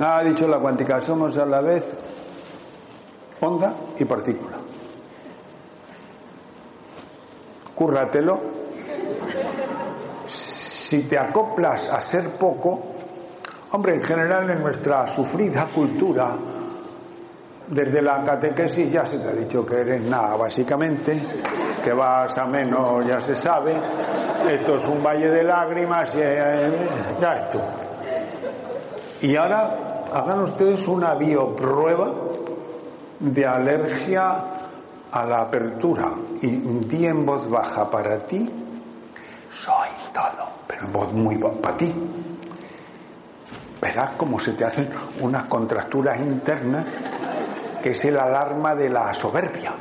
Ha 0.00 0.22
dicho 0.24 0.48
la 0.48 0.58
cuántica, 0.58 1.00
somos 1.00 1.38
a 1.38 1.46
la 1.46 1.60
vez 1.60 1.96
onda 3.40 3.74
y 3.98 4.04
partícula. 4.04 4.56
Cúrratelo. 7.74 8.40
Si 10.26 11.02
te 11.04 11.18
acoplas 11.18 11.88
a 11.88 12.00
ser 12.00 12.36
poco, 12.36 12.82
hombre, 13.72 13.94
en 13.94 14.02
general 14.02 14.50
en 14.50 14.62
nuestra 14.62 15.06
sufrida 15.06 15.68
cultura, 15.74 16.36
desde 17.66 18.02
la 18.02 18.22
catequesis 18.22 18.90
ya 18.90 19.06
se 19.06 19.18
te 19.18 19.28
ha 19.28 19.32
dicho 19.32 19.64
que 19.64 19.80
eres 19.80 20.02
nada, 20.02 20.36
básicamente, 20.36 21.20
que 21.82 21.92
vas 21.92 22.36
a 22.36 22.46
menos, 22.46 23.06
ya 23.06 23.20
se 23.20 23.34
sabe, 23.34 23.74
esto 24.48 24.76
es 24.76 24.86
un 24.86 25.02
valle 25.02 25.30
de 25.30 25.42
lágrimas, 25.42 26.14
y, 26.14 26.18
ya 26.18 27.36
esto. 27.36 27.60
Y 29.22 29.36
ahora 29.36 30.04
hagan 30.12 30.40
ustedes 30.40 30.86
una 30.86 31.14
bioprueba 31.14 32.14
de 33.20 33.46
alergia 33.46 34.44
a 35.10 35.24
la 35.24 35.40
apertura 35.42 36.12
y 36.42 36.48
di 36.48 37.06
en 37.06 37.24
voz 37.24 37.48
baja 37.48 37.88
para 37.88 38.18
ti, 38.26 38.50
soy 39.50 39.88
todo, 40.12 40.48
pero 40.66 40.86
en 40.86 40.92
voz 40.92 41.12
muy 41.12 41.38
para 41.38 41.76
ti. 41.76 41.94
Verás 43.80 44.12
cómo 44.16 44.38
se 44.38 44.52
te 44.52 44.64
hacen 44.64 44.90
unas 45.20 45.46
contracturas 45.46 46.18
internas 46.20 46.84
que 47.84 47.90
es 47.90 48.02
el 48.06 48.18
alarma 48.18 48.74
de 48.74 48.88
la 48.88 49.12
soberbia. 49.12 49.74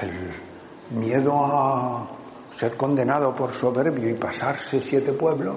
El 0.00 0.96
miedo 0.96 1.32
a 1.34 2.06
ser 2.54 2.76
condenado 2.76 3.34
por 3.34 3.52
soberbio 3.52 4.08
y 4.08 4.14
pasarse 4.14 4.80
siete 4.80 5.14
pueblos 5.14 5.56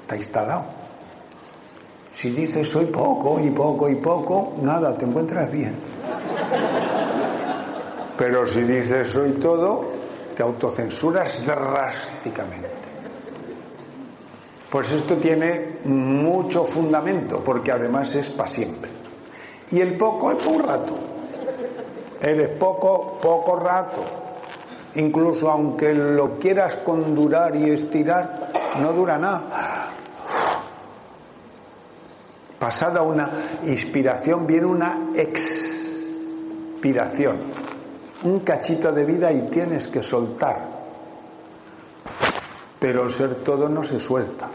está 0.00 0.16
instalado. 0.16 0.66
Si 2.12 2.28
dices 2.28 2.68
soy 2.68 2.84
poco 2.84 3.40
y 3.40 3.48
poco 3.52 3.88
y 3.88 3.94
poco, 3.94 4.52
nada, 4.60 4.98
te 4.98 5.06
encuentras 5.06 5.50
bien. 5.50 5.76
Pero 8.18 8.44
si 8.44 8.60
dices 8.64 9.08
soy 9.08 9.32
todo, 9.40 9.80
te 10.36 10.42
autocensuras 10.42 11.46
drásticamente. 11.46 12.68
Pues 14.68 14.92
esto 14.92 15.16
tiene 15.16 15.78
mucho 15.86 16.66
fundamento, 16.66 17.42
porque 17.42 17.72
además 17.72 18.14
es 18.14 18.28
para 18.28 18.50
siempre. 18.50 18.97
Y 19.70 19.80
el 19.80 19.96
poco 19.96 20.32
es 20.32 20.42
por 20.42 20.54
un 20.54 20.62
rato. 20.62 20.98
Eres 22.20 22.48
poco, 22.58 23.18
poco 23.20 23.56
rato. 23.56 24.04
Incluso 24.94 25.50
aunque 25.50 25.94
lo 25.94 26.38
quieras 26.38 26.76
condurar 26.84 27.54
y 27.54 27.70
estirar, 27.70 28.50
no 28.80 28.92
dura 28.92 29.18
nada 29.18 29.88
Pasada 32.58 33.02
una 33.02 33.30
inspiración 33.62 34.46
viene 34.46 34.66
una 34.66 35.10
expiración. 35.14 36.08
Un 38.24 38.40
cachito 38.40 38.90
de 38.90 39.04
vida 39.04 39.30
y 39.32 39.42
tienes 39.42 39.86
que 39.86 40.02
soltar. 40.02 40.68
Pero 42.80 43.04
el 43.04 43.12
ser 43.12 43.36
todo 43.36 43.68
no 43.68 43.84
se 43.84 44.00
suelta. 44.00 44.48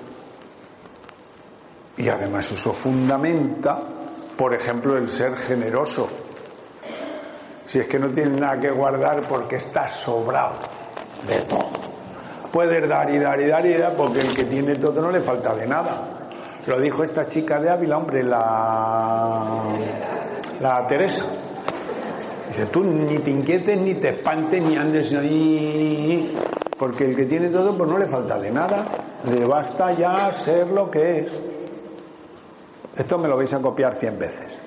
Y 1.95 2.09
además 2.09 2.51
eso 2.51 2.73
fundamenta, 2.73 3.79
por 4.37 4.53
ejemplo, 4.53 4.97
el 4.97 5.09
ser 5.09 5.35
generoso. 5.35 6.07
Si 7.65 7.79
es 7.79 7.87
que 7.87 7.99
no 7.99 8.09
tienes 8.09 8.39
nada 8.39 8.59
que 8.59 8.71
guardar 8.71 9.21
porque 9.27 9.57
estás 9.57 9.95
sobrado 9.95 10.53
de 11.27 11.39
todo. 11.41 11.69
Puedes 12.51 12.87
dar 12.87 13.09
y 13.09 13.17
dar 13.17 13.39
y 13.39 13.47
dar 13.47 13.65
y 13.65 13.73
dar 13.73 13.95
porque 13.95 14.19
el 14.19 14.35
que 14.35 14.43
tiene 14.43 14.75
todo 14.75 15.01
no 15.01 15.11
le 15.11 15.21
falta 15.21 15.55
de 15.55 15.65
nada. 15.65 16.13
Lo 16.67 16.79
dijo 16.79 17.03
esta 17.03 17.27
chica 17.27 17.59
de 17.59 17.69
Ávila, 17.69 17.97
hombre, 17.97 18.23
la, 18.23 19.63
la 20.61 20.87
Teresa. 20.87 21.25
Dice, 22.49 22.65
tú 22.67 22.83
ni 22.83 23.17
te 23.17 23.31
inquietes, 23.31 23.77
ni 23.79 23.95
te 23.95 24.09
espantes, 24.09 24.61
ni 24.61 24.77
andes 24.77 25.13
ahí, 25.13 26.37
porque 26.77 27.05
el 27.05 27.15
que 27.15 27.25
tiene 27.25 27.49
todo, 27.49 27.75
pues 27.75 27.89
no 27.89 27.97
le 27.97 28.05
falta 28.05 28.37
de 28.37 28.51
nada, 28.51 28.85
le 29.25 29.45
basta 29.45 29.91
ya 29.93 30.31
ser 30.31 30.67
lo 30.67 30.91
que 30.91 31.19
es. 31.19 31.52
Esto 32.95 33.17
me 33.17 33.27
lo 33.27 33.35
vais 33.35 33.53
a 33.53 33.59
copiar 33.59 33.95
cien 33.95 34.19
veces. 34.19 34.57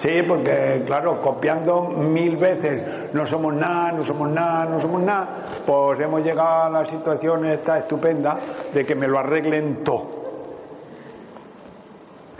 Sí, 0.00 0.22
porque 0.26 0.82
claro, 0.86 1.20
copiando 1.20 1.82
mil 1.82 2.38
veces, 2.38 3.12
no 3.12 3.26
somos 3.26 3.52
nada, 3.52 3.92
no 3.92 4.02
somos 4.02 4.30
nada, 4.30 4.64
no 4.64 4.80
somos 4.80 5.02
nada, 5.02 5.28
pues 5.66 6.00
hemos 6.00 6.24
llegado 6.24 6.62
a 6.62 6.70
la 6.70 6.86
situación 6.86 7.44
esta 7.44 7.80
estupenda 7.80 8.38
de 8.72 8.86
que 8.86 8.94
me 8.94 9.06
lo 9.06 9.18
arreglen 9.18 9.84
todo. 9.84 10.20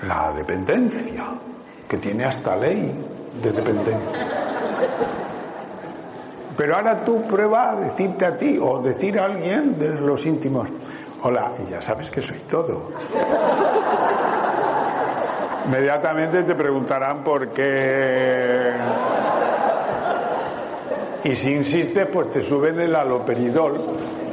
La 0.04 0.32
dependencia, 0.32 1.26
que 1.86 1.98
tiene 1.98 2.24
hasta 2.24 2.56
ley 2.56 2.94
de 3.42 3.52
dependencia. 3.52 4.20
Pero 6.56 6.76
ahora 6.76 7.04
tú 7.04 7.22
prueba 7.28 7.72
a 7.72 7.76
decirte 7.76 8.24
a 8.24 8.38
ti 8.38 8.58
o 8.58 8.80
decir 8.80 9.18
a 9.18 9.26
alguien 9.26 9.78
de 9.78 10.00
los 10.00 10.24
íntimos, 10.24 10.70
hola, 11.22 11.52
ya 11.68 11.80
sabes 11.82 12.10
que 12.10 12.22
soy 12.22 12.38
todo. 12.40 12.90
Inmediatamente 15.66 16.42
te 16.42 16.54
preguntarán 16.54 17.22
por 17.22 17.48
qué. 17.50 18.72
Y 21.24 21.34
si 21.34 21.50
insistes, 21.52 22.08
pues 22.12 22.32
te 22.32 22.42
suben 22.42 22.80
el 22.80 22.96
aloperidol, 22.96 23.78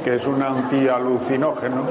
que 0.02 0.14
es 0.14 0.26
un 0.26 0.42
antialucinógeno. 0.42 1.84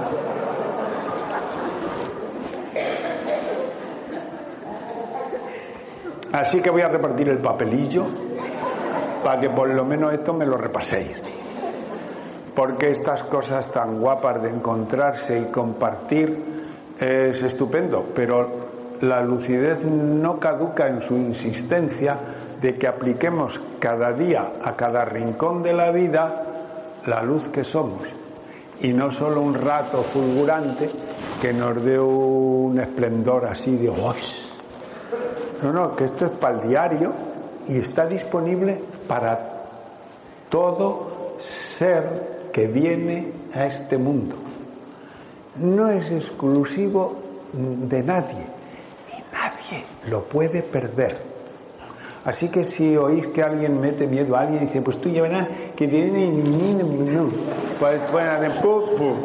Así 6.33 6.61
que 6.61 6.69
voy 6.69 6.81
a 6.81 6.89
repartir 6.89 7.29
el 7.29 7.39
papelillo 7.39 8.05
para 9.23 9.39
que 9.39 9.49
por 9.49 9.69
lo 9.69 9.85
menos 9.85 10.13
esto 10.13 10.33
me 10.33 10.45
lo 10.45 10.57
repaséis. 10.57 11.26
Porque 12.57 12.89
estas 12.89 13.21
cosas 13.21 13.71
tan 13.71 13.99
guapas 13.99 14.41
de 14.41 14.49
encontrarse 14.49 15.39
y 15.39 15.51
compartir 15.51 16.65
es 16.99 17.43
estupendo, 17.43 18.03
pero 18.15 18.49
la 19.01 19.21
lucidez 19.21 19.85
no 19.85 20.39
caduca 20.39 20.87
en 20.87 21.03
su 21.03 21.13
insistencia 21.13 22.17
de 22.59 22.75
que 22.75 22.87
apliquemos 22.87 23.61
cada 23.77 24.11
día 24.11 24.53
a 24.63 24.75
cada 24.75 25.05
rincón 25.05 25.61
de 25.61 25.71
la 25.71 25.91
vida 25.91 26.45
la 27.05 27.21
luz 27.21 27.47
que 27.49 27.63
somos 27.63 28.09
y 28.81 28.91
no 28.91 29.11
solo 29.11 29.41
un 29.41 29.53
rato 29.53 30.01
fulgurante 30.01 30.89
que 31.39 31.53
nos 31.53 31.85
dé 31.85 31.99
un 31.99 32.79
esplendor 32.79 33.45
así 33.45 33.77
de 33.77 33.91
¡Uy! 33.91 34.17
No, 35.61 35.71
no, 35.71 35.95
que 35.95 36.05
esto 36.05 36.25
es 36.25 36.31
para 36.31 36.59
el 36.59 36.67
diario 36.67 37.13
y 37.67 37.77
está 37.77 38.07
disponible 38.07 38.81
para 39.07 39.39
todo 40.49 41.35
ser 41.37 42.36
que 42.57 42.65
viene 42.65 43.27
a 43.53 43.67
este 43.67 43.99
mundo. 43.99 44.35
No 45.61 45.89
es 45.89 46.09
exclusivo 46.09 47.15
de 47.53 48.01
nadie, 48.01 48.47
y 49.09 49.21
nadie 49.31 49.85
lo 50.09 50.23
puede 50.23 50.63
perder. 50.63 51.21
Así 52.25 52.49
que 52.49 52.63
si 52.63 52.97
oís 52.97 53.27
que 53.27 53.43
alguien 53.43 53.79
mete 53.79 54.07
miedo 54.07 54.35
a 54.35 54.39
alguien 54.39 54.63
y 54.63 54.65
dice, 54.65 54.81
pues 54.81 54.99
tú 54.99 55.07
ya 55.09 55.21
verás 55.21 55.47
que 55.75 55.87
tiene 55.87 56.29
ni 56.29 56.73
no, 56.73 57.29
pues 57.79 58.11
bueno, 58.11 58.41
de 58.41 58.49
pum, 58.49 58.83
pum. 58.97 59.17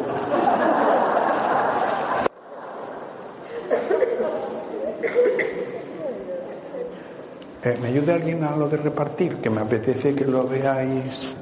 Eh, 7.63 7.77
¿Me 7.81 7.87
ayuda 7.87 8.13
alguien 8.13 8.43
a 8.43 8.55
lo 8.55 8.69
de 8.69 8.77
repartir? 8.77 9.37
Que 9.37 9.49
me 9.49 9.61
apetece 9.61 10.13
que 10.13 10.25
lo 10.25 10.45
veáis. 10.45 11.33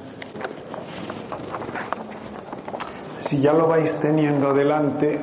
Si 3.31 3.39
ya 3.39 3.53
lo 3.53 3.65
vais 3.65 3.97
teniendo 4.01 4.53
delante, 4.53 5.17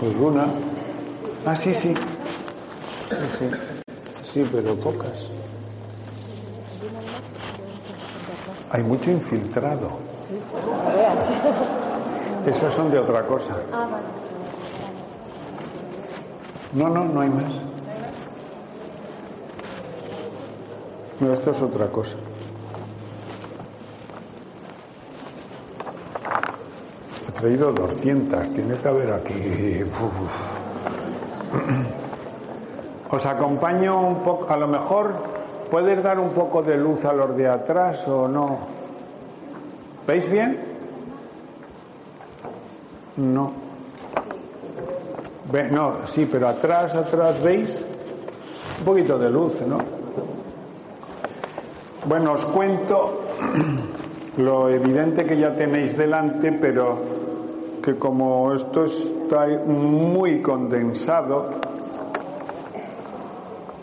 pues 0.00 0.16
una. 0.16 0.46
Ah, 1.44 1.54
sí, 1.54 1.74
sí. 1.74 1.92
Sí, 3.38 3.50
sí 4.22 4.48
pero 4.50 4.74
pocas. 4.76 5.30
Hay 8.70 8.82
mucho 8.82 9.10
infiltrado. 9.10 9.90
Esas 12.46 12.72
son 12.72 12.90
de 12.90 13.00
otra 13.00 13.26
cosa. 13.26 13.58
No, 16.72 16.88
no, 16.88 17.04
no 17.04 17.20
hay 17.20 17.28
más. 17.28 17.52
No, 21.20 21.30
esto 21.30 21.50
es 21.50 21.60
otra 21.60 21.90
cosa. 21.90 22.16
Traído 27.38 27.72
200, 27.72 28.50
tiene 28.50 28.76
que 28.76 28.88
haber 28.88 29.12
aquí. 29.12 29.84
Os 33.10 33.24
acompaño 33.24 34.08
un 34.08 34.16
poco, 34.22 34.52
a 34.52 34.56
lo 34.56 34.66
mejor 34.66 35.14
puedes 35.70 36.02
dar 36.02 36.18
un 36.18 36.30
poco 36.30 36.62
de 36.62 36.76
luz 36.76 37.04
a 37.04 37.12
los 37.12 37.36
de 37.36 37.48
atrás 37.48 38.06
o 38.08 38.26
no. 38.26 38.58
¿Veis 40.06 40.28
bien? 40.28 40.58
No. 43.16 43.52
No, 45.70 46.06
sí, 46.06 46.28
pero 46.30 46.48
atrás, 46.48 46.94
atrás, 46.94 47.42
¿veis? 47.42 47.84
Un 48.80 48.84
poquito 48.84 49.18
de 49.18 49.30
luz, 49.30 49.60
¿no? 49.66 49.78
Bueno, 52.04 52.32
os 52.32 52.44
cuento 52.46 53.22
lo 54.36 54.68
evidente 54.68 55.24
que 55.24 55.36
ya 55.36 55.54
tenéis 55.54 55.96
delante, 55.96 56.52
pero 56.52 57.17
que 57.88 57.96
como 57.96 58.52
esto 58.52 58.84
está 58.84 59.46
muy 59.64 60.42
condensado, 60.42 61.54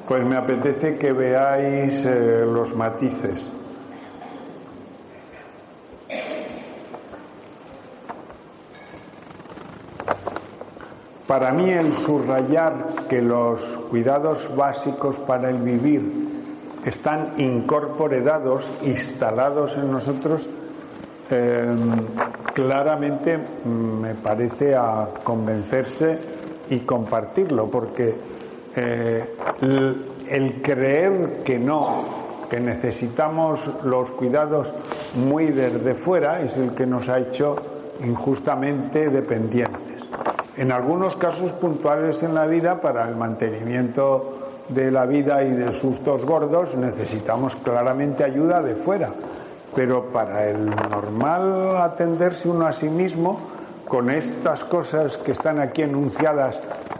pues 0.07 0.23
me 0.23 0.36
apetece 0.36 0.95
que 0.99 1.11
veáis 1.11 2.06
eh, 2.06 2.45
los 2.45 2.76
matices. 2.76 3.52
Para 11.26 11.52
mí 11.52 11.72
el 11.72 11.91
subrayar 12.06 13.07
que 13.10 13.23
los 13.23 13.60
cuidados 13.90 14.56
básicos 14.56 15.18
para 15.18 15.49
el 15.49 15.57
vivir 15.64 16.44
están 16.86 17.34
incorporados, 17.38 18.72
instalados 18.84 19.76
en 19.76 19.91
nosotros, 19.91 20.48
eh, 21.32 21.76
claramente 22.56 23.38
me 23.65 24.15
parece 24.15 24.73
a 24.73 25.10
convencerse 25.23 26.18
y 26.69 26.80
compartirlo, 26.80 27.69
porque 27.69 28.15
eh, 28.73 29.36
el, 29.61 30.06
el 30.30 30.61
creer 30.61 31.44
que 31.44 31.60
no, 31.60 32.06
que 32.49 32.61
necesitamos 32.61 33.60
los 33.84 34.10
cuidados 34.11 34.72
muy 35.15 35.48
desde 35.48 35.94
fuera, 35.95 36.41
es 36.41 36.57
el 36.57 36.73
que 36.73 36.86
nos 36.86 37.10
ha 37.10 37.19
hecho 37.19 37.57
injustamente 38.02 39.10
dependientes. 39.10 40.02
En 40.56 40.72
algunos 40.72 41.18
casos 41.18 41.52
puntuales 41.52 42.23
en 42.23 42.34
la 42.34 42.45
vida, 42.45 42.80
para 42.80 43.07
el 43.10 43.18
mantenimiento 43.18 44.64
de 44.69 44.91
la 44.91 45.06
vida 45.06 45.44
y 45.44 45.52
de 45.52 45.73
sustos 45.73 46.26
gordos, 46.26 46.73
necesitamos 46.76 47.53
claramente 47.57 48.23
ayuda 48.23 48.61
de 48.61 48.76
fuera. 48.76 49.10
Pero 49.76 50.06
para 50.06 50.48
el 50.50 50.66
normal 50.66 51.78
atenderse 51.78 52.48
uno 52.48 52.66
a 52.66 52.72
sí 52.72 52.90
mismo, 52.90 53.40
con 53.88 54.10
estas 54.10 54.64
cosas 54.64 55.18
que 55.18 55.34
están 55.34 55.60
aquí 55.60 55.84
enunciadas, 55.84 56.60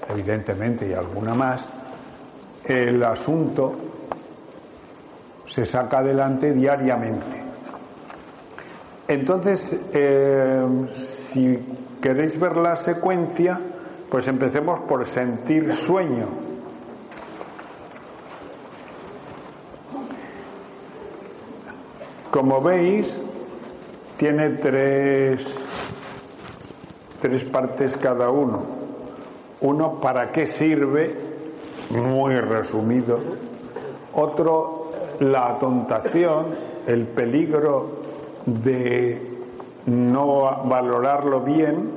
evidentemente, 0.10 0.90
y 0.90 0.94
alguna 0.94 1.34
más, 1.34 1.66
el 2.66 3.04
asunto 3.04 3.74
se 5.48 5.66
saca 5.66 6.00
adelante 6.00 6.52
diariamente. 6.52 7.44
Entonces, 9.08 9.82
eh, 9.94 10.66
si 10.96 11.60
queréis 12.02 12.40
ver 12.40 12.58
la 12.58 12.76
secuencia, 12.76 13.60
pues 14.10 14.28
empecemos 14.28 14.82
por 14.82 15.06
sentir 15.08 15.74
sueño. 15.76 16.45
Como 22.36 22.60
veis, 22.60 23.18
tiene 24.18 24.50
tres, 24.58 25.58
tres 27.22 27.46
partes 27.46 27.96
cada 27.96 28.30
uno. 28.30 28.62
Uno, 29.62 30.02
¿para 30.02 30.34
qué 30.34 30.46
sirve? 30.46 31.16
Muy 31.92 32.36
resumido. 32.36 33.20
Otro, 34.16 34.92
la 35.22 35.52
atontación, 35.52 36.48
el 36.86 37.08
peligro 37.08 38.02
de 38.46 39.40
no 39.86 40.66
valorarlo 40.66 41.40
bien, 41.40 41.90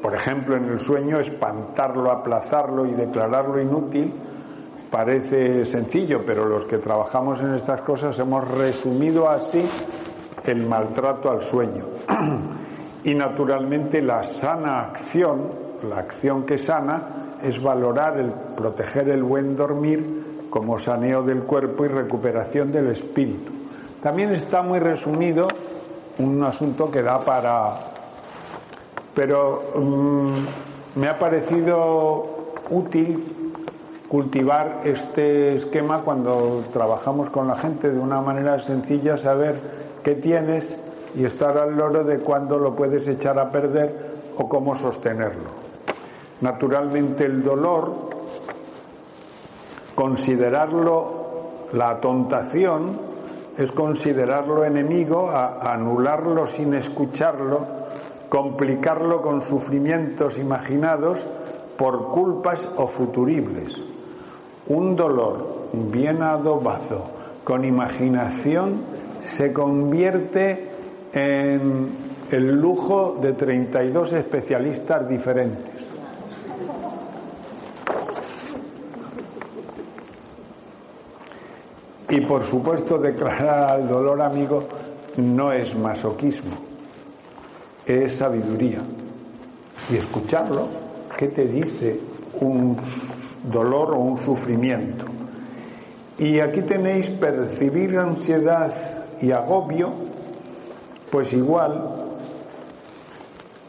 por 0.00 0.14
ejemplo 0.14 0.56
en 0.56 0.64
el 0.64 0.80
sueño, 0.80 1.20
espantarlo, 1.20 2.10
aplazarlo 2.10 2.86
y 2.86 2.94
declararlo 2.94 3.60
inútil, 3.60 4.14
parece 4.94 5.64
sencillo, 5.64 6.20
pero 6.24 6.44
los 6.44 6.66
que 6.66 6.78
trabajamos 6.78 7.40
en 7.40 7.54
estas 7.54 7.82
cosas 7.82 8.16
hemos 8.20 8.46
resumido 8.46 9.28
así 9.28 9.60
el 10.44 10.68
maltrato 10.68 11.28
al 11.32 11.42
sueño. 11.42 11.84
y 13.02 13.12
naturalmente 13.12 14.00
la 14.00 14.22
sana 14.22 14.82
acción, 14.82 15.50
la 15.88 15.98
acción 15.98 16.44
que 16.44 16.58
sana, 16.58 17.38
es 17.42 17.60
valorar 17.60 18.20
el 18.20 18.30
proteger 18.56 19.08
el 19.08 19.24
buen 19.24 19.56
dormir 19.56 20.46
como 20.48 20.78
saneo 20.78 21.24
del 21.24 21.42
cuerpo 21.42 21.84
y 21.84 21.88
recuperación 21.88 22.70
del 22.70 22.92
espíritu. 22.92 23.50
También 24.00 24.30
está 24.30 24.62
muy 24.62 24.78
resumido 24.78 25.48
un 26.20 26.40
asunto 26.44 26.88
que 26.88 27.02
da 27.02 27.18
para... 27.20 27.74
Pero 29.12 29.60
mm, 29.74 31.00
me 31.00 31.08
ha 31.08 31.18
parecido 31.18 32.52
útil 32.70 33.43
cultivar 34.08 34.82
este 34.84 35.56
esquema 35.56 36.02
cuando 36.02 36.62
trabajamos 36.72 37.30
con 37.30 37.48
la 37.48 37.56
gente 37.56 37.90
de 37.90 37.98
una 37.98 38.20
manera 38.20 38.58
sencilla, 38.60 39.16
saber 39.16 39.60
qué 40.02 40.14
tienes 40.14 40.76
y 41.16 41.24
estar 41.24 41.56
al 41.58 41.76
loro 41.76 42.04
de 42.04 42.18
cuándo 42.18 42.58
lo 42.58 42.74
puedes 42.74 43.08
echar 43.08 43.38
a 43.38 43.50
perder 43.50 44.14
o 44.36 44.48
cómo 44.48 44.76
sostenerlo. 44.76 45.50
Naturalmente 46.40 47.24
el 47.24 47.42
dolor, 47.42 48.10
considerarlo 49.94 51.68
la 51.72 52.00
tontación, 52.00 53.14
es 53.56 53.70
considerarlo 53.72 54.64
enemigo, 54.64 55.30
anularlo 55.30 56.46
sin 56.46 56.74
escucharlo, 56.74 57.60
complicarlo 58.28 59.22
con 59.22 59.42
sufrimientos 59.42 60.38
imaginados 60.38 61.24
por 61.78 62.08
culpas 62.08 62.68
o 62.76 62.88
futuribles. 62.88 63.93
Un 64.68 64.96
dolor 64.96 65.68
bien 65.72 66.22
adobado 66.22 67.04
con 67.44 67.64
imaginación 67.64 68.80
se 69.20 69.52
convierte 69.52 70.70
en 71.12 71.88
el 72.30 72.60
lujo 72.60 73.18
de 73.20 73.32
32 73.34 74.12
especialistas 74.14 75.08
diferentes. 75.08 75.84
Y 82.08 82.20
por 82.20 82.44
supuesto 82.44 82.98
declarar 82.98 83.72
al 83.72 83.88
dolor 83.88 84.22
amigo 84.22 84.64
no 85.16 85.52
es 85.52 85.76
masoquismo, 85.76 86.52
es 87.86 88.16
sabiduría. 88.16 88.78
Y 89.90 89.96
escucharlo, 89.96 90.68
¿qué 91.16 91.28
te 91.28 91.46
dice 91.46 91.98
un 92.40 92.76
dolor 93.44 93.92
o 93.92 93.98
un 93.98 94.18
sufrimiento? 94.18 95.04
Y 96.18 96.40
aquí 96.40 96.62
tenéis 96.62 97.08
percibir 97.10 97.98
ansiedad 97.98 98.72
y 99.20 99.32
agobio, 99.32 99.92
pues 101.10 101.32
igual 101.32 102.04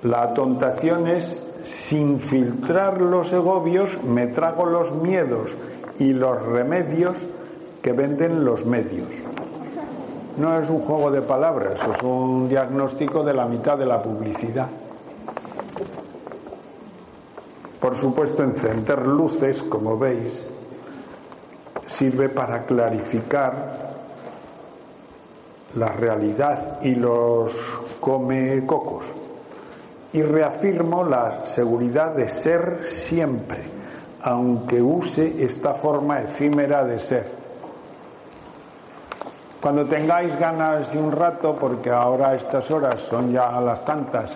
la 0.03 0.33
tentación 0.33 1.07
es, 1.07 1.43
sin 1.63 2.19
filtrar 2.19 3.01
los 3.01 3.33
agobios, 3.33 4.03
me 4.03 4.27
trago 4.27 4.65
los 4.65 4.91
miedos 4.93 5.49
y 5.97 6.13
los 6.13 6.39
remedios 6.45 7.17
que 7.81 7.91
venden 7.91 8.45
los 8.45 8.65
medios. 8.65 9.07
No 10.37 10.59
es 10.59 10.69
un 10.69 10.81
juego 10.81 11.09
de 11.09 11.21
palabras, 11.21 11.79
es 11.81 12.03
un 12.03 12.49
diagnóstico 12.49 13.23
de 13.23 13.33
la 13.33 13.45
mitad 13.45 13.77
de 13.77 13.85
la 13.85 14.03
publicidad. 14.03 14.67
Por 17.85 17.95
supuesto, 17.95 18.41
encender 18.41 19.05
luces, 19.05 19.61
como 19.61 19.95
veis, 19.95 20.49
sirve 21.85 22.29
para 22.29 22.63
clarificar 22.63 23.93
la 25.75 25.89
realidad 25.89 26.81
y 26.81 26.95
los 26.95 27.55
come 27.99 28.65
cocos. 28.65 29.05
Y 30.13 30.23
reafirmo 30.23 31.03
la 31.03 31.45
seguridad 31.45 32.15
de 32.15 32.27
ser 32.27 32.79
siempre, 32.85 33.65
aunque 34.23 34.81
use 34.81 35.43
esta 35.45 35.75
forma 35.75 36.21
efímera 36.21 36.83
de 36.83 36.97
ser. 36.97 37.27
Cuando 39.61 39.85
tengáis 39.85 40.35
ganas 40.39 40.91
de 40.91 40.97
un 40.97 41.11
rato, 41.11 41.55
porque 41.55 41.91
ahora 41.91 42.33
estas 42.33 42.71
horas 42.71 42.95
son 43.11 43.31
ya 43.31 43.61
las 43.61 43.85
tantas 43.85 44.35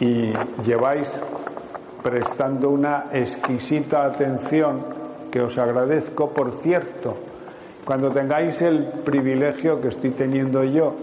y 0.00 0.34
lleváis 0.62 1.10
prestando 2.04 2.68
una 2.68 3.06
exquisita 3.10 4.04
atención 4.04 4.84
que 5.32 5.40
os 5.40 5.56
agradezco, 5.56 6.28
por 6.28 6.52
cierto, 6.60 7.16
cuando 7.82 8.10
tengáis 8.10 8.60
el 8.60 8.84
privilegio 9.02 9.80
que 9.80 9.88
estoy 9.88 10.10
teniendo 10.10 10.62
yo 10.64 10.94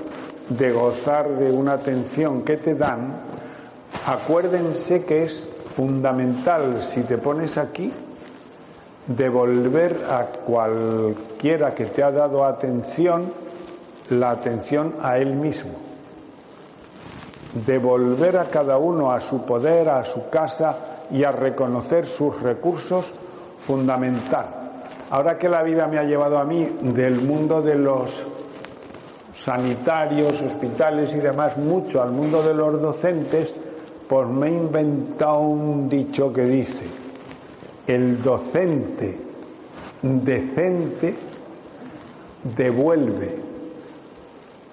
de 0.48 0.72
gozar 0.72 1.28
de 1.40 1.52
una 1.52 1.74
atención 1.74 2.44
que 2.44 2.58
te 2.58 2.76
dan, 2.76 3.16
acuérdense 4.06 5.04
que 5.04 5.24
es 5.24 5.50
fundamental 5.76 6.84
si 6.84 7.02
te 7.02 7.18
pones 7.18 7.58
aquí 7.58 7.92
devolver 9.08 10.06
a 10.08 10.26
cualquiera 10.26 11.74
que 11.74 11.86
te 11.86 12.04
ha 12.04 12.12
dado 12.12 12.46
atención 12.46 13.34
la 14.12 14.30
atención 14.32 14.94
a 15.02 15.18
él 15.18 15.34
mismo, 15.34 15.72
devolver 17.66 18.38
a 18.38 18.46
cada 18.46 18.78
uno 18.78 19.12
a 19.12 19.20
su 19.20 19.44
poder, 19.46 19.90
a 19.90 20.04
su 20.04 20.30
casa 20.30 20.91
y 21.12 21.24
a 21.24 21.32
reconocer 21.32 22.08
sus 22.08 22.42
recursos 22.42 23.06
fundamental. 23.60 24.62
Ahora 25.10 25.38
que 25.38 25.50
la 25.50 25.62
vida 25.62 25.88
me 25.88 25.98
ha 25.98 26.04
llevado 26.04 26.38
a 26.38 26.46
mí 26.46 26.66
del 26.82 27.22
mundo 27.22 27.62
de 27.62 27.76
los 27.76 28.12
sanitarios, 29.34 30.42
hospitales 30.42 31.14
y 31.16 31.20
demás, 31.20 31.58
mucho 31.58 32.02
al 32.02 32.12
mundo 32.12 32.42
de 32.44 32.54
los 32.54 32.82
docentes, 32.82 33.54
pues 34.08 34.28
me 34.28 34.48
he 34.48 34.52
inventado 34.52 35.40
un 35.40 35.90
dicho 35.90 36.32
que 36.32 36.44
dice, 36.44 36.86
el 37.88 38.22
docente 38.22 39.18
decente 40.02 41.16
devuelve 42.44 43.38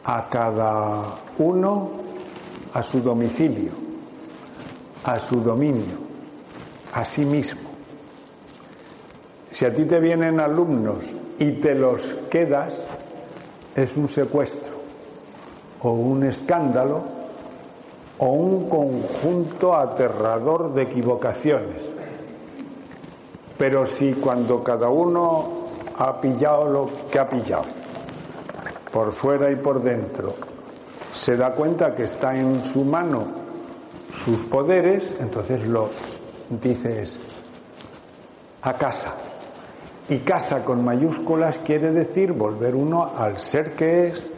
a 0.05 0.29
cada 0.29 1.05
uno 1.39 1.91
a 2.73 2.83
su 2.83 3.01
domicilio, 3.01 3.73
a 5.05 5.21
su 5.21 5.41
dominio, 5.41 6.09
a 6.99 7.05
sí 7.05 7.25
mismo. 7.25 7.71
Si 9.53 9.65
a 9.65 9.73
ti 9.73 9.85
te 9.85 10.01
vienen 10.01 10.41
alumnos 10.41 11.05
y 11.39 11.53
te 11.53 11.77
los 11.77 12.03
quedas, 12.29 12.75
es 13.77 13.97
un 13.97 14.09
secuestro 14.09 14.79
o 15.83 15.93
un 15.93 16.25
escándalo 16.25 17.03
o 18.19 18.27
un 18.31 18.69
conjunto 18.69 19.77
aterrador 19.77 20.75
de 20.75 20.83
equivocaciones. 20.83 21.83
Pero 23.57 23.87
si 23.87 24.15
cuando 24.15 24.65
cada 24.65 24.89
uno 24.89 25.69
ha 25.99 26.21
pillado 26.21 26.69
lo 26.69 26.91
que 27.13 27.21
ha 27.21 27.29
pillado, 27.29 27.67
por 28.93 29.13
fuera 29.13 29.53
y 29.53 29.57
por 29.57 29.81
dentro, 29.81 30.35
se 31.13 31.37
da 31.37 31.53
cuenta 31.53 31.95
que 31.95 32.05
está 32.05 32.35
en 32.35 32.65
su 32.65 32.85
mano 32.85 33.25
sus 34.25 34.39
poderes, 34.47 35.13
entonces 35.21 35.65
lo 35.65 35.91
dices 36.51 37.19
a 38.63 38.73
casa. 38.75 39.15
Y 40.09 40.19
casa 40.21 40.65
con 40.65 40.85
mayúsculas 40.85 41.59
quiere 41.59 41.93
decir 41.93 42.33
volver 42.33 42.75
uno 42.75 43.13
al 43.17 43.39
ser 43.39 43.73
que 43.73 44.09
es, 44.09 44.31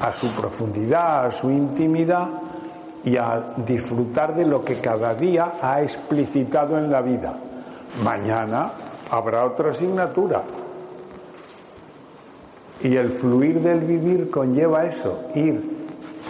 a 0.00 0.12
su 0.12 0.28
profundidad, 0.28 1.26
a 1.26 1.30
su 1.30 1.50
intimidad 1.50 2.28
y 3.04 3.16
a 3.16 3.54
disfrutar 3.56 4.34
de 4.34 4.44
lo 4.44 4.62
que 4.62 4.76
cada 4.76 5.14
día 5.14 5.54
ha 5.60 5.80
explicitado 5.82 6.76
en 6.78 6.90
la 6.90 7.00
vida. 7.00 7.34
Mañana 8.04 8.72
habrá 9.10 9.46
otra 9.46 9.70
asignatura, 9.70 10.42
y 12.82 12.96
el 12.96 13.12
fluir 13.12 13.60
del 13.60 13.80
vivir 13.80 14.30
conlleva 14.30 14.86
eso, 14.86 15.24
ir 15.34 15.86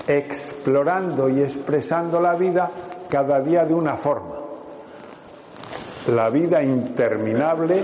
explorando 0.06 1.28
y 1.28 1.42
expresando 1.42 2.20
la 2.20 2.34
vida 2.34 2.70
cada 3.08 3.40
día 3.40 3.64
de 3.64 3.74
una 3.74 3.96
forma. 3.96 4.39
La 6.08 6.30
vida 6.30 6.62
interminable 6.62 7.82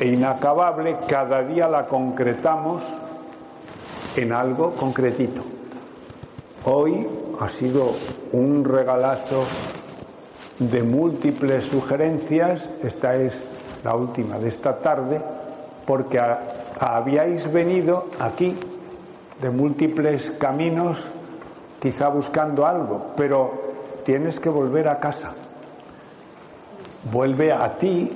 e 0.00 0.08
inacabable 0.08 0.96
cada 1.06 1.42
día 1.42 1.68
la 1.68 1.86
concretamos 1.86 2.82
en 4.16 4.32
algo 4.32 4.74
concretito. 4.74 5.42
Hoy 6.64 7.06
ha 7.38 7.48
sido 7.48 7.90
un 8.32 8.64
regalazo 8.64 9.44
de 10.58 10.82
múltiples 10.82 11.66
sugerencias, 11.66 12.68
esta 12.82 13.14
es 13.14 13.34
la 13.84 13.94
última 13.94 14.38
de 14.38 14.48
esta 14.48 14.78
tarde, 14.78 15.20
porque 15.86 16.18
habíais 16.78 17.52
venido 17.52 18.06
aquí 18.18 18.56
de 19.42 19.50
múltiples 19.50 20.30
caminos, 20.32 20.98
quizá 21.80 22.08
buscando 22.08 22.66
algo, 22.66 23.12
pero 23.14 23.52
tienes 24.04 24.40
que 24.40 24.48
volver 24.48 24.88
a 24.88 24.98
casa. 24.98 25.32
Vuelve 27.04 27.52
a 27.52 27.74
ti, 27.74 28.10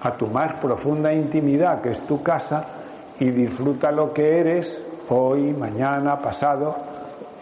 a 0.00 0.16
tu 0.16 0.26
más 0.26 0.54
profunda 0.60 1.12
intimidad, 1.12 1.80
que 1.80 1.90
es 1.90 2.02
tu 2.06 2.22
casa, 2.22 2.64
y 3.18 3.30
disfruta 3.30 3.90
lo 3.90 4.12
que 4.12 4.40
eres 4.40 4.82
hoy, 5.08 5.52
mañana, 5.52 6.18
pasado, 6.18 6.76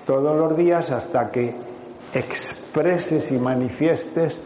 todos 0.07 0.37
los 0.37 0.57
días 0.57 0.91
hasta 0.91 1.31
que 1.31 1.55
expreses 2.15 3.31
y 3.33 3.39
manifiestes 3.39 4.41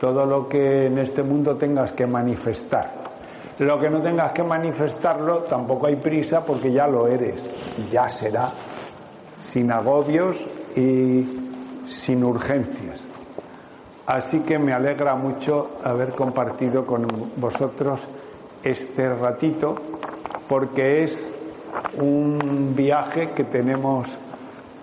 todo 0.00 0.26
lo 0.26 0.48
que 0.48 0.86
en 0.86 0.98
este 0.98 1.22
mundo 1.22 1.56
tengas 1.56 1.92
que 1.92 2.06
manifestar. 2.06 2.92
Lo 3.58 3.80
que 3.80 3.88
no 3.88 4.02
tengas 4.02 4.32
que 4.32 4.42
manifestarlo, 4.42 5.42
tampoco 5.42 5.86
hay 5.86 5.96
prisa 5.96 6.44
porque 6.44 6.70
ya 6.70 6.86
lo 6.86 7.06
eres, 7.06 7.46
ya 7.90 8.08
será, 8.08 8.50
sin 9.40 9.72
agobios 9.72 10.36
y 10.76 11.26
sin 11.88 12.22
urgencias. 12.22 12.95
Así 14.06 14.40
que 14.40 14.58
me 14.58 14.72
alegra 14.72 15.16
mucho 15.16 15.72
haber 15.82 16.14
compartido 16.14 16.84
con 16.86 17.06
vosotros 17.36 18.00
este 18.62 19.12
ratito 19.14 19.74
porque 20.48 21.02
es 21.02 21.30
un 22.00 22.74
viaje 22.76 23.30
que 23.30 23.44
tenemos 23.44 24.08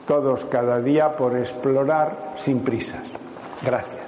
todos 0.05 0.45
cada 0.45 0.79
día 0.79 1.15
por 1.15 1.37
explorar 1.37 2.33
sin 2.39 2.59
prisas. 2.59 3.01
Gracias. 3.61 4.02